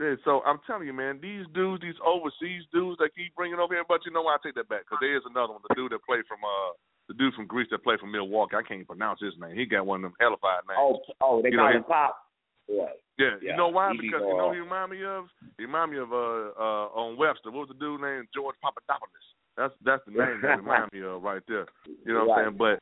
[0.00, 3.74] Yeah, so I'm telling you, man, these dudes, these overseas dudes that keep bringing over
[3.74, 4.40] here, but you know what?
[4.40, 6.72] I take that back because there is another one, the dude that played from uh,
[7.08, 8.56] the dude from Greece that played from Milwaukee.
[8.56, 9.54] I can't even pronounce his name.
[9.56, 10.78] He got one of them hellified names.
[10.78, 12.16] oh oh they You call know, him Pop.
[12.68, 12.92] Yeah.
[13.18, 13.92] Yeah, Yeah, you know why?
[13.92, 15.26] he Because you know who he remind me of?
[15.58, 17.50] He remind me of uh uh on Webster.
[17.50, 19.26] What was the dude named George Papadopoulos?
[19.56, 21.66] That's that's the name that remind me of right there.
[22.06, 22.56] You know what I'm saying?
[22.58, 22.78] But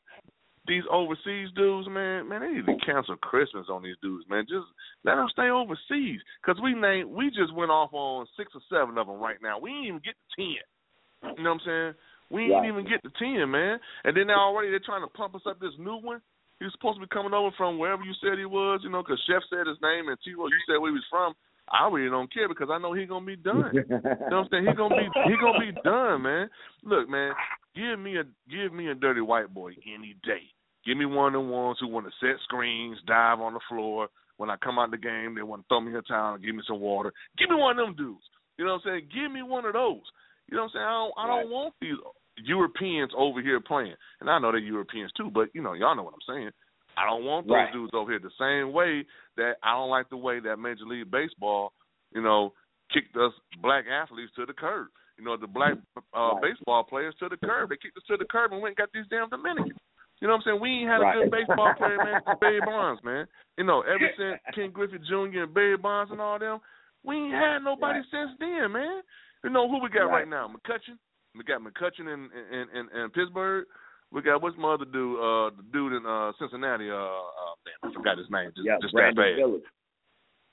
[0.67, 4.45] these overseas dudes, man, man, they need to cancel Christmas on these dudes, man.
[4.49, 4.67] Just
[5.05, 6.21] let them stay overseas.
[6.45, 9.59] Cause we named, we just went off on six or seven of them right now.
[9.59, 11.33] We ain't even get to ten.
[11.39, 11.95] You know what I'm saying?
[12.31, 12.69] We ain't Right.
[12.69, 13.79] even get to ten, man.
[14.05, 16.21] And then they already they're trying to pump us up this new one.
[16.59, 19.03] He was supposed to be coming over from wherever you said he was, you know,
[19.03, 21.35] because Chef said his name and T-Roy, you said where he was from.
[21.69, 23.75] I really don't care because I know he's gonna be done.
[23.75, 24.67] you know what I'm saying?
[24.67, 26.49] He's gonna be he gonna be done, man.
[26.85, 27.33] Look, man,
[27.75, 30.43] give me a give me a dirty white boy any day.
[30.87, 34.09] Give me one of the ones who want to set screens, dive on the floor.
[34.37, 36.55] When I come out the game, they want to throw me a towel and give
[36.55, 37.13] me some water.
[37.39, 38.23] Give me one of them dudes.
[38.59, 39.09] You know what I'm saying?
[39.13, 40.05] Give me one of those.
[40.49, 40.87] You know what I'm saying?
[40.87, 41.99] I don't I don't want these
[42.45, 43.95] Europeans over here playing.
[44.21, 46.51] And I know they're Europeans too, but you know, y'all know what I'm saying.
[46.97, 47.73] I don't want those Right.
[47.73, 49.05] dudes over here the same way
[49.37, 51.73] that I don't like the way that Major League Baseball,
[52.13, 52.55] you know,
[52.93, 54.89] kicked us black athletes to the curb.
[55.19, 55.75] You know, the black
[56.15, 57.71] uh, baseball players to the curb.
[57.71, 59.79] They kicked us to the curb and went and got these damn Dominicans.
[60.21, 60.61] You know what I'm saying?
[60.61, 63.27] We ain't had a good baseball player, man, since Barry Bonds, man.
[63.59, 65.45] You know, ever since Ken Griffey Jr.
[65.45, 66.61] and Barry Bonds and all them,
[67.05, 69.03] we ain't had nobody since then, man.
[69.45, 70.29] You know who we got right, Right.
[70.29, 70.49] now?
[70.49, 70.97] McCutchen.
[71.37, 73.67] We got McCutchen in in, in in Pittsburgh.
[74.13, 75.19] We got what's my other dude?
[75.19, 76.91] Uh, the dude in uh Cincinnati.
[76.91, 78.51] Uh, uh damn, I forgot his name.
[78.57, 79.37] Just, yeah, just that Brandon bad.
[79.37, 79.67] Phillips.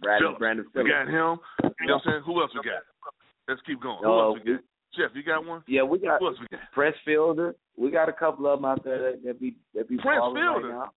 [0.01, 0.39] Brandon, Phillips.
[0.39, 1.37] Brandon We got him.
[1.79, 2.23] You know what I'm saying?
[2.25, 2.83] Who else we got?
[3.47, 3.99] Let's keep going.
[4.03, 4.61] Who Uh, else we got?
[4.97, 5.63] Jeff, you got one?
[5.67, 6.69] Yeah, we got Who else we got?
[6.73, 7.55] Prince Fielder.
[7.77, 10.41] We got a couple of them out there that, that be that be Prince balling
[10.43, 10.67] Fielder.
[10.69, 10.91] right now.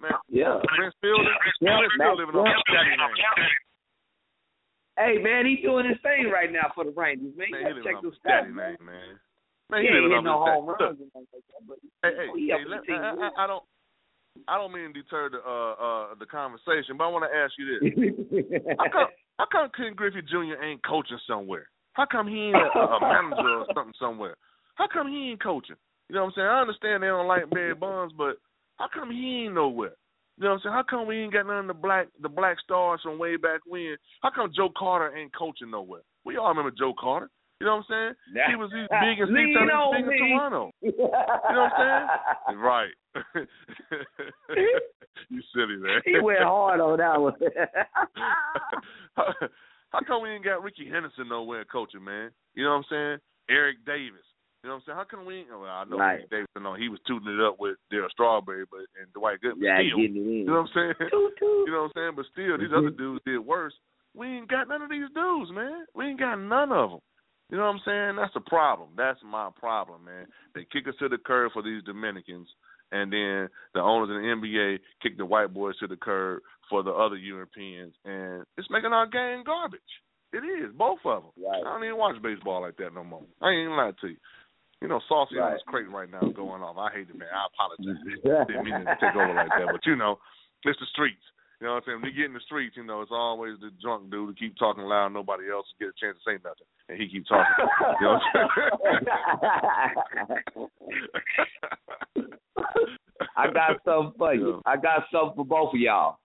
[0.00, 0.60] Man, Yeah.
[0.76, 1.34] Prince Fielder.
[1.60, 3.34] Yeah, Prince Matt- still living on yeah.
[3.36, 3.52] his.
[4.96, 7.48] Hey man, he's doing his thing right now for the Rangers, man.
[7.50, 8.76] You Man, he gotta check those stats, man.
[8.80, 9.18] man.
[9.70, 12.52] Man, he he ain't hitting no home runs and like that, but Hey, hey, he
[12.52, 13.14] hey let, I.
[13.16, 13.64] I, I don't,
[14.48, 17.54] I don't mean to deter the uh, uh, the conversation, but I want to ask
[17.56, 19.08] you this: How come,
[19.38, 20.60] how come Ken Griffey Jr.
[20.62, 21.68] ain't coaching somewhere?
[21.94, 24.36] How come he ain't a, a manager or something somewhere?
[24.74, 25.76] How come he ain't coaching?
[26.08, 26.48] You know what I'm saying?
[26.48, 28.36] I understand they don't like Barry Bonds, but
[28.76, 29.94] how come he ain't nowhere?
[30.36, 30.74] You know what I'm saying?
[30.74, 33.60] How come we ain't got none of the black the black stars from way back
[33.66, 33.96] when?
[34.22, 36.02] How come Joe Carter ain't coaching nowhere?
[36.24, 37.30] We all remember Joe Carter.
[37.60, 38.44] You know what I'm saying?
[38.50, 40.36] He was he's big Lean Steve on big in.
[40.36, 40.70] Toronto.
[40.82, 42.58] You know what I'm saying?
[42.58, 42.94] Right.
[45.30, 46.00] you silly man.
[46.04, 47.34] he went hard on that one.
[49.14, 49.24] how,
[49.90, 52.30] how come we ain't got Rickey Henderson nowhere coaching, man?
[52.54, 53.18] You know what I'm saying?
[53.48, 54.26] Eric Davis.
[54.62, 54.98] You know what I'm saying?
[54.98, 56.24] How come we ain't well, I know Right.
[56.24, 59.68] Ricky Davis, know he was tooting it up with Darryl Strawberry but and Dwight Goodman
[59.68, 60.00] yeah, still.
[60.00, 61.10] You know what I'm saying?
[61.10, 61.66] Toot, toot.
[61.68, 62.12] You know what I'm saying?
[62.16, 63.20] But still, these other mm-hmm.
[63.20, 63.74] dudes did worse.
[64.16, 65.84] We ain't got none of these dudes, man.
[65.94, 67.00] We ain't got none of them.
[67.50, 68.16] You know what I'm saying?
[68.16, 68.90] That's the problem.
[68.96, 70.26] That's my problem, man.
[70.54, 72.48] They kick us to the curb for these Dominicans,
[72.90, 76.40] and then the owners in the NBA kick the white boys to the curb
[76.70, 79.80] for the other Europeans, and it's making our game garbage.
[80.32, 81.32] It is, both of them.
[81.46, 81.60] Right.
[81.60, 83.22] I don't even watch baseball like that no more.
[83.40, 84.16] I ain't even lie to you.
[84.82, 85.52] You know, Saucy on Right.
[85.52, 86.76] his crate right now going off.
[86.76, 87.28] I hate it, man.
[87.30, 88.02] I apologize.
[88.48, 90.18] Didn't mean to take over like that, but you know,
[90.64, 91.22] it's the streets.
[91.64, 92.00] You know what I'm saying?
[92.02, 94.54] When you get in the streets, you know, it's always the drunk dude who keep
[94.58, 97.46] talking loud, nobody else get a chance to say nothing, and he keep talking.
[98.00, 98.48] you know what I'm
[102.14, 102.28] saying?
[103.38, 104.60] I got something for you.
[104.66, 104.70] Yeah.
[104.70, 106.18] I got something for both of y'all.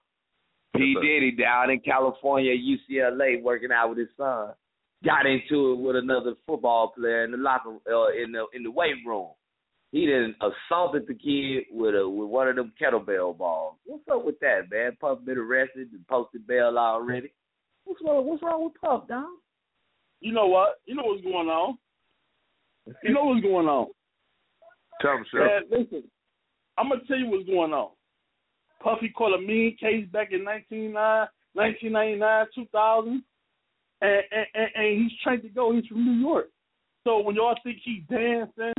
[0.76, 0.98] P.
[1.02, 4.50] Diddy down in California, UCLA, working out with his son,
[5.06, 8.72] got into it with another football player in the locker uh, in the in the
[8.72, 9.30] weight room.
[9.92, 13.76] He then assaulted the kid with a with one of them kettlebell balls.
[13.86, 14.96] What's up with that, man?
[15.02, 17.34] Puff been arrested and posted bail already.
[17.86, 18.26] What's wrong?
[18.28, 19.26] What's wrong with Puff, dog?
[20.22, 20.76] You know what?
[20.86, 21.78] You know what's going on.
[23.04, 23.88] You know what's going on.
[25.02, 25.40] Tell him, Chef.
[25.40, 26.04] Man, listen,
[26.78, 27.90] I'm gonna tell you what's going on.
[28.84, 33.24] Puffy caught a mean case back in 1999, 1999, 2000,
[34.02, 35.74] and, and, and, and he's trying to go.
[35.74, 36.50] He's from New York.
[37.06, 38.74] So when y'all think he's dancing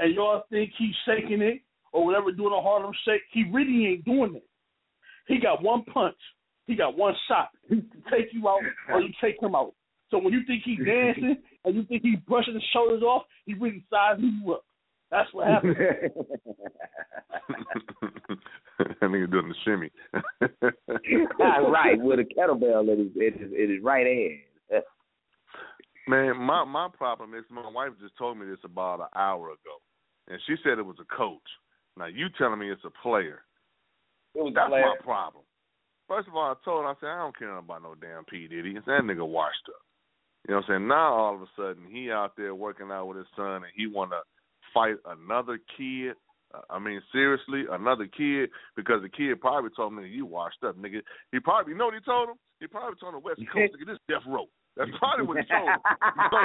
[0.00, 1.60] and y'all think he's shaking it
[1.92, 4.44] or whatever, doing a Harlem shake, he really ain't doing it.
[5.26, 6.16] He got one punch.
[6.66, 7.76] He got one shot to
[8.10, 9.74] take you out or you take him out.
[10.10, 13.54] So when you think he's dancing and you think he's brushing his shoulders off, he
[13.54, 14.64] really sizing you up.
[15.10, 15.76] That's what happened.
[18.78, 19.90] that nigga doing the shimmy.
[21.68, 24.82] right, with a kettlebell in his, in his, in his right hand.
[26.08, 29.78] Man, my my problem is my wife just told me this about an hour ago,
[30.30, 31.38] and she said it was a coach.
[31.98, 33.42] Now you telling me it's a player?
[34.34, 34.86] It was That's player.
[34.86, 35.44] my problem.
[36.06, 38.48] First of all, I told her I said I don't care about no damn P
[38.48, 38.74] Diddy.
[38.76, 39.82] It's that nigga washed up.
[40.48, 40.88] You know what I'm saying?
[40.88, 43.86] Now all of a sudden he out there working out with his son, and he
[43.86, 44.20] want to
[44.72, 46.14] fight another kid.
[46.54, 50.62] Uh, I mean, seriously, another kid because the kid probably told him, "Nigga, you washed
[50.66, 51.02] up, nigga."
[51.32, 52.36] He probably, you know what he told him?
[52.58, 54.46] He probably told him, "West Coast, nigga, this death row."
[54.76, 55.80] That's probably what he told him.
[56.06, 56.38] You know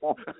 [0.00, 0.34] what I'm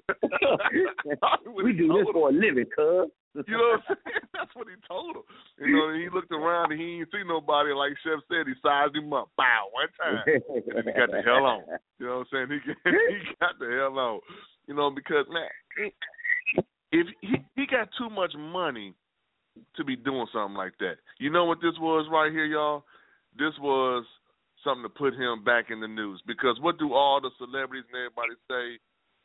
[0.65, 1.19] saying?
[1.21, 2.13] Probably what we do this him.
[2.13, 3.11] for a living, cuz.
[3.35, 4.27] You know what I'm saying?
[4.33, 5.23] That's what he told him.
[5.59, 7.73] You know, and he looked around and he didn't see nobody.
[7.75, 10.23] Like Chef said, he sized him up, bow, one time.
[10.27, 11.63] And he got the hell on.
[11.99, 12.61] You know what I'm saying?
[12.63, 14.21] He he got the hell on.
[14.67, 15.51] You know, because man,
[16.93, 18.95] if he he got too much money
[19.77, 20.97] to be doing something like that.
[21.19, 22.85] You know what this was right here, y'all?
[23.39, 24.05] This was
[24.65, 28.01] something to put him back in the news because what do all the celebrities and
[28.01, 28.79] everybody say?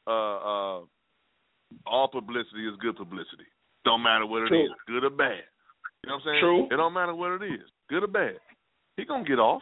[0.07, 0.79] Uh, uh,
[1.85, 3.45] all publicity is good publicity.
[3.85, 4.65] Don't matter what it True.
[4.65, 5.43] is, good or bad.
[6.03, 6.41] You know what I'm saying?
[6.41, 6.65] True.
[6.71, 8.37] It don't matter what it is, good or bad.
[8.97, 9.61] He gonna get off.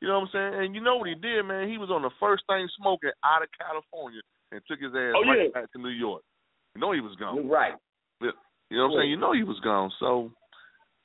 [0.00, 0.64] You know what I'm saying?
[0.64, 1.68] And you know what he did, man?
[1.68, 4.20] He was on the first thing smoking out of California
[4.52, 5.60] and took his ass Oh, right yeah.
[5.60, 6.22] back to New York.
[6.74, 7.36] You know he was gone.
[7.36, 7.72] You're right.
[8.20, 9.10] You know what I'm saying?
[9.10, 9.90] You know he was gone.
[10.00, 10.30] So,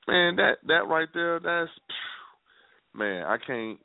[0.07, 1.69] man, that that right there, that's
[2.95, 3.77] man, I can't.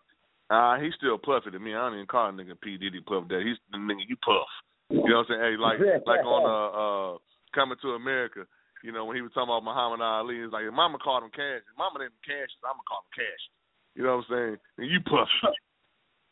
[0.48, 1.74] Uh, he's still puffy to me.
[1.74, 3.42] I don't even call a nigga P Diddy Puff that.
[3.42, 4.46] He's the nigga you puff.
[4.90, 5.42] You know what I'm saying?
[5.42, 7.18] Hey, like like on uh uh
[7.54, 8.44] Coming to America.
[8.84, 11.30] You know when he was talking about Muhammad Ali, it's like if Mama called him
[11.32, 11.64] Cash.
[11.64, 13.42] If Mama named him Cash, I'm gonna call him Cash.
[13.96, 14.56] You know what I'm saying?
[14.78, 15.56] And you puffy.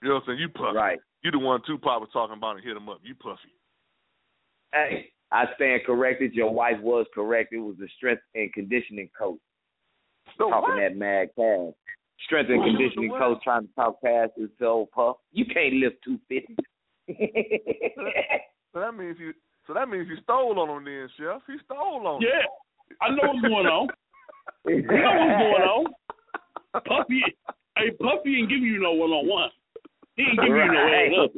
[0.02, 0.40] You know what I'm saying?
[0.44, 0.76] You puffy.
[0.76, 1.00] Right.
[1.24, 3.00] You the one Tupac was talking about and hit him up.
[3.02, 3.56] You puffy.
[4.70, 6.34] Hey, I stand corrected.
[6.34, 7.52] Your wife was correct.
[7.52, 9.40] It was the strength and conditioning coach
[10.36, 10.80] So talking what?
[10.80, 11.72] that mad cash.
[12.26, 15.16] Strength and conditioning coach trying to talk past his old puff.
[15.32, 16.56] You can't lift two fifty.
[18.74, 19.32] So that means you.
[19.68, 21.40] So that means you stole on him then, Chef.
[21.46, 22.28] He stole on him.
[22.28, 22.42] Yeah,
[23.00, 23.88] I know what's going on.
[24.66, 25.84] I know what's going on.
[26.82, 27.22] Puffy,
[27.78, 29.50] hey, Puffy ain't giving you no one on one.
[30.16, 31.30] He ain't giving you no heads up.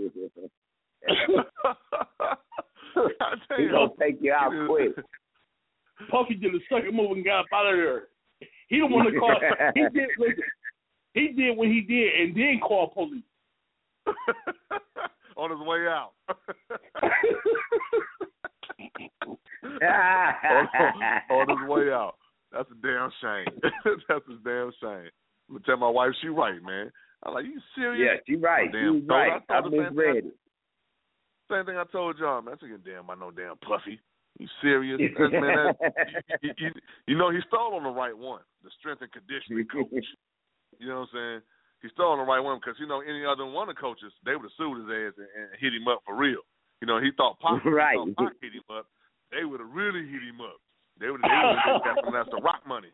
[3.20, 4.96] I tell He you, gonna take you out quick.
[6.10, 8.04] Puffy did the second move and got out of there.
[8.68, 9.42] He the one that called.
[9.74, 10.08] He did.
[10.18, 10.42] Listen,
[11.16, 13.22] he did what he did and then call police.
[15.36, 16.12] on his way out.
[19.64, 20.68] on,
[21.30, 22.14] on his way out.
[22.52, 23.60] That's a damn shame.
[24.08, 25.10] That's a damn shame.
[25.48, 26.90] I'm gonna tell my wife she right, man.
[27.24, 28.04] I'm like, you serious?
[28.06, 28.70] yeah, she right.
[28.72, 29.32] Damn, She's thought- right.
[29.32, 30.26] I I thought the same misread thing.
[30.32, 30.36] it.
[31.50, 32.54] Same thing I told y'all, man.
[32.54, 34.00] I said, damn, I know damn Puffy.
[34.38, 35.00] You serious?
[35.18, 35.94] Man, that,
[36.42, 36.70] you, you,
[37.08, 40.04] you know he stole on the right one, the strength and conditioning coach.
[40.78, 41.40] You know what I'm saying?
[41.82, 44.12] He stole on the right one because you know any other one of the coaches
[44.24, 46.40] they would have sued his ass and, and hit him up for real.
[46.80, 47.96] You know he thought Pac, Right.
[48.00, 48.86] he thought Pac hit him up.
[49.30, 50.56] They would have really hit him up.
[50.98, 52.88] They would they would have got some that's the rock money.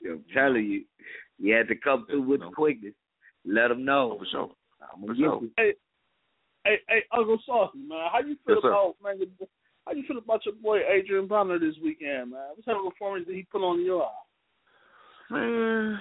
[0.04, 0.84] I'm telling you,
[1.38, 2.50] you had to come through with No.
[2.50, 2.94] quickness.
[3.44, 4.12] Let them know.
[4.14, 4.50] Oh, for sure.
[4.80, 5.40] I'm For gonna get sure.
[5.42, 5.50] you.
[5.56, 5.74] Hey,
[6.64, 8.68] hey, hey, Uncle Saucy, man, how you feel Yes, sir.
[8.70, 9.18] about man?
[9.18, 9.48] your-
[9.86, 12.50] How you feel about your boy Adrien Broner this weekend, man?
[12.54, 14.24] What type of performance did he put on your eye?
[15.30, 16.00] Man,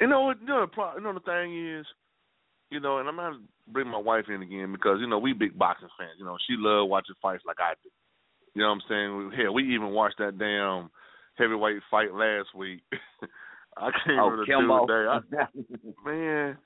[0.00, 0.40] you know what?
[0.40, 1.86] You know the pro- you know the thing is,
[2.70, 3.38] you know, and I'm gonna
[3.68, 6.16] bring my wife in again because you know we big boxing fans.
[6.18, 7.90] You know, she love watching fights like I do.
[8.54, 9.32] You know what I'm saying?
[9.36, 10.90] Hell, we even watched that damn
[11.36, 12.82] heavyweight fight last week.
[13.76, 15.38] I can't Oh, remember the dude day.
[15.38, 16.58] I, man,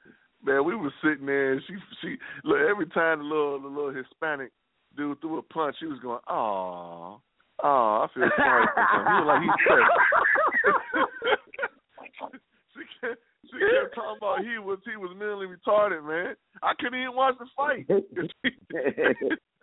[0.43, 1.53] man, we was sitting there.
[1.53, 4.51] And she, she, look every time the little, the little Hispanic
[4.97, 7.21] dude threw a punch, she was going, "Oh,
[7.65, 9.57] oh, I feel sorry for him." He was like he's
[12.75, 16.37] she kept, she kept talking about he was he was mentally retarded, man.
[16.63, 17.87] I couldn't even watch the fight.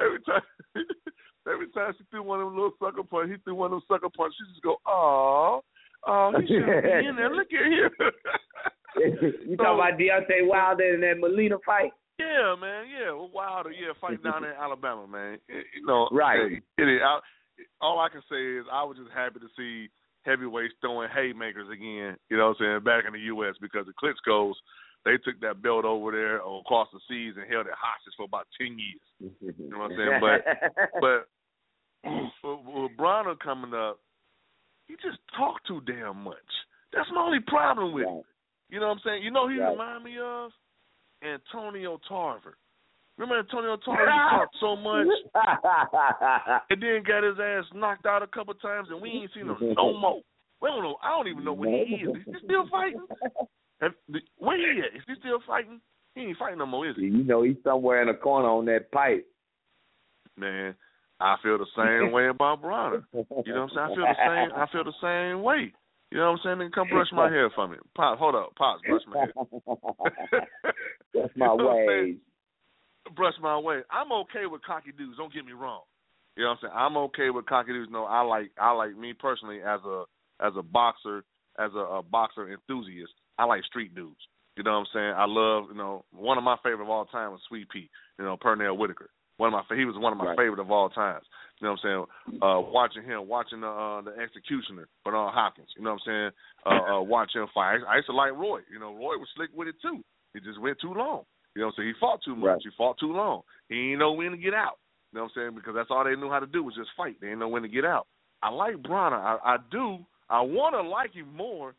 [0.02, 0.42] every time,
[1.48, 3.86] every time she threw one of them little sucker punch, he threw one of them
[3.88, 4.36] sucker punches.
[4.42, 5.62] She just go, "Oh,
[6.08, 7.34] oh, he should be in there.
[7.34, 7.92] Look at him."
[8.98, 11.92] you talking about Deontay Wilder and that Molina fight?
[12.20, 12.86] Yeah, man.
[12.88, 13.72] Yeah, Wilder.
[13.72, 15.40] Yeah, fight down in Alabama, man.
[15.48, 16.40] You know, Right.
[16.40, 17.02] It, it is.
[17.04, 17.20] I,
[17.80, 19.90] all I can say is I was just happy to see
[20.24, 22.18] heavyweights throwing haymakers again.
[22.30, 22.84] You know what I'm saying?
[22.84, 23.56] Back in the U.S.
[23.62, 24.56] because the Klitschko's
[25.04, 28.48] they took that belt over there across the seas and held it hostage for about
[28.60, 29.08] ten years.
[29.42, 30.22] You know what I'm saying?
[30.22, 30.46] But
[31.02, 31.28] but
[32.44, 34.00] with, Broner coming up,
[34.88, 36.36] he just talked too damn much.
[36.94, 38.22] That's my only problem with him.
[38.70, 39.24] You know what I'm saying?
[39.24, 39.72] You know who he Right.
[39.72, 40.52] remind me of?
[41.24, 42.58] Antonio Tarver.
[43.22, 44.06] Remember Antonio Tarver?
[44.08, 45.06] Talked so much
[46.72, 49.58] and then got his ass knocked out a couple times, and we ain't seen him
[49.78, 50.22] no more.
[50.60, 50.96] We don't know.
[51.04, 52.16] I don't even know where he is.
[52.16, 53.06] Is he still fighting?
[53.80, 53.92] Have,
[54.40, 54.98] where he at?
[54.98, 55.80] Is he still fighting?
[56.16, 57.04] He ain't fighting no more, is he?
[57.04, 59.28] you know he's somewhere in a corner on that pipe.
[60.36, 60.74] Man,
[61.20, 63.04] I feel the same way about Broner.
[63.14, 63.92] You know what I'm saying?
[63.92, 64.50] I feel the same.
[64.56, 65.72] I feel the same way.
[66.10, 66.60] You know what I'm saying?
[66.60, 67.78] Then come brush my hair for me.
[67.96, 69.34] Pop, hold up, pops, brush my hair.
[71.14, 72.18] That's my You know way.
[73.16, 73.82] Brush my way.
[73.92, 75.18] I'm okay with cocky dudes.
[75.18, 75.82] Don't get me wrong.
[76.38, 76.74] You know what I'm saying?
[76.76, 77.92] I'm okay with cocky dudes.
[77.92, 80.04] No, I like I like me personally as a
[80.40, 81.24] as a boxer,
[81.60, 83.12] as a, a boxer enthusiast.
[83.38, 84.20] I like street dudes.
[84.58, 85.14] You know what I'm saying?
[85.18, 87.90] I love you know one of my favorite of all time was Sweet Pea.
[88.20, 89.10] You know Pernell Whitaker.
[89.38, 90.38] One of my fa- he was one of my Right.
[90.38, 91.26] favorite of all times.
[91.60, 92.42] You know what I'm saying?
[92.42, 95.70] Uh, watching him, watching the uh, the executioner Bernard Hopkins.
[95.76, 96.32] You know what I'm saying?
[96.66, 97.80] Uh, uh, watch him fight.
[97.88, 98.60] I, I used to like Roy.
[98.72, 100.04] You know Roy was slick with it too.
[100.34, 101.24] He just went too long.
[101.56, 102.48] You know, so he fought too much.
[102.48, 102.62] Right.
[102.64, 103.42] He fought too long.
[103.70, 104.80] He didn't know when to get out.
[105.12, 105.56] You know what I'm saying?
[105.56, 107.18] Because that's all they knew how to do was just fight.
[107.20, 108.08] They didn't know when to get out.
[108.42, 109.20] I like Broner.
[109.20, 110.00] I, I do.
[110.30, 111.76] I want to like him more,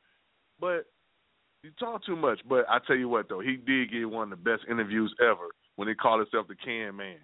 [0.61, 0.85] but
[1.63, 2.41] he talk too much.
[2.49, 5.49] But I tell you what, though, he did get one of the best interviews ever
[5.77, 7.17] when he called himself the Can Man.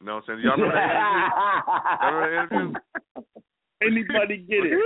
[0.00, 0.40] You know what I'm saying?
[0.44, 2.48] Y'all remember that interview?
[2.48, 2.72] Remember that interview?
[3.82, 4.80] Anybody get it?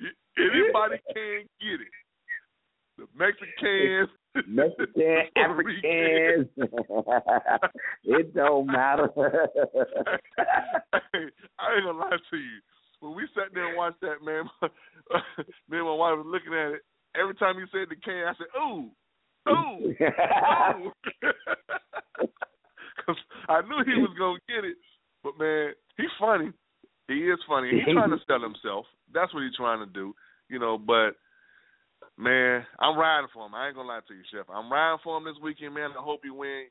[0.36, 1.92] Anybody can get it.
[2.98, 4.10] The Mexicans,
[4.46, 6.48] Mexican, Africans.
[8.04, 9.08] it don't matter.
[11.12, 11.26] hey,
[11.58, 12.60] I ain't gonna lie to you.
[13.00, 14.44] When we sat there and watched that, man,
[15.68, 16.82] me and my wife was looking at it.
[17.20, 18.90] Every time you said the can, I said, "Ooh,
[19.48, 20.92] ooh, ooh,"
[22.96, 24.76] because I knew he was gonna get it.
[25.22, 26.50] But man, he's funny.
[27.06, 27.70] He is funny.
[27.70, 28.86] He's trying to sell himself.
[29.12, 30.14] That's what he's trying to do,
[30.48, 30.78] you know.
[30.78, 31.16] But
[32.18, 33.54] man, I'm riding for him.
[33.54, 34.46] I ain't gonna lie to you, Chef.
[34.48, 35.90] I'm riding for him this weekend, man.
[35.98, 36.66] I hope he win.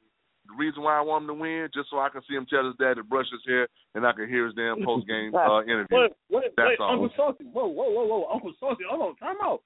[0.48, 2.66] The reason why I want him to win, just so I can see him tell
[2.66, 5.64] his dad to brush his hair, and I can hear his damn post game uh,
[5.64, 5.98] interview.
[5.98, 6.92] Wait, wait, That's wait, all.
[6.92, 7.46] Uncle Saucy.
[7.46, 8.84] Whoa, whoa, whoa, whoa, Uncle Saucy.
[8.90, 9.62] Hold on, time out.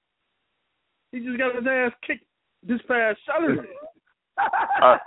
[1.12, 2.26] He just got his ass kicked
[2.64, 3.68] this past Saturday.
[4.84, 4.98] Uh,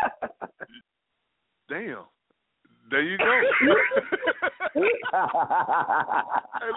[1.69, 2.03] damn.
[2.91, 3.41] There you go.
[4.74, 4.81] hey,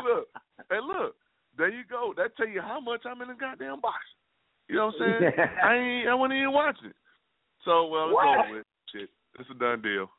[0.06, 0.28] look.
[0.70, 1.16] Hey, look.
[1.58, 2.14] There you go.
[2.18, 4.00] That tell you how much I'm in the goddamn box.
[4.68, 5.32] You know what I'm saying?
[5.64, 6.10] I ain't.
[6.10, 6.90] I wasn't even watching.
[6.90, 6.96] It.
[7.66, 8.46] So well, it's What?
[8.46, 8.66] over with.
[8.92, 9.10] Shit,
[9.40, 10.10] it's a done deal.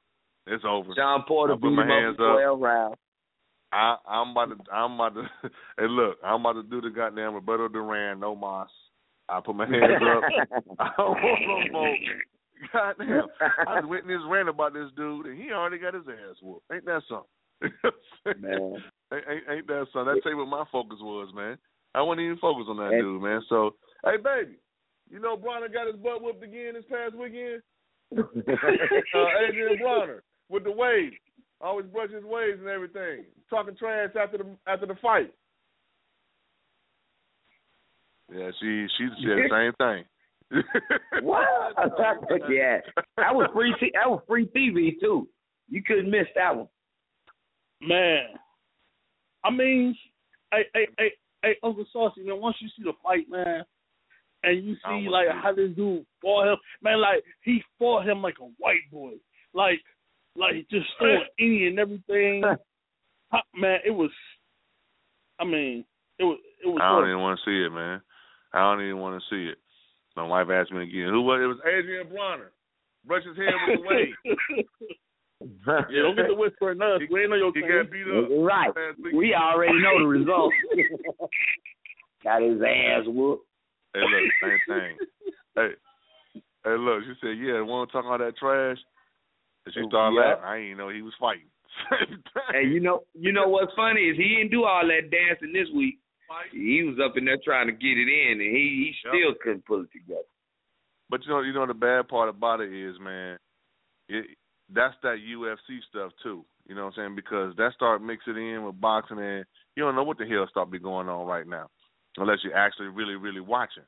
[0.47, 0.91] It's over.
[0.95, 2.37] Shawn Porter beat put my hands up.
[2.37, 2.97] 12 rounds.
[3.73, 4.73] I, I'm about to.
[4.73, 5.23] I'm about to.
[5.79, 6.19] hey, look.
[6.25, 8.21] I'm about to do the goddamn Roberto Duran.
[8.21, 8.69] No mas.
[9.29, 10.23] I put my hands up.
[10.79, 11.97] I don't want no more.
[12.73, 13.27] Goddamn.
[13.67, 16.65] I was witness rant about this dude, and he already got his ass whooped.
[16.73, 18.41] Ain't that something?
[18.41, 18.77] Man.
[19.13, 20.13] Ain't, ain't, ain't that something?
[20.15, 21.59] That's tell you what my focus was, man.
[21.95, 23.41] I wasn't even focused on that And- dude, man.
[23.49, 24.57] So, hey, baby,
[25.11, 27.63] you know Broner got his butt whooped again this past weekend?
[28.17, 28.23] uh,
[29.49, 31.15] Adrien Broner with the waves.
[31.61, 33.25] Always brush his waves and everything.
[33.49, 35.33] Talking trash after the after the fight.
[38.33, 40.05] Yeah, she she said the same thing.
[41.23, 41.47] what?
[42.51, 42.79] yeah,
[43.17, 43.75] that was free.
[43.81, 45.29] T- that was free TV too.
[45.69, 46.69] You couldn't miss that one.
[47.81, 48.25] Man,
[49.45, 49.97] I mean,
[50.53, 51.13] hey, hey, hey,
[51.43, 52.41] hey, Uncle Saucy, man.
[52.41, 53.65] Once you see the fight, man,
[54.43, 58.37] and you see like how this dude fought him, man, like he fought him like
[58.41, 59.13] a white boy,
[59.53, 59.81] like,
[60.37, 62.43] like just throwing any and everything.
[63.55, 64.11] Man, it was.
[65.41, 65.85] I mean,
[66.19, 66.39] it was.
[66.65, 66.81] It was.
[66.83, 68.01] I don't even want to see it, man.
[68.53, 69.59] I don't even want to see it.
[70.17, 71.47] My wife asked me again, who was it?
[71.47, 72.55] Was Adrien Broner?
[73.05, 74.67] Brush his hair with the wave.
[75.67, 77.01] Yeah, don't get the whispering us.
[77.01, 77.69] He- We ain't know your team.
[77.69, 78.29] got beat up.
[78.41, 78.73] right.
[79.15, 80.53] We already know the result.
[82.25, 83.45] Got his ass whooped.
[83.93, 84.97] Hey, look, same thing.
[85.57, 85.69] hey,
[86.65, 87.03] hey, look.
[87.05, 88.79] She said, "Yeah, want to talk all that trash?"
[89.67, 90.21] And she started Yeah.
[90.41, 90.45] laughing.
[90.45, 91.51] I didn't know he was fighting.
[92.55, 95.69] And you know, you know what's funny is he didn't do all that dancing this
[95.75, 95.99] week.
[96.53, 99.15] He was up in there trying to get it in, and he he Yep.
[99.15, 100.27] still couldn't pull it together.
[101.11, 103.39] But you know, you know the bad part about it is, man,
[104.09, 104.25] it
[104.73, 106.45] that's that UFC stuff too.
[106.67, 107.17] You know what I'm saying?
[107.17, 109.45] Because that start mixing in with boxing, and
[109.77, 111.69] you don't know what the hell start be going on right now,
[112.17, 113.83] unless you're actually really, really watching.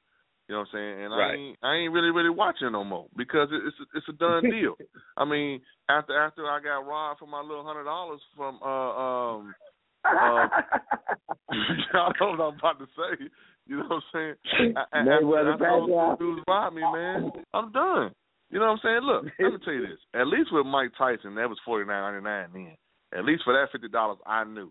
[0.48, 1.05] You know what I'm saying?
[1.05, 4.12] And I ain't I ain't really, really watching no more because it's a, it's a
[4.12, 4.77] done deal.
[5.16, 9.55] I mean, after after I got robbed for my little hundred dollars from uh um
[10.05, 10.47] uh,
[11.93, 13.24] y'all know what I'm about to say.
[13.66, 14.74] You know what I'm saying?
[14.93, 17.31] I- I- Mayweather after those dudes robbed me, man.
[17.55, 18.12] I'm done.
[18.51, 19.01] You know what I'm saying?
[19.02, 19.98] Look, let me tell you this.
[20.14, 22.77] At least with Mike Tyson, that was forty nine ninety nine then.
[23.18, 24.70] At least for that fifty dollars, I knew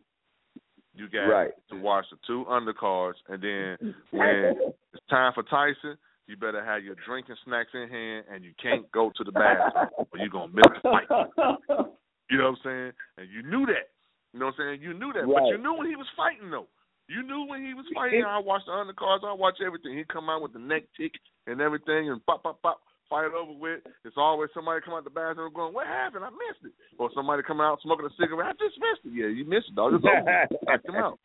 [0.94, 1.52] you got Right.
[1.70, 4.56] to watch the two undercards, and then when
[4.94, 5.98] it's time for Tyson,
[6.28, 9.88] you better have your drinking snacks in hand, and you can't go to the bathroom,
[10.12, 11.08] or you're gonna miss the fight.
[12.32, 12.92] You know what I'm saying?
[13.20, 13.94] And you knew that.
[14.34, 14.82] You know what I'm saying?
[14.82, 16.66] You knew that, but you knew when he was fighting though.
[17.08, 18.24] You knew when he was fighting.
[18.26, 19.22] I watched the undercards.
[19.24, 19.96] I watch everything.
[19.96, 21.12] He come out with the neck tick
[21.46, 23.82] and everything, and pop, pop, pop, fight over with.
[24.04, 26.24] It's always somebody come out the bathroom going, "What happened?
[26.26, 28.50] I missed it." Or somebody come out smoking a cigarette.
[28.50, 29.14] I just missed it.
[29.18, 29.94] Yeah, you missed it, dog.
[29.94, 30.80] It's over.
[30.86, 31.20] Him out.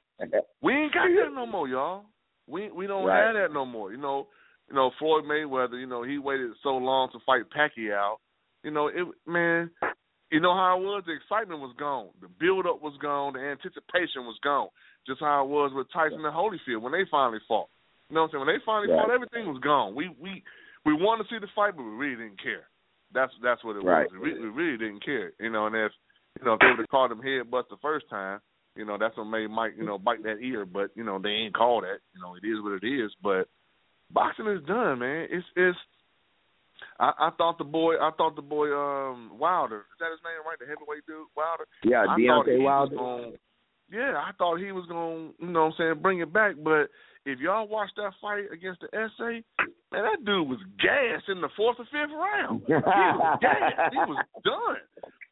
[0.62, 2.04] We ain't got that no more, y'all.
[2.46, 3.24] We we don't Right.
[3.26, 3.92] have that no more.
[3.92, 4.28] You know,
[4.68, 5.78] you know Floyd Mayweather.
[5.80, 8.16] You know he waited so long to fight Pacquiao.
[8.62, 9.70] You know it, man.
[10.30, 11.02] You know how it was.
[11.06, 12.10] The excitement was gone.
[12.20, 13.32] The build up was gone.
[13.32, 14.68] The anticipation was gone.
[15.06, 17.68] Just how it was with Tyson and Holyfield when they finally fought.
[18.10, 18.46] You know what I'm saying?
[18.46, 19.00] When they finally Right.
[19.02, 19.94] fought, everything was gone.
[19.94, 20.44] We we
[20.84, 22.68] we wanted to see the fight, but we really didn't care.
[23.12, 24.10] That's that's what it Right.
[24.12, 24.20] was.
[24.22, 25.32] We, we really didn't care.
[25.40, 25.92] You know, and if
[26.38, 28.40] you know if they would have called him headbutt the first time,
[28.76, 30.64] you know that's what made Mike you know bite that ear.
[30.64, 31.98] But you know they ain't call that.
[32.14, 33.10] You know it is what it is.
[33.22, 33.48] But
[34.12, 35.26] boxing is done, man.
[35.30, 35.78] It's it's
[36.98, 39.80] I, I thought the boy, I thought the boy, um, Wilder.
[39.80, 40.58] Is that his name, right?
[40.58, 41.66] The heavyweight dude, Wilder.
[41.84, 42.96] Yeah, I Deontay Wilder.
[42.96, 43.32] gonna-
[43.92, 46.54] yeah, I thought he was going, to you know, what I'm saying, bring it back.
[46.62, 46.90] But
[47.26, 48.88] if y'all watch that fight against the
[49.18, 49.40] SA,
[49.92, 52.62] man, that dude was gassed in the fourth or fifth round.
[52.66, 53.92] He was gassed.
[53.92, 54.80] He was done.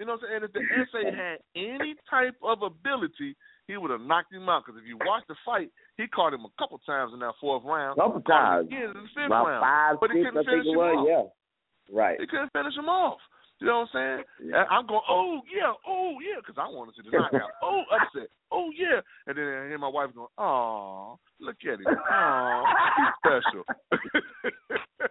[0.01, 0.37] You know what I'm saying?
[0.37, 0.63] And if the
[0.93, 3.35] SA had any type of ability,
[3.67, 4.63] he would have knocked him out.
[4.65, 7.65] Because if you watch the fight, he caught him a couple times in that fourth
[7.65, 7.99] round.
[7.99, 8.67] Couple times.
[8.69, 9.63] again in the fifth About round.
[9.63, 10.97] five, but he six, couldn't finish him was.
[10.97, 11.07] off.
[11.09, 11.95] Yeah.
[11.97, 12.17] Right.
[12.21, 13.19] He couldn't finish him off.
[13.61, 14.55] You know what I'm saying?
[14.55, 17.51] And I'm going, oh yeah, oh yeah, because I want to see the knockout.
[17.63, 18.29] oh, upset.
[18.53, 21.87] Oh yeah, and then I hear my wife going, oh, look at him.
[21.89, 22.65] Oh,
[22.97, 23.65] he's special.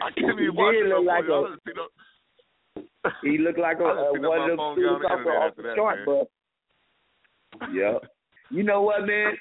[0.00, 1.14] I can't He even watch it no look more.
[1.14, 1.78] like Y'all a- done seen
[3.04, 5.50] up- He looked like a, uh, one of them phone students off the the, off
[5.50, 7.98] after the that, chart, but yeah.
[8.50, 9.32] You know what, man?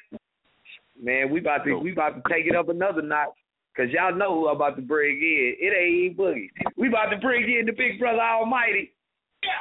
[1.02, 3.30] Man, we about to we about to take it up another notch.
[3.78, 5.54] Cause y'all know who I'm about to bring in.
[5.62, 6.50] It ain't even Boogie.
[6.76, 8.90] We about to bring in the Big Brother Almighty.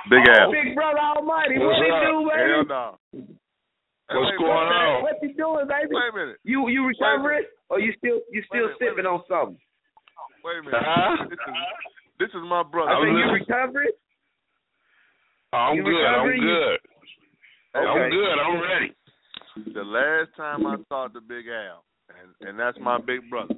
[0.09, 0.51] Big Oh, Al.
[0.51, 1.61] Big Brother Almighty.
[1.61, 2.03] What's what you up?
[2.03, 2.49] do, baby?
[2.49, 2.87] Hell no.
[4.09, 5.03] What's Hey, going wait on?
[5.05, 5.93] What you doing, baby?
[5.93, 6.39] Wait a minute.
[6.49, 9.59] You you recovering or you still you still minute, sipping on something?
[10.43, 10.81] Wait a minute.
[10.81, 11.27] Huh?
[11.29, 11.55] This, is,
[12.19, 12.97] this is my brother.
[12.97, 13.45] I said you listening.
[13.45, 13.95] recovering?
[15.53, 15.93] I'm You good.
[15.93, 16.41] I'm recovering?
[16.41, 16.79] You- good.
[17.77, 18.37] I'm good.
[18.41, 18.91] I'm ready.
[19.75, 23.55] the last time I saw the Big Al, and and that's my big brother.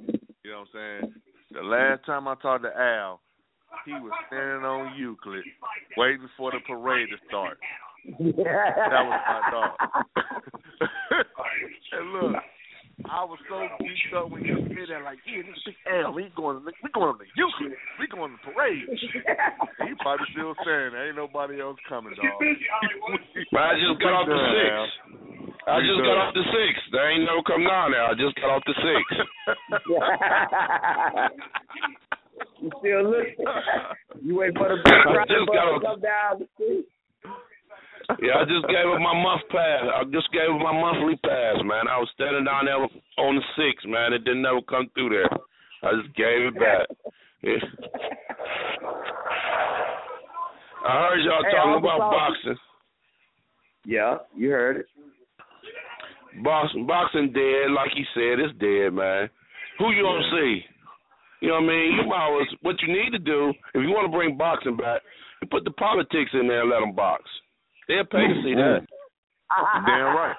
[0.49, 1.13] You know what I'm saying?
[1.51, 3.21] The last time I talked to Al,
[3.85, 5.43] he was standing on Euclid,
[5.95, 7.59] waiting for the parade to start.
[8.17, 9.75] That was my dog.
[11.91, 12.35] and look,
[13.07, 16.27] I was so geeked up when you said that, like, yeah, this big Al, we
[16.35, 18.83] going, we going to the Euclid, we going to the parade.
[18.89, 18.99] And
[19.89, 22.25] he probably still saying, ain't nobody else coming, dog.
[23.55, 24.73] Man, I just got off the six.
[25.69, 26.73] I just got off the six.
[26.91, 28.03] There ain't no come down there.
[28.03, 29.03] I just got off the six.
[32.61, 33.45] you still looking?
[34.21, 36.85] You wait for the big I just got to off- come down the street.
[38.17, 39.85] Yeah, I just gave up my month pass.
[39.85, 41.85] I just gave up my monthly pass, man.
[41.85, 44.13] I was standing down there on the six, man.
[44.13, 45.29] It didn't ever come through there.
[45.85, 46.89] I just gave it back.
[47.43, 47.61] Yeah.
[50.85, 52.57] I heard y'all Hey, talking about boxing.
[53.85, 54.85] Yeah, you heard it.
[56.43, 59.29] Boxing, boxing dead, like he said, it's dead, man.
[59.77, 60.61] Who you gonna see?
[61.41, 61.91] You know what I mean?
[61.95, 65.01] You might always, what you need to do if you want to bring boxing back,
[65.41, 67.23] you put the politics in there and let them box.
[67.89, 68.87] They'll pay to see that.
[69.51, 69.83] Ah.
[69.83, 70.35] Damn right.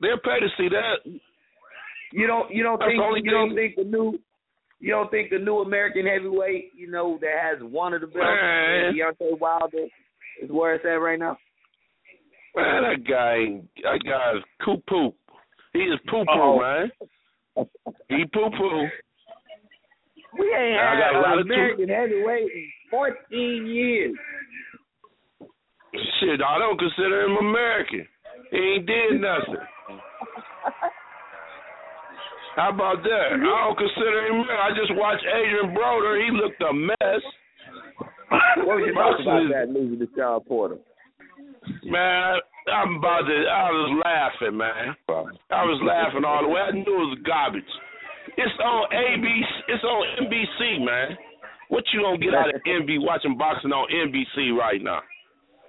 [0.00, 1.08] They'll pay to see that.
[2.12, 4.18] You don't you don't That's think you don't think the new
[4.80, 8.26] you don't think the new American heavyweight, you know, that has one of the belts,
[8.26, 8.88] Man.
[8.88, 9.86] Uh, Deontay Wilder,
[10.42, 11.38] is where it's at right now?
[12.56, 15.14] Man, that guy, that guy is poo poo.
[15.72, 16.90] He is poo poo, man.
[18.08, 18.86] He poo poo.
[20.38, 24.14] We ain't I had got a lot an of American heavyweight in fourteen years.
[26.20, 28.06] Shit, I don't consider him American.
[28.50, 29.62] He ain't did nothing.
[32.56, 33.34] How about that?
[33.34, 34.44] I don't consider him.
[34.46, 36.22] I just watched Adrien Broner.
[36.24, 37.22] He looked a mess.
[38.62, 40.78] What was your thoughts Boxing about is- that losing to Shawn Porter?
[41.84, 42.38] Man,
[42.72, 43.34] I'm about to.
[43.48, 44.94] I was laughing, man.
[45.50, 46.60] I was laughing all the way.
[46.60, 47.64] I knew it was garbage.
[48.36, 49.44] It's on ABC.
[49.68, 51.16] It's on NBC, man.
[51.68, 55.00] What you gonna get out of NBC watching boxing on NBC right now?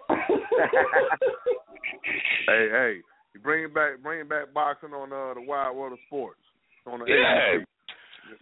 [2.48, 2.94] Hey, hey,
[3.34, 6.40] you bring it back, bring it back boxing on uh, the Wide World of Sports.
[6.86, 7.58] On the Yeah.
[7.58, 7.66] ABC.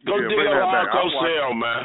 [0.05, 0.87] Go Yeah, dig up that back.
[0.91, 1.81] Hardcore I Sale, man.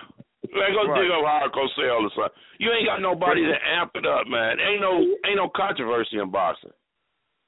[0.51, 0.99] Man, go Right.
[1.03, 2.35] dig up Howard Cosell or something.
[2.59, 4.59] You ain't got nobody to amp it up, man.
[4.59, 6.75] Ain't no ain't no controversy in boxing.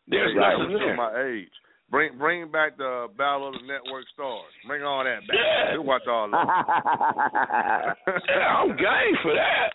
[0.07, 0.95] There's Hey, nothing you there.
[0.97, 1.51] my age.
[1.91, 4.53] Bring bring back the Battle of the Network Stars.
[4.67, 5.35] Bring all that back.
[5.37, 5.73] Yeah.
[5.75, 6.47] We'll watch all that.
[8.31, 9.75] Yeah, I'm game for that.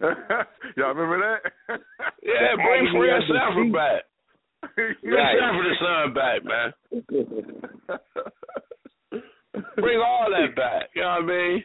[0.76, 1.78] Y'all remember that?
[2.24, 3.28] Yeah, bring agony Fred of.
[3.28, 4.02] Sanford back.
[4.76, 5.36] Bring Right.
[5.38, 6.72] Sanford the son back, man.
[9.76, 10.88] Bring all that back.
[10.96, 11.64] You know what I mean?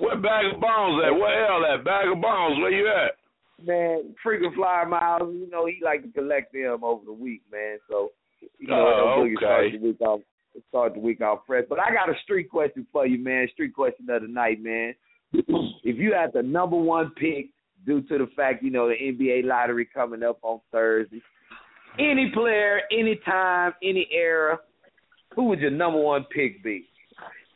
[0.00, 1.12] Where Bag of Bones at?
[1.12, 1.84] Where L at?
[1.84, 3.16] Bag of Bones, where you at?
[3.66, 7.76] man, freaking flyer miles, you know, he like to collect them over the week, man.
[7.90, 8.08] So
[8.58, 9.76] you know, Oh, no boogie start okay.
[9.76, 10.20] the week off
[10.70, 11.64] start the week off fresh.
[11.68, 13.46] But I got a street question for you, man.
[13.52, 14.94] Street question of the night, man.
[15.84, 17.50] If you had the number one pick
[17.86, 21.22] due to the fact, you know, the NBA lottery coming up on Thursday,
[21.98, 24.58] any player, any time, any era,
[25.34, 26.86] who would your number one pick be?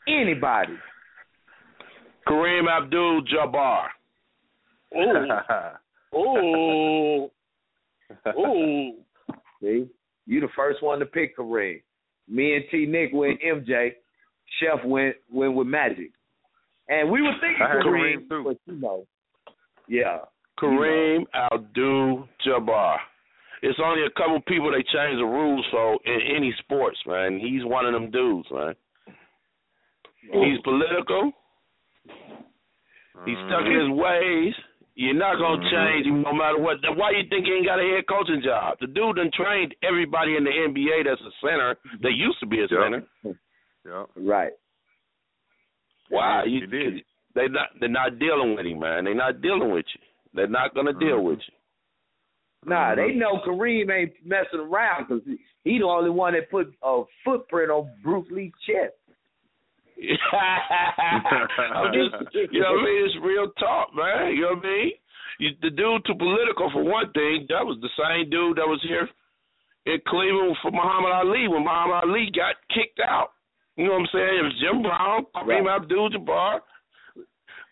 [0.09, 0.75] Anybody.
[2.27, 3.87] Kareem Abdul Jabbar.
[6.17, 7.31] Ooh.
[8.39, 8.93] Ooh.
[9.61, 9.87] See?
[10.27, 11.83] You the first one to pick Kareem.
[12.29, 13.93] Me and T Nick went MJ.
[14.61, 16.13] Chef went went with Magic,
[16.89, 19.07] and we were thinking Kareem, Kareem but you know,
[19.89, 20.19] yeah,
[20.59, 22.97] Kareem Abdul-Jabbar.
[23.63, 27.39] It's only a couple people they change the rules for in any sports, man.
[27.39, 28.75] He's one of them dudes, man.
[30.33, 31.33] He's political.
[33.25, 34.01] He's stuck in his mm-hmm.
[34.01, 34.55] ways.
[34.97, 35.75] You're not gonna mm-hmm.
[35.75, 36.77] change him no matter what.
[36.97, 38.79] Why you think he ain't got a head coaching job?
[38.81, 41.77] The dude done trained everybody in the NBA that's a center.
[42.03, 43.03] That used to be a center.
[43.85, 44.05] Yeah.
[44.17, 44.53] right.
[46.15, 46.43] Why?
[46.45, 47.05] He You, did.
[47.35, 49.05] they not they're not dealing with him, man.
[49.05, 50.01] They're not dealing with you.
[50.35, 51.01] They're not gonna mm-hmm.
[51.01, 51.55] deal with you.
[52.67, 53.19] Nah, they mm-hmm.
[53.19, 55.23] know Kareem ain't messing around because
[55.65, 58.95] he the only one that put a footprint on Bruce Lee's chest.
[60.35, 63.05] I'm just, you know what I mean?
[63.07, 64.35] It's real talk, man.
[64.35, 64.91] You know what I mean?
[65.39, 67.47] You, the dude too political for one thing.
[67.49, 69.09] That was the same dude that was here
[69.87, 73.34] in Cleveland for Muhammad Ali when Muhammad Ali got kicked out.
[73.77, 74.35] You know what I'm saying?
[74.39, 76.61] It was Jim Brown, Kareem Abdul-Jabbar.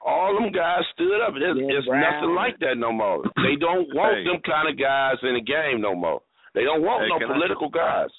[0.04, 1.34] All them guys stood up.
[1.38, 3.22] There's, there's nothing like that no more.
[3.36, 4.24] They don't want Hey.
[4.24, 6.20] them kind of guys in the game no more.
[6.54, 8.10] They don't want Hey, no can I- political guys.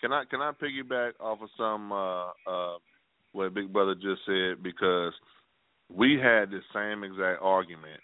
[0.00, 2.76] Can I can I piggyback off of some uh uh
[3.32, 5.12] what Big Brother just said because
[5.90, 8.00] we had the same exact argument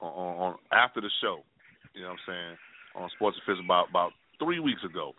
[0.00, 1.44] on, on, on after the show.
[1.94, 2.56] You know what I'm saying
[3.04, 4.12] on Sports Official about about
[4.42, 5.12] three weeks ago,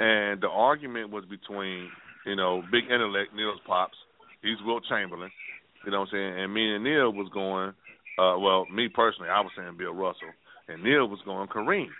[0.00, 1.88] and the argument was between
[2.26, 3.96] you know big intellect Neil's pops.
[4.42, 5.30] He's Wilt Chamberlain.
[5.84, 7.72] You know what I'm saying, and me and Neil was going.
[8.16, 10.30] Uh, well, me personally, I was saying Bill Russell,
[10.68, 11.90] and Neil was going Kareem.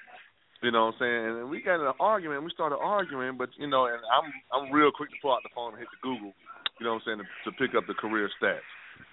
[0.62, 1.24] You know what I'm saying?
[1.44, 2.44] And we got in an argument.
[2.44, 5.52] We started arguing, but you know, and I'm I'm real quick to pull out the
[5.55, 6.32] phone and hit the Google.
[6.80, 8.64] You know what I'm saying to, to pick up the career stats.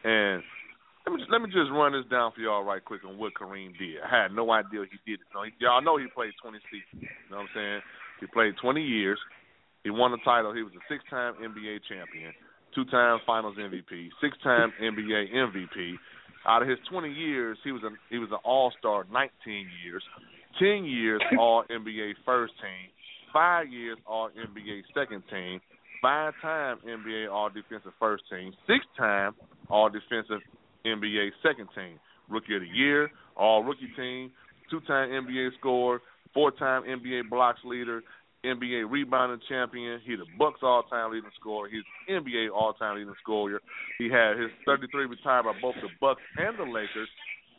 [0.03, 0.41] And
[1.05, 3.33] let me just, let me just run this down for y'all right quick on what
[3.33, 3.99] Kareem did.
[3.99, 5.27] I had no idea he did it.
[5.27, 7.03] He, y'all know he played 20 seasons.
[7.03, 7.79] You know what I'm saying?
[8.21, 9.17] He played 20 years.
[9.83, 10.53] He won the title.
[10.53, 12.31] He was a six-time NBA champion,
[12.75, 15.95] two-time Finals MVP, six-time NBA MVP.
[16.45, 20.03] Out of his 20 years, he was a he was an All-Star 19 years.
[20.59, 22.89] 10 years All NBA first team,
[23.33, 25.61] 5 years All NBA second team,
[26.01, 29.33] 5 time NBA All Defensive first team, 6 time
[29.69, 30.41] All Defensive
[30.85, 31.99] NBA second team,
[32.29, 34.31] Rookie of the Year, All Rookie team,
[34.69, 36.01] 2 time NBA scorer,
[36.33, 38.03] 4 time NBA blocks leader,
[38.45, 39.99] NBA rebounding champion.
[40.03, 41.69] He's the Bucks all time leading scorer.
[41.69, 43.61] He's NBA all time leading scorer.
[43.97, 47.09] He had his 33 retired by both the Bucks and the Lakers.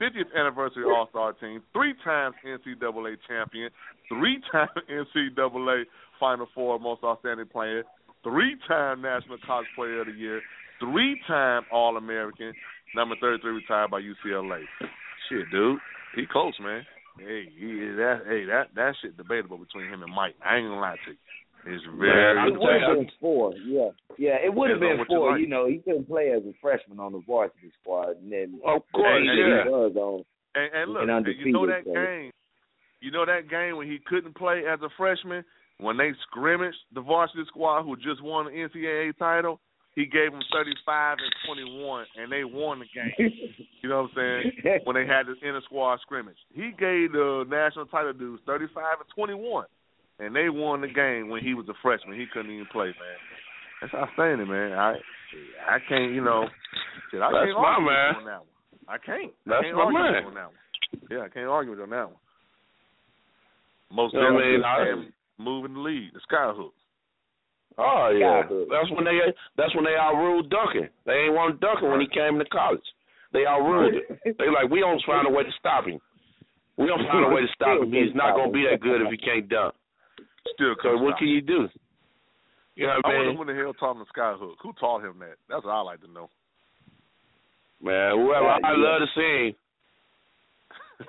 [0.01, 3.71] 50th anniversary All Star team, three times NCAA champion,
[4.09, 5.85] three time NCAA
[6.19, 7.85] Final Four Most Outstanding Player,
[8.25, 10.41] three time National College Player of the Year,
[10.81, 12.53] three time All American,
[12.97, 14.63] number 33 retired by UCLA.
[15.29, 15.79] Shit, dude,
[16.17, 16.85] he close, man.
[17.19, 17.67] Hey, he,
[17.97, 20.35] that hey that that shit debatable between him and Mike.
[20.45, 21.17] I ain't gonna lie to you.
[21.65, 22.35] It's very.
[22.35, 24.37] Man, It would have been four, yeah, yeah.
[24.45, 25.31] It would have been what you four.
[25.33, 25.41] like.
[25.41, 28.83] You know, he couldn't play as a freshman on the varsity squad, and then Of
[28.93, 29.63] course, Hey, yeah.
[29.65, 30.25] he was on.
[30.55, 32.31] And, and look, and and you know that so- game.
[33.01, 35.45] You know that game when he couldn't play as a freshman
[35.79, 39.61] when they scrimmaged the varsity squad who just won the NCAA title.
[39.95, 43.13] He gave them 35 and 21, and they won the game.
[43.83, 44.81] You know what I'm saying?
[44.85, 49.09] when they had this inner squad scrimmage, he gave the national title dudes 35 and
[49.15, 49.67] 21,
[50.19, 52.19] and they won the game when he was a freshman.
[52.19, 53.19] He couldn't even play, man.
[53.83, 54.73] That's outstanding, man.
[54.73, 54.95] I
[55.69, 56.47] I can't, you know,
[57.11, 58.15] shit, I That's can't my argue man.
[58.17, 58.49] on that one.
[58.89, 59.33] I can't.
[59.33, 60.25] I That's can't my argue man.
[60.25, 61.03] on that one.
[61.11, 62.21] Yeah, I can't argue with you on that one.
[63.91, 65.13] Most You know what I definitely mean?
[65.39, 66.71] Moving the lead, the skyhook.
[67.79, 69.19] Oh yeah, that's when they
[69.57, 70.89] that's when they outruled Duncan.
[71.07, 72.85] They ain't want Duncan when he came to college.
[73.33, 74.37] They outruled it.
[74.39, 75.99] They like we don't find a way to stop him.
[76.77, 77.93] We don't find a way to stop him.
[77.93, 79.75] He's not gonna be that good if he can't dunk.
[80.55, 81.69] Still So what can you do?
[82.75, 84.55] You know what I I wonder who the hell taught him the skyhook.
[84.63, 85.37] Who taught him that?
[85.49, 86.29] That's what I like to know.
[87.83, 88.77] Man, whoever Yeah, I yeah.
[88.77, 89.57] love to see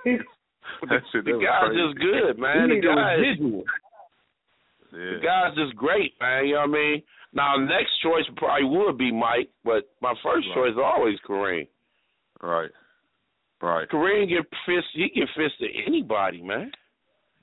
[0.09, 0.19] him.
[0.89, 2.69] that shit, The guy's just good, man.
[2.69, 3.37] He The guy is.
[4.93, 5.17] Yeah.
[5.17, 6.45] the guy's just great, man.
[6.45, 7.03] You know what I mean?
[7.33, 10.55] Now next choice probably would be Mike, but my first Right.
[10.55, 11.67] choice is always Kareem.
[12.41, 12.69] Right.
[13.61, 13.87] Right.
[13.89, 16.71] Kareem get fist he get fist to anybody, man.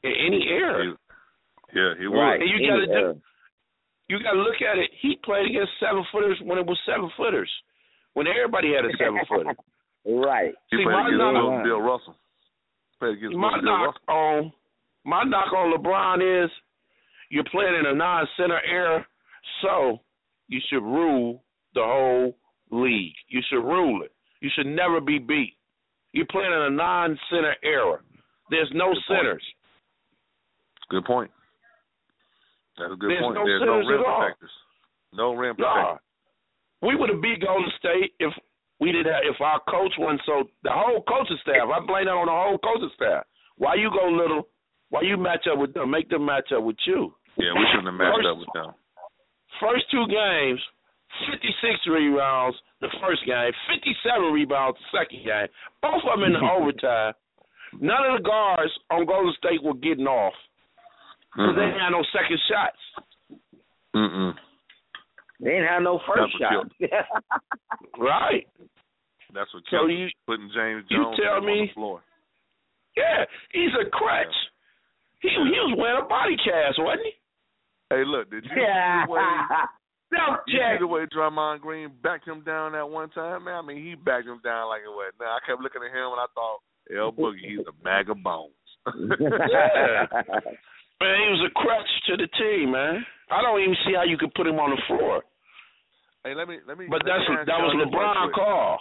[0.02, 0.84] In any era.
[0.84, 2.16] He- yeah, he would.
[2.18, 2.40] Right.
[2.40, 3.20] And you gotta do-
[4.08, 4.90] You gotta look at it.
[5.00, 7.50] He played against seven footers when it was seven footers.
[8.14, 9.54] When everybody had a seven footer.
[10.06, 10.54] Right.
[10.70, 12.16] He See, played my against knock- Bill, Bill Russell.
[12.98, 14.14] Played against my Bill knock Russell.
[14.18, 14.52] on
[15.04, 16.50] my knock on LeBron is
[17.30, 19.06] you're playing in a non center era,
[19.62, 20.00] so
[20.48, 21.42] you should rule
[21.74, 22.36] the whole
[22.70, 23.14] league.
[23.28, 24.12] You should rule it.
[24.40, 25.56] You should never be beat.
[26.12, 27.98] You're playing in a non center era.
[28.50, 29.44] There's no Good centers.
[30.90, 31.30] Good point.
[32.78, 33.34] That's a good There's point.
[33.36, 34.20] no There's no rim at all.
[34.20, 34.50] protectors.
[35.12, 35.72] No rim Nah.
[35.74, 36.02] protector.
[36.82, 38.32] We would have beat Golden State if
[38.80, 41.68] we did have, if our coach wasn't so the whole coaching staff.
[41.68, 43.24] I blame that on the whole coaching staff.
[43.56, 44.48] Why you go little?
[44.88, 45.90] Why you match up with them?
[45.90, 47.14] Make them match up with you.
[47.36, 48.70] Yeah, we shouldn't have matched First- up with them.
[49.60, 50.60] First two games,
[51.30, 55.48] 56 rebounds the first game, 57 rebounds the second game.
[55.82, 57.12] Both of them in the overtime.
[57.78, 60.32] None of the guards on Golden State were getting off
[61.36, 61.70] because they Mm-mm.
[61.70, 62.82] didn't have no second shots.
[63.94, 64.34] Mm-mm.
[65.40, 66.66] They ain't have no first That's shot.
[67.98, 68.46] Right.
[69.34, 72.02] That's what So killed you- putting James Jones you Jones tell on me- the floor.
[72.96, 74.34] Yeah, he's a crutch.
[75.22, 77.12] He he was wearing a body cast, wasn't he?
[77.90, 79.02] Hey, look, did you yeah.
[79.02, 79.20] see the way
[80.10, 80.80] Self you see check.
[80.80, 83.54] the way Draymond Green backed him down that one time, man?
[83.54, 85.12] I mean, he backed him down like it was.
[85.20, 86.58] Now I kept looking at him and I thought,
[86.90, 88.54] L Boogie, he's a bag of bones.
[89.20, 90.06] Yeah.
[91.00, 93.00] Man, he was a crutch to the team, man.
[93.30, 95.22] I don't even see how you could put him on the floor.
[96.24, 96.86] hey, let me let me.
[96.90, 98.78] But let that's me that was LeBron call.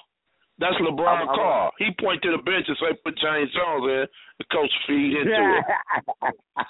[0.59, 1.71] That's LeBron I'm- I'm- call.
[1.79, 4.07] He point to the bench and say, "Put James Jones in."
[4.39, 5.65] The coach feed into it.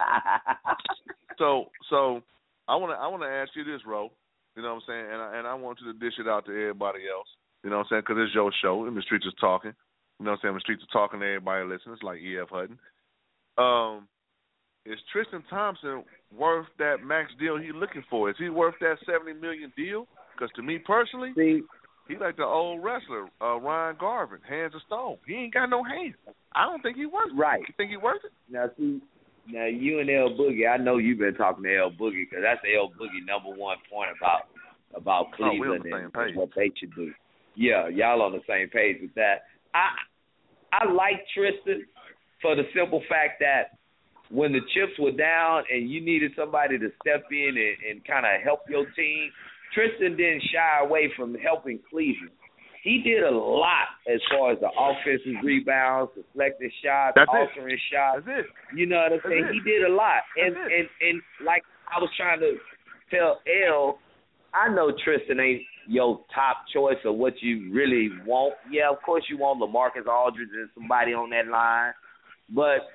[1.38, 2.22] So so
[2.68, 4.12] I wanna I wanna ask you this, Ro.
[4.56, 5.06] You know what I'm saying?
[5.14, 7.28] And I, and I want you to dish it out to everybody else.
[7.64, 8.02] You know what I'm saying?
[8.08, 9.72] Because it's your show and the streets is talking.
[10.20, 10.54] You know what I'm saying?
[10.56, 11.94] The streets are talking to everybody listening.
[11.94, 12.50] It's like E.F.
[12.52, 12.78] Hutton.
[13.58, 14.08] Um,
[14.86, 16.04] is Tristan Thompson
[16.36, 18.30] worth that max deal he's looking for?
[18.30, 20.06] Is he worth that seventy million deal?
[20.36, 21.62] Because to me personally, See,
[22.10, 25.18] he like the old wrestler uh, Ron Garvin, hands of stone.
[25.26, 26.16] He ain't got no hands.
[26.54, 27.38] I don't think he worth it.
[27.38, 27.62] right.
[27.62, 28.32] You think he worth it?
[28.52, 29.00] Now, see,
[29.48, 32.60] now you and L Boogie, I know you've been talking to L Boogie because that's
[32.76, 34.50] L Boogie number one point about
[34.96, 36.36] about Oh, Cleveland same and, page.
[36.36, 37.12] what they should do.
[37.56, 39.44] Yeah, y'all on the same page with that.
[39.74, 39.90] I
[40.74, 41.86] I like Tristan
[42.42, 43.78] for the simple fact that
[44.32, 48.26] when the chips were down and you needed somebody to step in and, and kind
[48.26, 49.30] of help your team,
[49.74, 52.32] Tristan didn't shy away from helping Cleveland.
[52.84, 57.38] He did a lot as far as the offensive rebounds, deflected shots, That's it.
[57.38, 58.24] altering shots.
[58.26, 58.78] That's it.
[58.78, 59.44] You know what I'm saying?
[59.44, 60.24] That's He did a lot.
[60.38, 60.60] And it.
[60.80, 61.64] and and like
[61.94, 62.56] I was trying to
[63.12, 64.00] tell L,
[64.54, 68.54] I know Tristan ain't your top choice of what you really want.
[68.72, 71.92] Yeah, of course you want LaMarcus Aldridge and somebody on that line.
[72.50, 72.88] But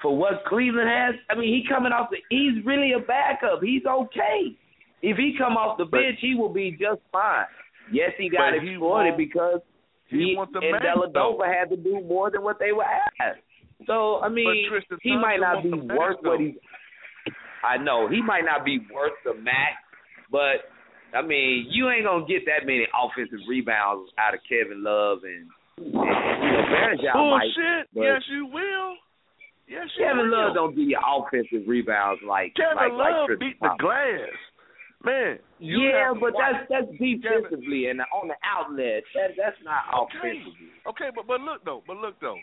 [0.00, 3.60] for what Cleveland has, I mean he coming off the he's really a backup.
[3.60, 4.56] He's okay.
[5.02, 7.46] If he come off the bench, he will be just fine.
[7.92, 9.60] Yes, he got exploited because
[10.08, 13.40] he he, and Deladova had to do more than what they were asked.
[13.86, 16.56] So I mean, Tristan he might not be worth what he.
[17.64, 19.80] I know he might not be worth the max,
[20.30, 20.68] but
[21.16, 25.48] I mean, you ain't gonna get that many offensive rebounds out of Kevin Love and,
[25.78, 27.42] and you know, might.
[27.54, 27.88] Bullshit.
[27.94, 28.96] but- yes, you will.
[29.68, 30.46] Yes, you Kevin will.
[30.48, 34.34] Love don't give you offensive rebounds like Kevin like like Love Tristan beat the glass.
[35.02, 39.02] Man, Yeah, but that's that's defensively and on the outlet.
[39.14, 40.18] That that's not Okay.
[40.36, 40.68] offensively.
[40.86, 42.36] Okay, but but look though, but look though,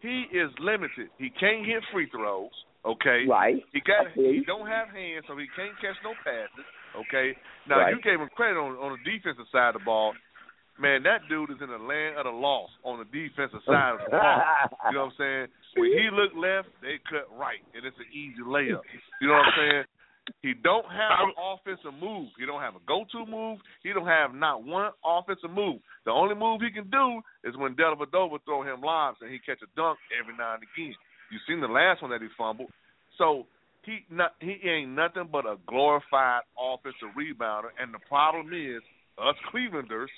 [0.00, 1.10] he is limited.
[1.18, 2.50] He can't hit free throws.
[2.84, 3.58] Okay, Right.
[3.72, 6.66] He got feel he don't have hands, so he can't catch no passes.
[6.94, 7.34] Okay,
[7.66, 7.90] now Right.
[7.90, 10.14] you gave him credit on on the defensive side of the ball.
[10.78, 14.00] Man, that dude is in the land of the lost on the defensive side of
[14.04, 14.42] the ball.
[14.86, 15.46] You know what I'm saying?
[15.74, 18.84] When he look left, they cut right, and it's an easy layup.
[19.20, 19.84] You know what I'm saying?
[20.42, 22.28] He don't have an offensive move.
[22.38, 23.58] He don't have a go-to move.
[23.82, 25.78] He don't have not one offensive move.
[26.04, 29.62] The only move he can do is when Dellavedova throw him lobs and he catch
[29.62, 30.94] a dunk every now and again.
[31.30, 32.70] You seen the last one that he fumbled.
[33.18, 33.46] So
[33.84, 37.70] he not he ain't nothing but a glorified offensive rebounder.
[37.80, 38.82] And the problem is
[39.18, 40.10] us Clevelanders,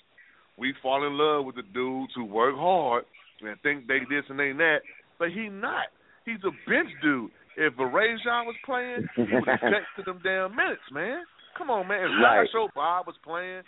[0.57, 3.05] we fall in love with the dudes who work hard
[3.43, 4.79] and think they this and they that,
[5.19, 5.87] but he not.
[6.25, 7.31] He's a bench dude.
[7.59, 11.23] If Varejao was playing, he would have to them damn minutes, man.
[11.59, 12.05] Come on, man.
[12.05, 12.47] If Right.
[12.53, 13.63] Josh Bob was playing,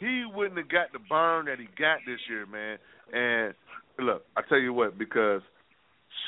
[0.00, 2.78] he wouldn't have got the burn that he got this year, man.
[3.12, 3.52] And
[4.00, 5.42] look, I tell you what, because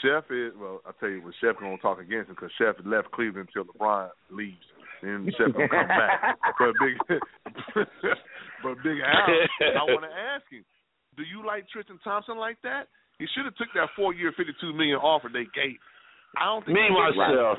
[0.03, 3.11] Chef is well, I tell you what, Chef gonna talk against him because Chef left
[3.13, 4.69] Cleveland until LeBron leaves,
[5.03, 6.37] and Chef gonna come back.
[6.61, 6.95] But big,
[8.63, 10.65] but big Al, I want to ask him,
[11.17, 12.89] do you like Tristan Thompson like that?
[13.19, 15.81] He should have took that four year, fifty two million offer they gave.
[16.39, 17.17] I don't think Me he right.
[17.17, 17.59] myself.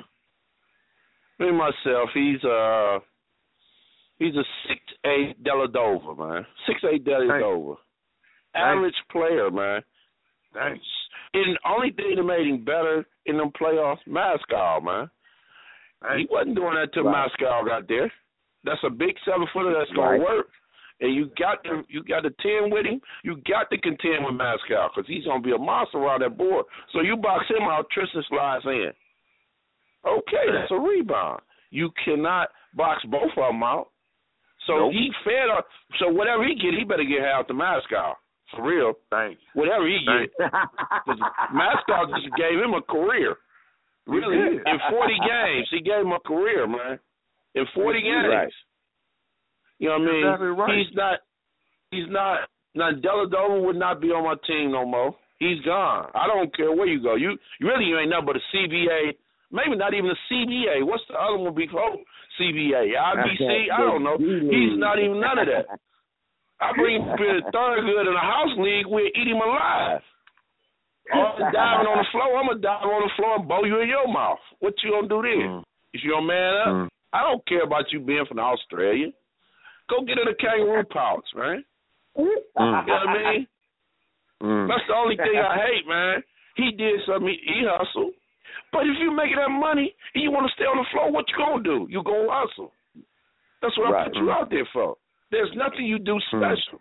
[1.39, 2.09] Me myself.
[2.13, 2.99] He's uh
[4.19, 6.45] he's a six eight Deladova, man.
[6.67, 7.75] Six eight Deladova.
[8.55, 9.81] Average player, man.
[10.53, 10.85] Thanks.
[11.33, 15.09] And the only thing that made him better in them playoffs, Mozgov, man.
[16.17, 17.29] He wasn't doing that till Right.
[17.39, 18.11] Mozgov got there.
[18.63, 20.19] That's a big seven footer that's gonna Right.
[20.21, 20.49] work.
[21.01, 23.01] And you got to you got to ten with him.
[23.23, 26.65] You got to contend with Mozgov because he's gonna be a monster around that board.
[26.93, 28.91] So you box him out, Tristan slides in.
[30.05, 31.41] Okay, that's a rebound.
[31.71, 33.89] You cannot box both of them out.
[34.67, 34.93] So Nope.
[34.93, 35.63] he fed her.
[35.99, 38.17] So whatever he get, he better get half the mascot.
[38.55, 38.93] For real.
[39.09, 39.61] Thank you.
[39.61, 40.29] Whatever he get.
[40.37, 43.35] Because just gave him a career.
[44.05, 44.57] Really.
[44.57, 46.99] In 40 games, he gave him a career, man.
[47.55, 48.27] In 40 games.
[48.29, 48.53] Right.
[49.81, 50.21] You know what I mean?
[50.21, 50.77] Exactly right.
[50.77, 51.17] He's not.
[51.89, 52.37] He's not.
[52.77, 55.15] Now Deladova would not be on my team no more.
[55.41, 56.05] He's gone.
[56.13, 57.15] I don't care where you go.
[57.17, 59.17] You, you really you ain't nothing but a CBA.
[59.51, 60.85] Maybe not even a CBA.
[60.85, 61.97] What's the other one before
[62.39, 62.93] CBA?
[62.93, 63.73] IBC?
[63.73, 64.15] I don't know.
[64.21, 65.65] He's not even none of that.
[66.61, 68.85] I bring him to the third good in a house league.
[68.85, 69.99] We'll eat him alive.
[71.11, 73.81] All the diving on the floor, I'm gonna dive on the floor and bow you
[73.81, 74.37] in your mouth.
[74.59, 75.63] What you gonna do then?
[75.91, 76.87] If you don't man up, Mm.
[77.11, 79.07] I don't care about you being from Australia.
[79.91, 81.65] Go get in a kangaroo pouch, man.
[82.15, 82.23] You
[82.55, 83.47] know what I mean?
[84.41, 84.67] Mm.
[84.69, 86.23] That's the only thing I hate, man.
[86.55, 87.27] He did something.
[87.27, 88.13] He, he hustled.
[88.71, 91.25] But if you making that money and you want to stay on the floor, what
[91.27, 91.87] you gonna do?
[91.89, 92.71] You gonna hustle.
[93.61, 94.95] That's what I put you out there for.
[95.29, 96.79] There's nothing you do special.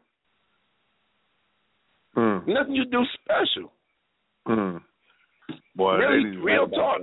[2.16, 2.46] Mm.
[2.46, 3.72] Nothing you do special.
[4.48, 4.80] Mm.
[5.74, 6.98] Boy, really, they need to real talk.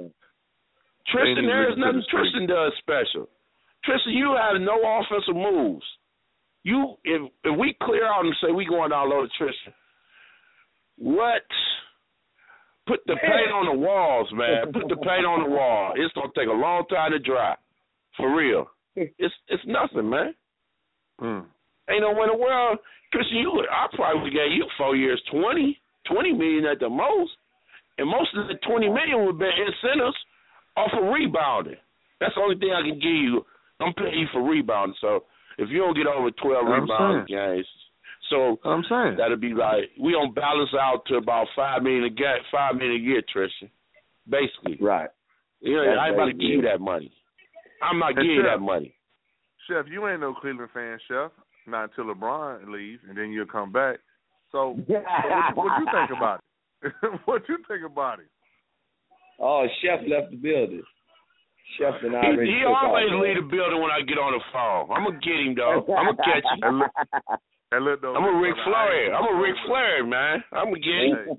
[1.12, 2.04] Tristan, They need to there is nothing.
[2.10, 3.30] Tristan does special.
[3.88, 5.86] Tristan, you have no offensive moves.
[6.64, 9.74] You, if if we clear out and say we going down low to Tristan,
[10.98, 11.48] what?
[12.88, 14.72] Put the paint on the walls, man.
[14.72, 15.94] Put the paint on the wall.
[15.96, 17.56] It's gonna take a long time to dry,
[18.16, 18.68] for real.
[18.96, 20.36] It's it's nothing, man.
[21.22, 21.46] Mm.
[21.90, 22.80] Ain't no way in the world,
[23.12, 23.38] Tristan.
[23.38, 25.80] You, I probably would gave you four years, twenty,
[26.12, 27.32] twenty million at the most,
[27.98, 30.18] and most of the twenty million would be incentives
[30.76, 31.80] off of rebounding.
[32.20, 33.46] That's the only thing I can give you.
[33.80, 34.96] I'm paying you for rebounding.
[35.02, 35.24] So
[35.58, 37.66] if you don't get over twelve I'm rebounds games,
[38.30, 39.16] so I'm saying.
[39.18, 42.96] that'll be like we don't balance out to about five million a game, five million
[43.02, 43.70] a year, Trisha.
[44.30, 45.10] Basically, Right.
[45.62, 47.12] you know, That's I ain't about to give you that money.
[47.82, 48.94] I'm not Hey, giving that money.
[49.68, 51.32] Chef, you ain't no Cleveland fan, Chef.
[51.66, 53.98] Not until LeBron leaves, and then you'll come back.
[54.52, 56.40] So, what, what you think about
[56.82, 56.94] it?
[57.26, 58.28] what you think about it?
[59.40, 60.84] Oh, Chef left the building.
[61.76, 63.22] Chef and I He, he always off.
[63.22, 64.88] leave the building when I get on the phone.
[64.96, 65.84] I'm gonna get him though.
[65.98, 66.64] I'm gonna catch him.
[66.64, 66.92] And look,
[67.72, 69.04] and look though, I'm a Ric brother, I Flair.
[69.04, 70.44] ain't- I'm a Ric Flair, man.
[70.54, 71.38] I'm gonna get him.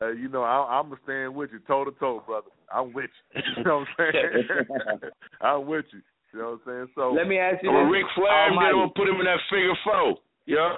[0.00, 2.48] Hey, you know, I, I'm gonna stand with you, toe to toe, brother.
[2.74, 3.42] I'm with you.
[3.56, 5.10] You know what I'm saying?
[5.40, 6.00] I'm with you.
[6.32, 6.88] You know what I'm saying?
[6.96, 7.92] So Let me ask you I'm a this.
[8.02, 10.18] Ric Flair, and I'm gonna put him in that figure four.
[10.46, 10.74] Yeah.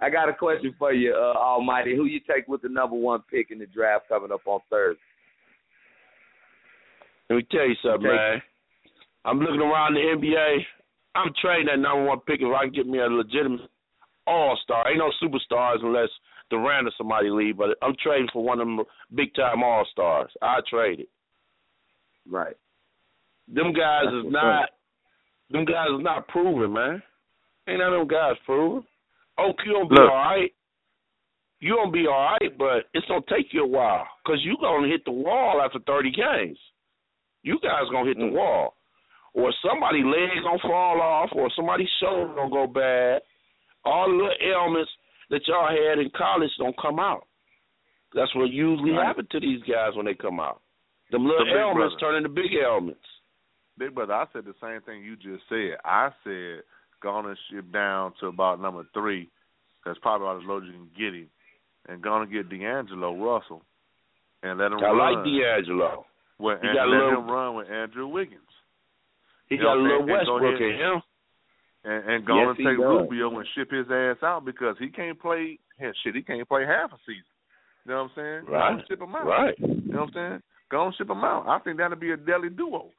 [0.00, 1.94] I got a question for you, uh, Almighty.
[1.96, 5.00] Who you take with the number one pick in the draft coming up on Thursday?
[7.30, 8.16] Let me tell you something, Okay.
[8.16, 8.42] man.
[9.24, 10.66] I'm looking around the NBA.
[11.14, 13.70] I'm trading that number one pick if I can get me a legitimate
[14.26, 14.88] all star.
[14.88, 16.08] Ain't no superstars unless
[16.50, 18.80] Durant or somebody leave, but I'm trading for one of them
[19.14, 20.30] big time all stars.
[20.42, 21.08] I trade it.
[22.28, 22.56] Right.
[23.48, 24.70] Them guys That's is not
[25.50, 27.02] them guys is not proven, man.
[27.68, 28.84] Ain't none of them guys proven.
[29.38, 30.10] Oak, you gonna be Look.
[30.10, 30.52] all right.
[31.60, 34.88] You gonna be all right, but it's gonna take you a while because you gonna
[34.88, 36.58] hit the wall after 30 games.
[37.42, 38.30] You guys gonna hit Mm.
[38.30, 38.74] the wall,
[39.34, 43.22] or somebody leg gonna fall off, or somebody's shoulder gonna go bad.
[43.84, 44.90] All the little ailments
[45.30, 47.26] that y'all had in college don't come out.
[48.12, 49.06] That's what usually Right.
[49.06, 50.60] happens to these guys when they come out.
[51.10, 52.12] Them little The ailments brother.
[52.12, 53.06] turn into big ailments.
[53.78, 55.78] Big brother, I said the same thing you just said.
[55.84, 56.64] I said
[57.00, 59.28] gonna ship down to about number three.
[59.84, 61.30] That's probably about as low as you can get him,
[61.88, 63.62] and gonna get D'Angelo Russell,
[64.42, 64.98] and let him I run.
[64.98, 66.04] like D'Angelo.
[66.40, 68.40] With, He and got a let little- him run with Andrew Wiggins,
[69.48, 71.02] He You got a little and- and go Westbrook in him.
[71.84, 72.78] and and go Yes, and take.
[72.78, 75.58] Rubio and ship his ass out because he can't play.
[75.78, 77.24] Hell, shit, he can't play half a season.
[77.84, 78.44] You know what I'm saying?
[78.46, 78.72] Go Right.
[78.72, 79.26] and ship him out.
[79.26, 79.58] Right.
[79.58, 80.42] You know what I'm saying?
[80.70, 81.48] Go and ship him out.
[81.48, 82.92] I think that'd be a deadly duo.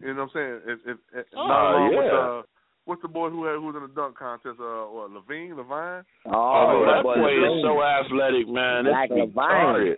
[0.00, 0.60] You know what I'm saying?
[0.66, 2.18] If, if, if, Oh, not along with yeah.
[2.18, 2.42] uh,
[2.84, 4.60] what's the boy who had, who was in the dunk contest?
[4.60, 6.04] Uh, what LaVine, LaVine?
[6.26, 8.84] Oh, that boy boy is so athletic, man.
[8.84, 9.96] Black It's LaVine.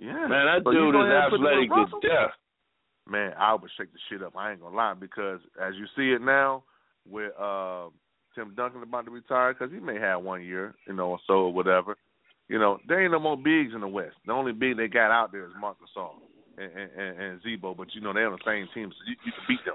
[0.00, 0.06] Retarded.
[0.06, 0.26] Yeah.
[0.28, 2.34] Man, that So dude is ahead and put him athletic with to death.
[3.08, 4.34] Man, I would shake the shit up.
[4.36, 6.64] I ain't gonna lie because as you see it now,
[7.08, 7.86] with uh,
[8.34, 11.34] Tim Duncan about to retire because he may have one year, you know, or so
[11.34, 11.96] or whatever.
[12.48, 14.14] You know, there ain't no more bigs in the West.
[14.26, 16.14] The only big they got out there is Marc Gasol
[16.58, 19.16] and, and, and, and Z-Bo, but you know they're on the same team, so you,
[19.24, 19.74] you can beat them.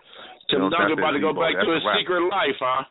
[0.49, 1.41] You Tim know, Duncan about to go Z-Bo.
[1.41, 2.83] back That's to his secret life, huh?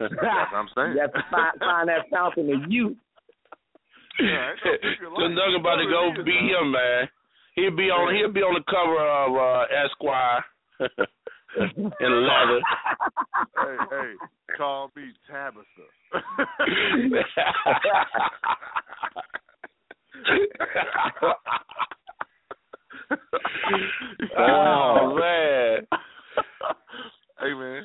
[0.00, 0.92] That's what I'm saying.
[0.96, 2.96] You have to find, find that fountain of youth.
[4.20, 5.18] Yeah, ain't no secret life.
[5.20, 6.54] Tim Duncan about to go what it is, beat man.
[6.62, 7.08] him, man.
[7.54, 8.14] He'll be on.
[8.14, 10.44] He'll be on the cover of uh, Esquire
[12.00, 12.60] in leather.
[13.58, 14.14] hey, hey,
[14.56, 15.86] call me Tabitha.
[24.38, 25.86] oh man.
[27.40, 27.82] hey man,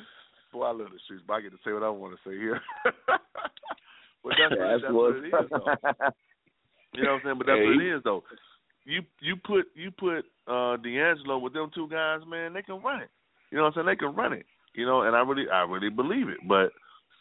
[0.52, 2.36] boy, I love the streets, but I get to say what I want to say
[2.36, 2.60] here.
[4.22, 6.10] But that's, That's what, that's what it is, though.
[6.92, 7.38] You know what I'm saying?
[7.38, 8.22] But that's what it is, though.
[8.84, 12.52] You you put you put uh D'Angelo with them two guys, man.
[12.52, 13.10] They can run it.
[13.50, 13.86] You know what I'm saying?
[13.86, 14.46] They can run it.
[14.74, 16.38] You know, and I really I really believe it.
[16.48, 16.72] But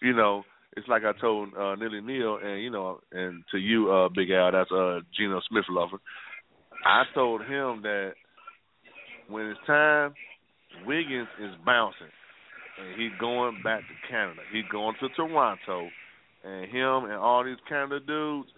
[0.01, 0.43] you know,
[0.75, 4.31] it's like I told uh, Nilly Neal, and you know, and to you, uh, Big
[4.31, 5.99] Al, that's uh Geno Smith lover.
[6.85, 8.13] I told him that
[9.27, 10.13] when it's time,
[10.85, 12.07] Wiggins is bouncing,
[12.79, 14.41] and he's going back to Canada.
[14.51, 15.89] He's going to Toronto,
[16.43, 18.49] and him and all these Canada dudes,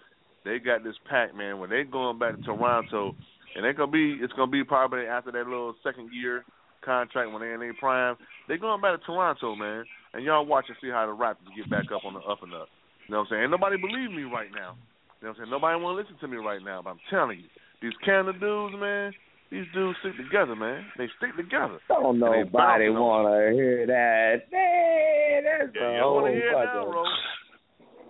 [0.45, 1.59] they got this pack, man.
[1.59, 3.15] When they going back to Toronto,
[3.55, 6.43] and they gonna be, it's gonna be probably after that little second year
[6.83, 8.17] contract when they in their prime.
[8.47, 9.85] They going back to Toronto, man.
[10.13, 12.53] And y'all watch and see how the Raptors get back up on the up and
[12.53, 12.67] up.
[13.07, 13.41] You know what I'm saying?
[13.43, 14.75] Ain't nobody believe me right now.
[15.21, 15.51] You know what I'm saying?
[15.51, 17.47] Nobody want to listen to me right now, but I'm telling you,
[17.81, 19.13] these Canada dudes, man,
[19.51, 20.85] these dudes stick together, man.
[20.97, 21.79] They stick together.
[21.87, 24.47] Don't nobody want to hear that.
[24.51, 26.39] Man, that's Yeah, a whole want to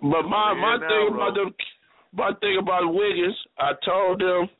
[0.02, 1.16] But my Yeah, my now, thing bro.
[1.22, 1.46] about the
[2.12, 4.50] my thing about Wiggins, I told them,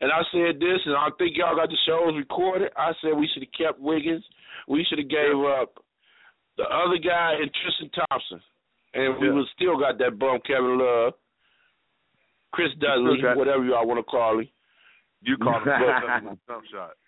[0.00, 2.70] and I said this, and I think y'all got the shows recorded.
[2.76, 4.24] I said we should have kept Wiggins.
[4.68, 5.74] We should have gave up
[6.56, 8.40] the other guy and Tristan Thompson,
[8.94, 9.34] and we Yeah.
[9.34, 11.14] would still got that bum Kevin Love,
[12.52, 14.48] Chris Dudley, whatever y'all want to call him.
[15.22, 16.92] You call him jump shot.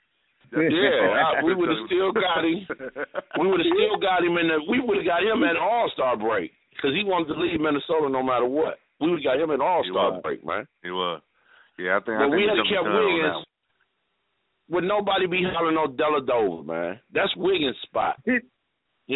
[0.53, 2.67] Yeah, I- we would have still got him.
[3.41, 4.59] We would have still got him in the.
[4.69, 8.09] We would have got him at All Star break because he wanted to leave Minnesota
[8.11, 8.79] no matter what.
[9.01, 10.67] We would got him at All Star break, man.
[10.83, 11.21] He was.
[11.79, 12.19] Yeah, I think.
[12.19, 13.45] I But think we he had to jumped kept the gun Wiggins one.
[14.71, 17.01] with nobody be hollering on Dellavedova, man.
[17.13, 18.17] That's Wiggins' spot.
[18.27, 18.41] You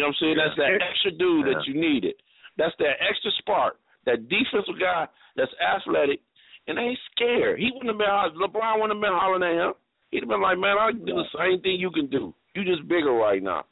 [0.03, 0.37] know what I'm saying?
[0.37, 2.15] That's that extra dude that you needed.
[2.57, 3.79] That's that extra spark.
[4.05, 6.19] That defensive guy that's athletic
[6.67, 7.59] and ain't scared.
[7.59, 9.73] He wouldn't have been holler- LeBron wouldn't have been hollering at him.
[10.11, 12.33] He'd have been like, Man, I can do the same thing you can do.
[12.53, 13.65] You just bigger right now.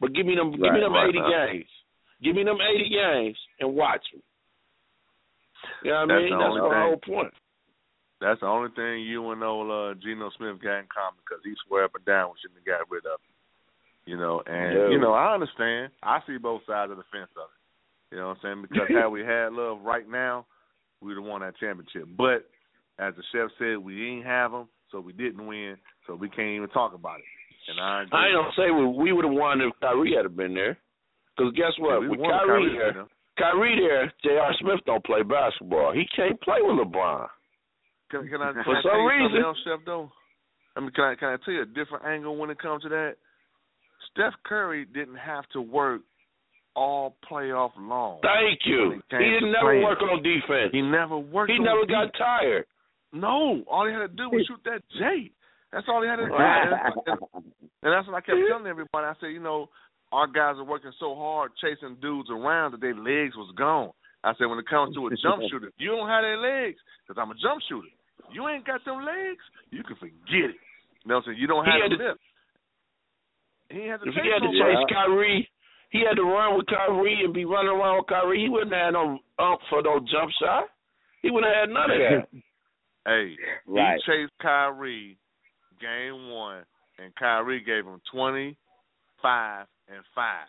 [0.00, 1.28] But give me them give me them right eighty now.
[1.50, 1.68] games.
[2.22, 4.20] Give me them eighty games and watch me.
[5.84, 6.30] You know what I mean?
[6.30, 6.82] the That's the thing.
[6.82, 7.34] whole point.
[8.20, 11.54] That's the only thing you and old uh, Geno Smith got in common because he
[11.66, 13.34] swear up and down we shouldn't have got rid of him.
[14.06, 14.88] You know, and Yeah.
[14.90, 15.92] you know I understand.
[16.02, 18.14] I see both sides of the fence of it.
[18.14, 18.62] You know what I'm saying?
[18.62, 20.46] Because had we had love right now,
[21.00, 22.08] we'd have won that championship.
[22.16, 22.48] But
[22.98, 25.76] as the chef said, we didn't have them, so we didn't win,
[26.06, 27.24] so we can't even talk about it.
[27.70, 28.18] And I agree.
[28.18, 30.78] I gonna say we, we would have won if Kyrie had been there.
[31.38, 32.02] Because guess what?
[32.02, 33.06] Yeah, we with Kyrie, Kyrie, there, you.
[33.38, 34.52] Kyrie there, J.R.
[34.60, 35.92] Smith don't play basketball.
[35.94, 37.28] He can't play with LeBron.
[38.10, 39.80] Can, can I, can For I some tell reason- something else, Chef?
[39.86, 40.10] Though,
[40.76, 42.88] I mean, can I can I tell you a different angle when it comes to
[42.88, 43.14] that?
[44.10, 46.00] Steph Curry didn't have to work
[46.74, 48.18] all playoff long.
[48.22, 48.88] Thank you.
[49.10, 49.82] When He didn't never playing.
[49.84, 50.70] work on defense.
[50.72, 51.50] He never worked.
[51.52, 52.10] He on never defense.
[52.16, 52.64] got tired.
[53.12, 55.30] No, all he had to do was shoot that J.
[55.72, 56.32] That's all he had to do.
[56.34, 56.72] And,
[57.82, 59.06] and that's what I kept telling everybody.
[59.06, 59.68] I said, you know,
[60.12, 63.90] our guys are working so hard chasing dudes around that their legs was gone.
[64.24, 67.20] I said, when it comes to a jump shooter, you don't have their legs because
[67.20, 67.88] I'm a jump shooter.
[68.32, 69.40] You ain't got them legs,
[69.70, 70.58] you can forget it.
[71.04, 71.38] You know what I'm saying?
[71.40, 72.20] You don't He have had the to- lift.
[73.70, 74.74] He had to If he chase had to nobody.
[74.76, 75.50] chase Kyrie,
[75.90, 78.40] he had to run with Kyrie and be running around with Kyrie.
[78.42, 80.68] He wouldn't have had no ump for no jump shot.
[81.22, 82.28] He wouldn't have had none of that.
[83.06, 83.36] Hey,
[83.66, 83.96] Right.
[84.04, 85.16] he chased Kyrie
[85.80, 86.64] game one,
[86.98, 88.58] and Kyrie gave him twenty,
[89.22, 90.48] five, and five.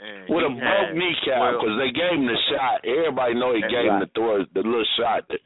[0.00, 2.84] And with a broke had kneecap because they gave him the shot.
[2.86, 5.42] Everybody know he That's gave him the throw, the little shot that,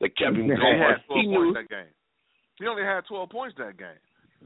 [0.00, 0.56] that kept him going.
[0.60, 1.52] He had 12 He points knew.
[1.60, 1.92] that game.
[2.56, 4.00] He only had 12 points that game.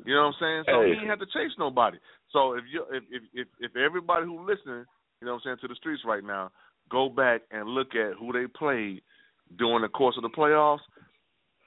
[0.05, 0.63] You know what I'm saying?
[0.67, 0.89] So Hey.
[0.91, 1.99] he didn't have to chase nobody.
[2.35, 4.85] So if you if if if, if everybody who listening,
[5.21, 6.51] you know what I'm saying, to the streets right now,
[6.91, 9.01] go back and look at who they played
[9.59, 10.83] during the course of the playoffs,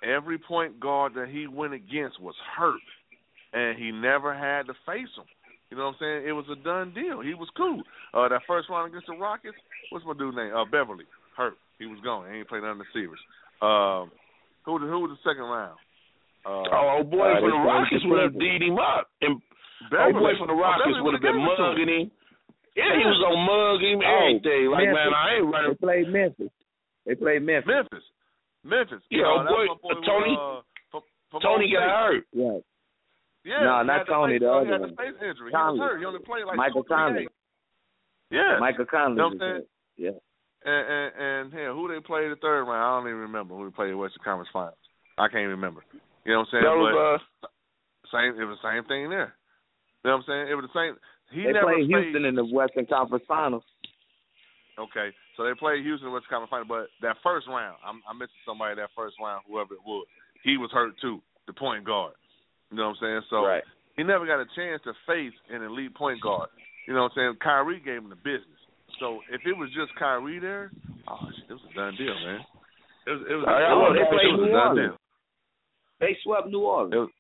[0.04, 2.82] every point guard that he went against was hurt.
[3.54, 5.26] And he never had to face them.
[5.70, 6.28] You know what I'm saying?
[6.28, 7.22] It was a done deal.
[7.22, 7.82] He was cool.
[8.14, 9.58] Uh that first round against the Rockets,
[9.92, 10.54] what's my dude name?
[10.56, 11.06] Uh Beverley.
[11.38, 11.58] Hurt.
[11.78, 12.26] He was gone.
[12.32, 13.20] He ain't played none of the receivers.
[13.62, 14.10] Um
[14.66, 15.78] who who was the second round?
[16.46, 18.60] Uh, Oh, old boy Uh, from the Rockets would have Blazers.
[18.60, 20.14] D'd him up, and old Beverley.
[20.20, 22.12] boy from the Oh, Rockets Beverley would have been would've given it to mugging him.
[22.80, 24.64] Yeah, he was gonna mug him, Oh, everything.
[24.72, 25.04] Like Memphis.
[25.04, 25.52] man, I ain't running.
[25.52, 25.78] They running.
[25.84, 26.52] played Memphis.
[27.06, 27.68] They played Memphis.
[27.68, 28.06] Memphis.
[28.64, 29.02] Memphis.
[29.12, 31.02] Yeah, uh, old boy, my boy Tony- Uh, from,
[31.32, 32.24] from Tony got hurt.
[32.32, 32.58] Yeah.
[33.46, 34.90] Yeah, No, not had the Tony, face- the uh, other He had one.
[34.92, 35.50] the face injury.
[35.52, 36.00] He was hurt.
[36.00, 37.28] He only played like Michael two, Conley.
[38.32, 38.58] Yeah.
[38.60, 39.16] Michael Conley.
[39.16, 39.66] You know what I'm saying?
[39.98, 40.18] Yeah.
[40.66, 42.84] And and, and hell, who they played the third round?
[42.84, 44.76] I don't even remember who they played in Western Conference Finals.
[45.18, 45.82] I can't even remember.
[46.28, 46.64] You know what I'm saying?
[46.68, 47.48] That but was uh,
[48.12, 48.36] same.
[48.36, 49.34] It was the same thing there.
[50.04, 50.46] You know what I'm saying?
[50.52, 50.94] It was the same.
[51.32, 53.64] He They never played played Houston in the Western Conference Finals.
[54.80, 58.00] Okay, so they played Houston in the Western Conference Final, but that first round, I'm,
[58.08, 60.08] I'm missing somebody that first round, whoever it was.
[60.44, 62.16] He was hurt too, the point guard.
[62.72, 63.22] You know what I'm saying?
[63.30, 63.64] So right.
[63.98, 66.50] he never got a chance to face an elite point guard.
[66.88, 67.38] You know what I'm saying?
[67.44, 68.60] Kyrie gave him the business.
[69.00, 70.72] So if it was just Kyrie there,
[71.08, 72.42] oh, shit, it was a done deal, man.
[73.08, 74.94] It was, it was, Oh, it was, they played New done Orleans.
[74.94, 74.98] deal.
[76.00, 76.94] They swept New Orleans.
[76.94, 77.16] It was-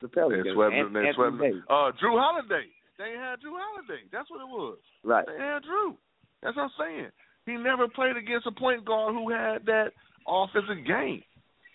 [0.00, 1.60] the They swept, An- they Anthony swept, Davis.
[1.68, 2.64] uh, Jrue Holiday.
[2.96, 4.00] They had Jrue Holiday.
[4.10, 4.78] That's what it was.
[5.04, 5.26] Right.
[5.28, 5.92] They had Jrue.
[6.40, 7.10] That's what I'm saying.
[7.44, 9.92] He never played against a point guard who had that
[10.26, 11.20] offensive game.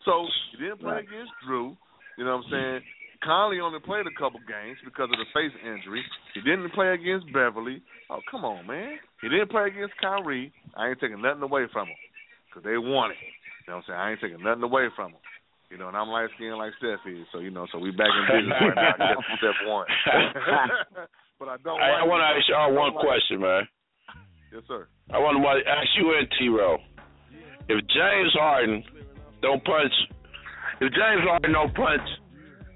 [0.06, 0.26] So
[0.58, 1.08] he didn't play Right.
[1.08, 1.78] against Jrue.
[2.18, 2.82] You know what I'm saying?
[3.24, 6.04] Conley only played a couple games because of the face injury.
[6.34, 7.82] He didn't play against Beverley.
[8.10, 8.98] Oh, come on, man.
[9.22, 10.52] He didn't play against Kyrie.
[10.76, 12.00] I ain't taking nothing away from him
[12.50, 13.18] because they won it.
[13.66, 14.00] You know what I'm saying?
[14.00, 15.22] I ain't taking nothing away from him.
[15.72, 18.14] You know, and I'm light skinned like Steph is, so you know, so we back
[18.14, 18.94] in business right now.
[18.94, 19.86] I guess Steph won.
[21.40, 21.82] but I don't.
[21.82, 23.68] I like- want to ask y'all one like- question, man.
[24.54, 24.88] Yes, sir.
[25.12, 26.48] I want to ask you and T.
[26.50, 26.78] Row.
[27.68, 28.84] If James Harden
[29.42, 29.92] don't punch,
[30.80, 32.06] if James Harden don't punch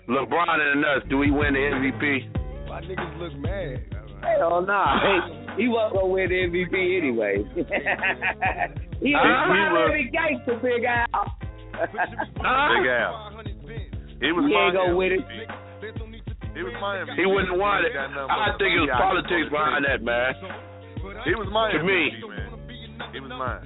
[0.10, 2.68] LeBron and the nuts, do he win the MVP?
[2.68, 3.86] My niggas look mad.
[4.24, 5.00] Hell nah.
[5.56, 7.36] He, he wasn't gonna win the MVP anyway.
[9.00, 9.48] he was Huh?
[9.54, 11.40] Miami gangster, Big Al.
[11.80, 13.32] Big Al.
[14.20, 15.24] He was He my ain't gonna win it.
[16.54, 17.16] He was my MVP.
[17.16, 17.94] He wouldn't want it.
[17.96, 19.92] I think it was PI politics behind team.
[19.94, 20.34] that, man.
[21.24, 22.28] He was my To MVP, me.
[22.28, 22.50] man.
[23.14, 23.64] He was mine.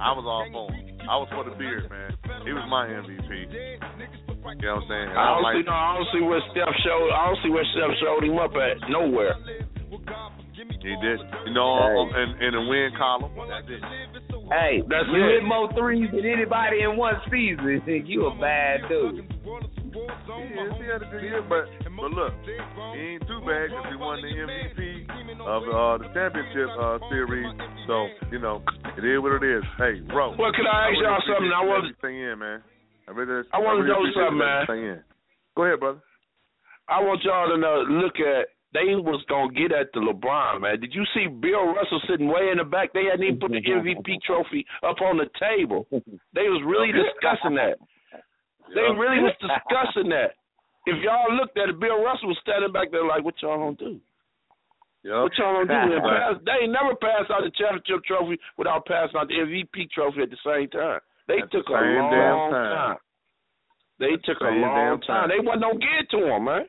[0.00, 0.96] I was all for him.
[1.04, 2.16] I was for the beard, man.
[2.46, 4.29] He was my MVP.
[4.58, 5.08] You know what I'm saying?
[5.10, 5.72] And I I'm don't like, see no.
[5.72, 7.08] I don't see where Steph showed.
[7.14, 8.76] I don't see where Steph showed him up at.
[8.90, 9.34] Nowhere.
[10.82, 11.18] he did.
[11.46, 12.22] You know, Hey.
[12.22, 13.30] in, in the win column.
[13.48, 13.82] That's it.
[14.50, 15.40] Hey, That's you it.
[15.40, 17.82] hit more threes than anybody in one season.
[18.06, 19.22] you a bad dude.
[19.22, 19.40] He.
[19.90, 21.66] He had a good year, but
[21.96, 26.68] but look, he ain't too bad because he won the MVP of uh, the championship
[26.78, 27.46] uh, series.
[27.86, 28.62] So you know,
[28.96, 29.64] it is what it is.
[29.78, 30.34] Hey, bro.
[30.38, 31.50] Well, can I ask y'all something?
[31.50, 32.62] appreciate I you want- letting me stay in, man.
[33.10, 34.66] I really, I wanna really know something, man.
[35.56, 35.98] Go ahead, brother.
[36.86, 38.54] I want y'all to know, look at.
[38.70, 40.78] They was gonna get at the LeBron man.
[40.78, 42.94] Did you see Bill Russell sitting way in the back?
[42.94, 45.90] They hadn't even put the MVP trophy up on the table.
[45.90, 47.82] They was really discussing that.
[48.70, 50.38] They really was discussing that.
[50.86, 53.74] If y'all looked at it, Bill Russell was standing back there like, "What y'all gonna
[53.74, 53.98] do?
[55.02, 55.26] Yup.
[55.26, 59.18] What y'all gonna do?" Pass, they ain't never passed out the championship trophy without passing
[59.18, 61.02] out the MVP trophy at the same time.
[61.30, 62.74] They At the took a long damn time.
[62.74, 62.96] time.
[64.02, 65.06] They At the took a long damn time.
[65.06, 65.28] time.
[65.30, 66.66] They wasn't gonna get to him, man.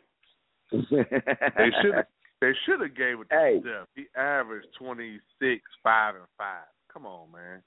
[0.72, 1.96] They should
[2.42, 3.60] they should have gave it to Hey.
[3.62, 3.88] Steph.
[3.96, 6.70] He averaged twenty six, five and five.
[6.94, 7.62] Come on, man.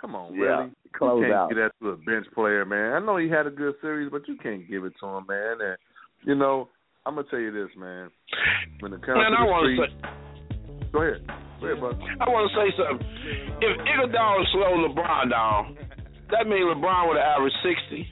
[0.00, 0.70] Come on, Yeah, really?
[0.94, 1.48] close you can't out.
[1.50, 2.94] give that to a bench player, man.
[2.94, 5.56] I know he had a good series, but you can't give it to him, man.
[5.60, 5.76] And
[6.24, 6.68] you know,
[7.04, 8.10] I'm gonna tell you this, man.
[8.80, 11.26] When it comes Man, to I the want to streets, say, go ahead,
[11.60, 11.98] go ahead, brother.
[12.20, 13.06] I want to say something.
[13.58, 15.76] If Iguodala slowed LeBron down,
[16.30, 18.08] that means LeBron would have averaged sixty.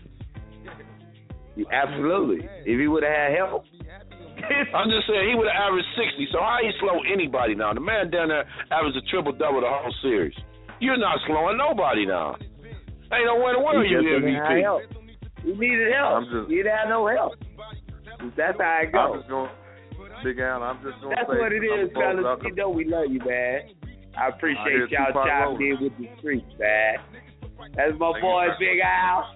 [1.73, 2.45] Absolutely.
[2.69, 3.65] If he would have had help.
[4.77, 6.29] I'm just saying he would have averaged sixty.
[6.33, 7.73] So how he slow anybody now?
[7.73, 10.35] The man down there averaged a triple double the whole series.
[10.81, 12.37] You're not slowing nobody now.
[13.09, 14.63] Ain't no way in the world you just didn't have MVP.
[14.63, 14.83] help.
[15.43, 16.13] He needed help.
[16.13, 17.33] I'm just- he didn't have no help.
[18.37, 19.17] That's how it I'm goes.
[19.21, 19.51] just going,
[20.25, 20.63] Big Al.
[20.63, 21.15] I'm just going.
[21.17, 22.41] That's say, what it is, I'm fellas.
[22.45, 23.71] You know we love you, man.
[24.17, 25.71] I I appreciate hear y'all Tupac chiming rolling.
[25.71, 26.97] in with the streets, man.
[27.75, 28.61] That's my Thank boy, you.
[28.61, 29.27] Big Al.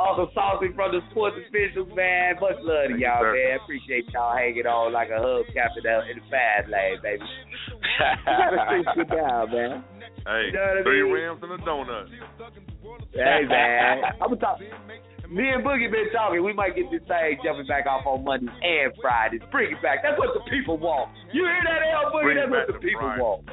[0.00, 2.36] Uncle Saucy from the sports officials, man.
[2.40, 3.36] Much love to you, y'all, sir.
[3.36, 3.60] man.
[3.60, 7.20] Appreciate y'all hanging on like a hubcap in the, in the fast lane, baby.
[7.20, 9.84] You gotta streets get down, man.
[10.24, 11.12] Hey, You know what I three mean?
[11.12, 12.08] rams and a donut.
[13.12, 13.92] Hey, man.
[14.24, 14.56] I'm gonna talk.
[15.28, 16.42] Me and Boogie been talking.
[16.42, 19.44] We might get this thing jumping back off on Mondays and Fridays.
[19.52, 20.00] Bring it back.
[20.02, 21.12] That's what the people want.
[21.30, 22.24] You hear that, L Boogie?
[22.24, 23.20] Bring That's what the people Friday.
[23.20, 23.44] want.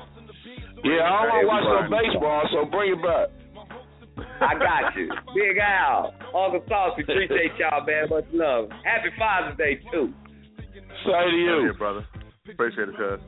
[0.85, 3.27] Yeah, I don't want to watch no baseball, so bring it back.
[4.17, 5.09] I got you.
[5.35, 8.09] Big Al, Uncle Saucy, appreciate y'all, man.
[8.09, 8.69] Much love.
[8.83, 10.13] Happy Father's Day, too.
[11.05, 11.59] Say to you.
[11.61, 12.05] Here, brother.
[12.49, 13.19] Appreciate it, cuz.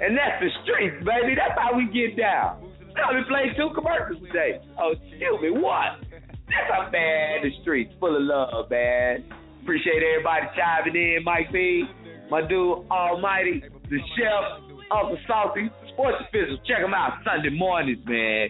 [0.00, 1.36] And that's the streets, baby.
[1.36, 2.72] That's how we get down.
[2.96, 4.60] Now we played two commercials today.
[4.78, 6.00] Oh, excuse me, what?
[6.48, 9.24] That's how bad the streets, full of love, man.
[9.62, 11.84] Appreciate everybody chiming in, Mike B,
[12.30, 15.70] my dude Almighty, the chef, Uncle Saucy,
[16.00, 16.60] sports officials.
[16.66, 18.48] Check them out Sunday mornings, man.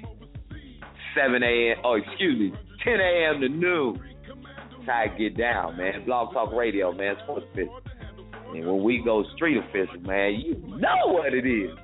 [1.17, 1.77] 7 a.m.
[1.85, 3.41] Oh, excuse me, 10 a.m.
[3.41, 4.01] to noon.
[4.87, 6.05] How I get down, man.
[6.07, 7.17] Blog Talk Radio, man.
[7.25, 7.83] Sports officials.
[8.55, 11.77] And when we go street official, man, you know what it is.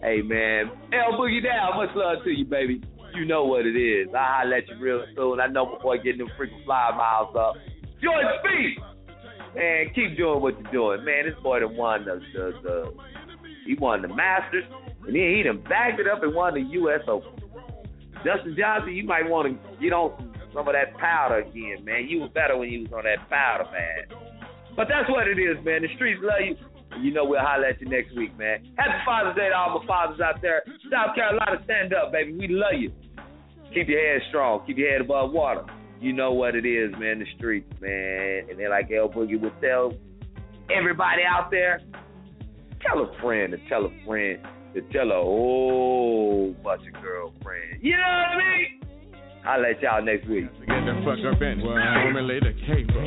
[0.00, 0.70] Hey, man.
[0.92, 1.76] L Boogie down.
[1.76, 2.82] Much love to you, baby.
[3.14, 4.08] You know what it is.
[4.14, 5.40] I'll at you real soon.
[5.40, 7.56] I know boy getting them freaking fly miles up.
[8.02, 9.54] Jordan Spieth!
[9.54, 11.04] Man, keep doing what you're doing.
[11.04, 12.92] Man, this boy done won the, the, the
[13.70, 14.64] he won the Masters,
[15.06, 17.06] and then he done bagged it up and won the U.S.
[17.06, 17.30] Open.
[18.26, 20.10] Dustin Johnson, you might want to get on
[20.52, 22.10] some, of that powder again, man.
[22.10, 24.18] You was better when you was on that powder, man.
[24.74, 25.82] But that's what it is, man.
[25.82, 26.56] The streets love you.
[26.98, 28.66] You know we'll holler at you next week, man.
[28.76, 30.64] Happy Father's Day to all my fathers out there.
[30.90, 32.34] South Carolina, stand up, baby.
[32.34, 32.90] We love you.
[33.72, 34.66] Keep your head strong.
[34.66, 35.64] Keep your head above water.
[36.00, 37.20] You know what it is, man.
[37.20, 38.50] The streets, man.
[38.50, 39.94] And then like El Boogie would tell
[40.68, 41.80] everybody out there,
[42.86, 44.38] tell a friend to tell a friend
[44.74, 47.82] to tell a whole bunch of girlfriends.
[47.82, 48.80] You know what I mean?
[49.40, 50.44] I'll let y'all next week.
[50.68, 51.64] Get the fuck up in it.
[51.64, 53.00] Well, homie, lay the caper.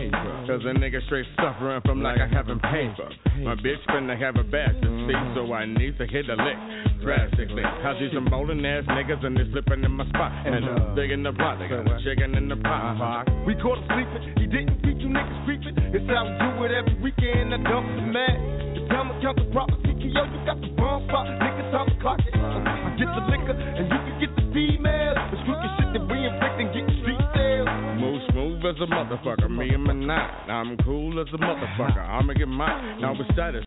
[0.50, 3.08] Cause a nigga straight suffering from like I haven't paid for.
[3.45, 6.58] My bitch finna have a bad to see, so I need to hit a lick
[7.06, 7.62] drastically.
[7.86, 10.34] Cause these some bowling ass niggas and they slipping in my spot.
[10.48, 13.30] And uh, big in the pot, they got a chicken in the pot.
[13.45, 15.78] We caught him sleeping, he didn't beat you niggas creeping.
[15.94, 18.73] It's how we do it every weekend, I dump the man.
[18.94, 22.20] The time I count the profits, yo, you got the bomb spot, niggas to clock.
[22.30, 25.18] I get the liquor and you can get the female.
[25.34, 27.74] It's crooked shit that we inflict and get street sales.
[27.98, 30.48] Move smooth as a motherfucker, me and my nine.
[30.48, 33.02] I'm cool as a motherfucker, I'ma get mine.
[33.02, 33.65] Now we status.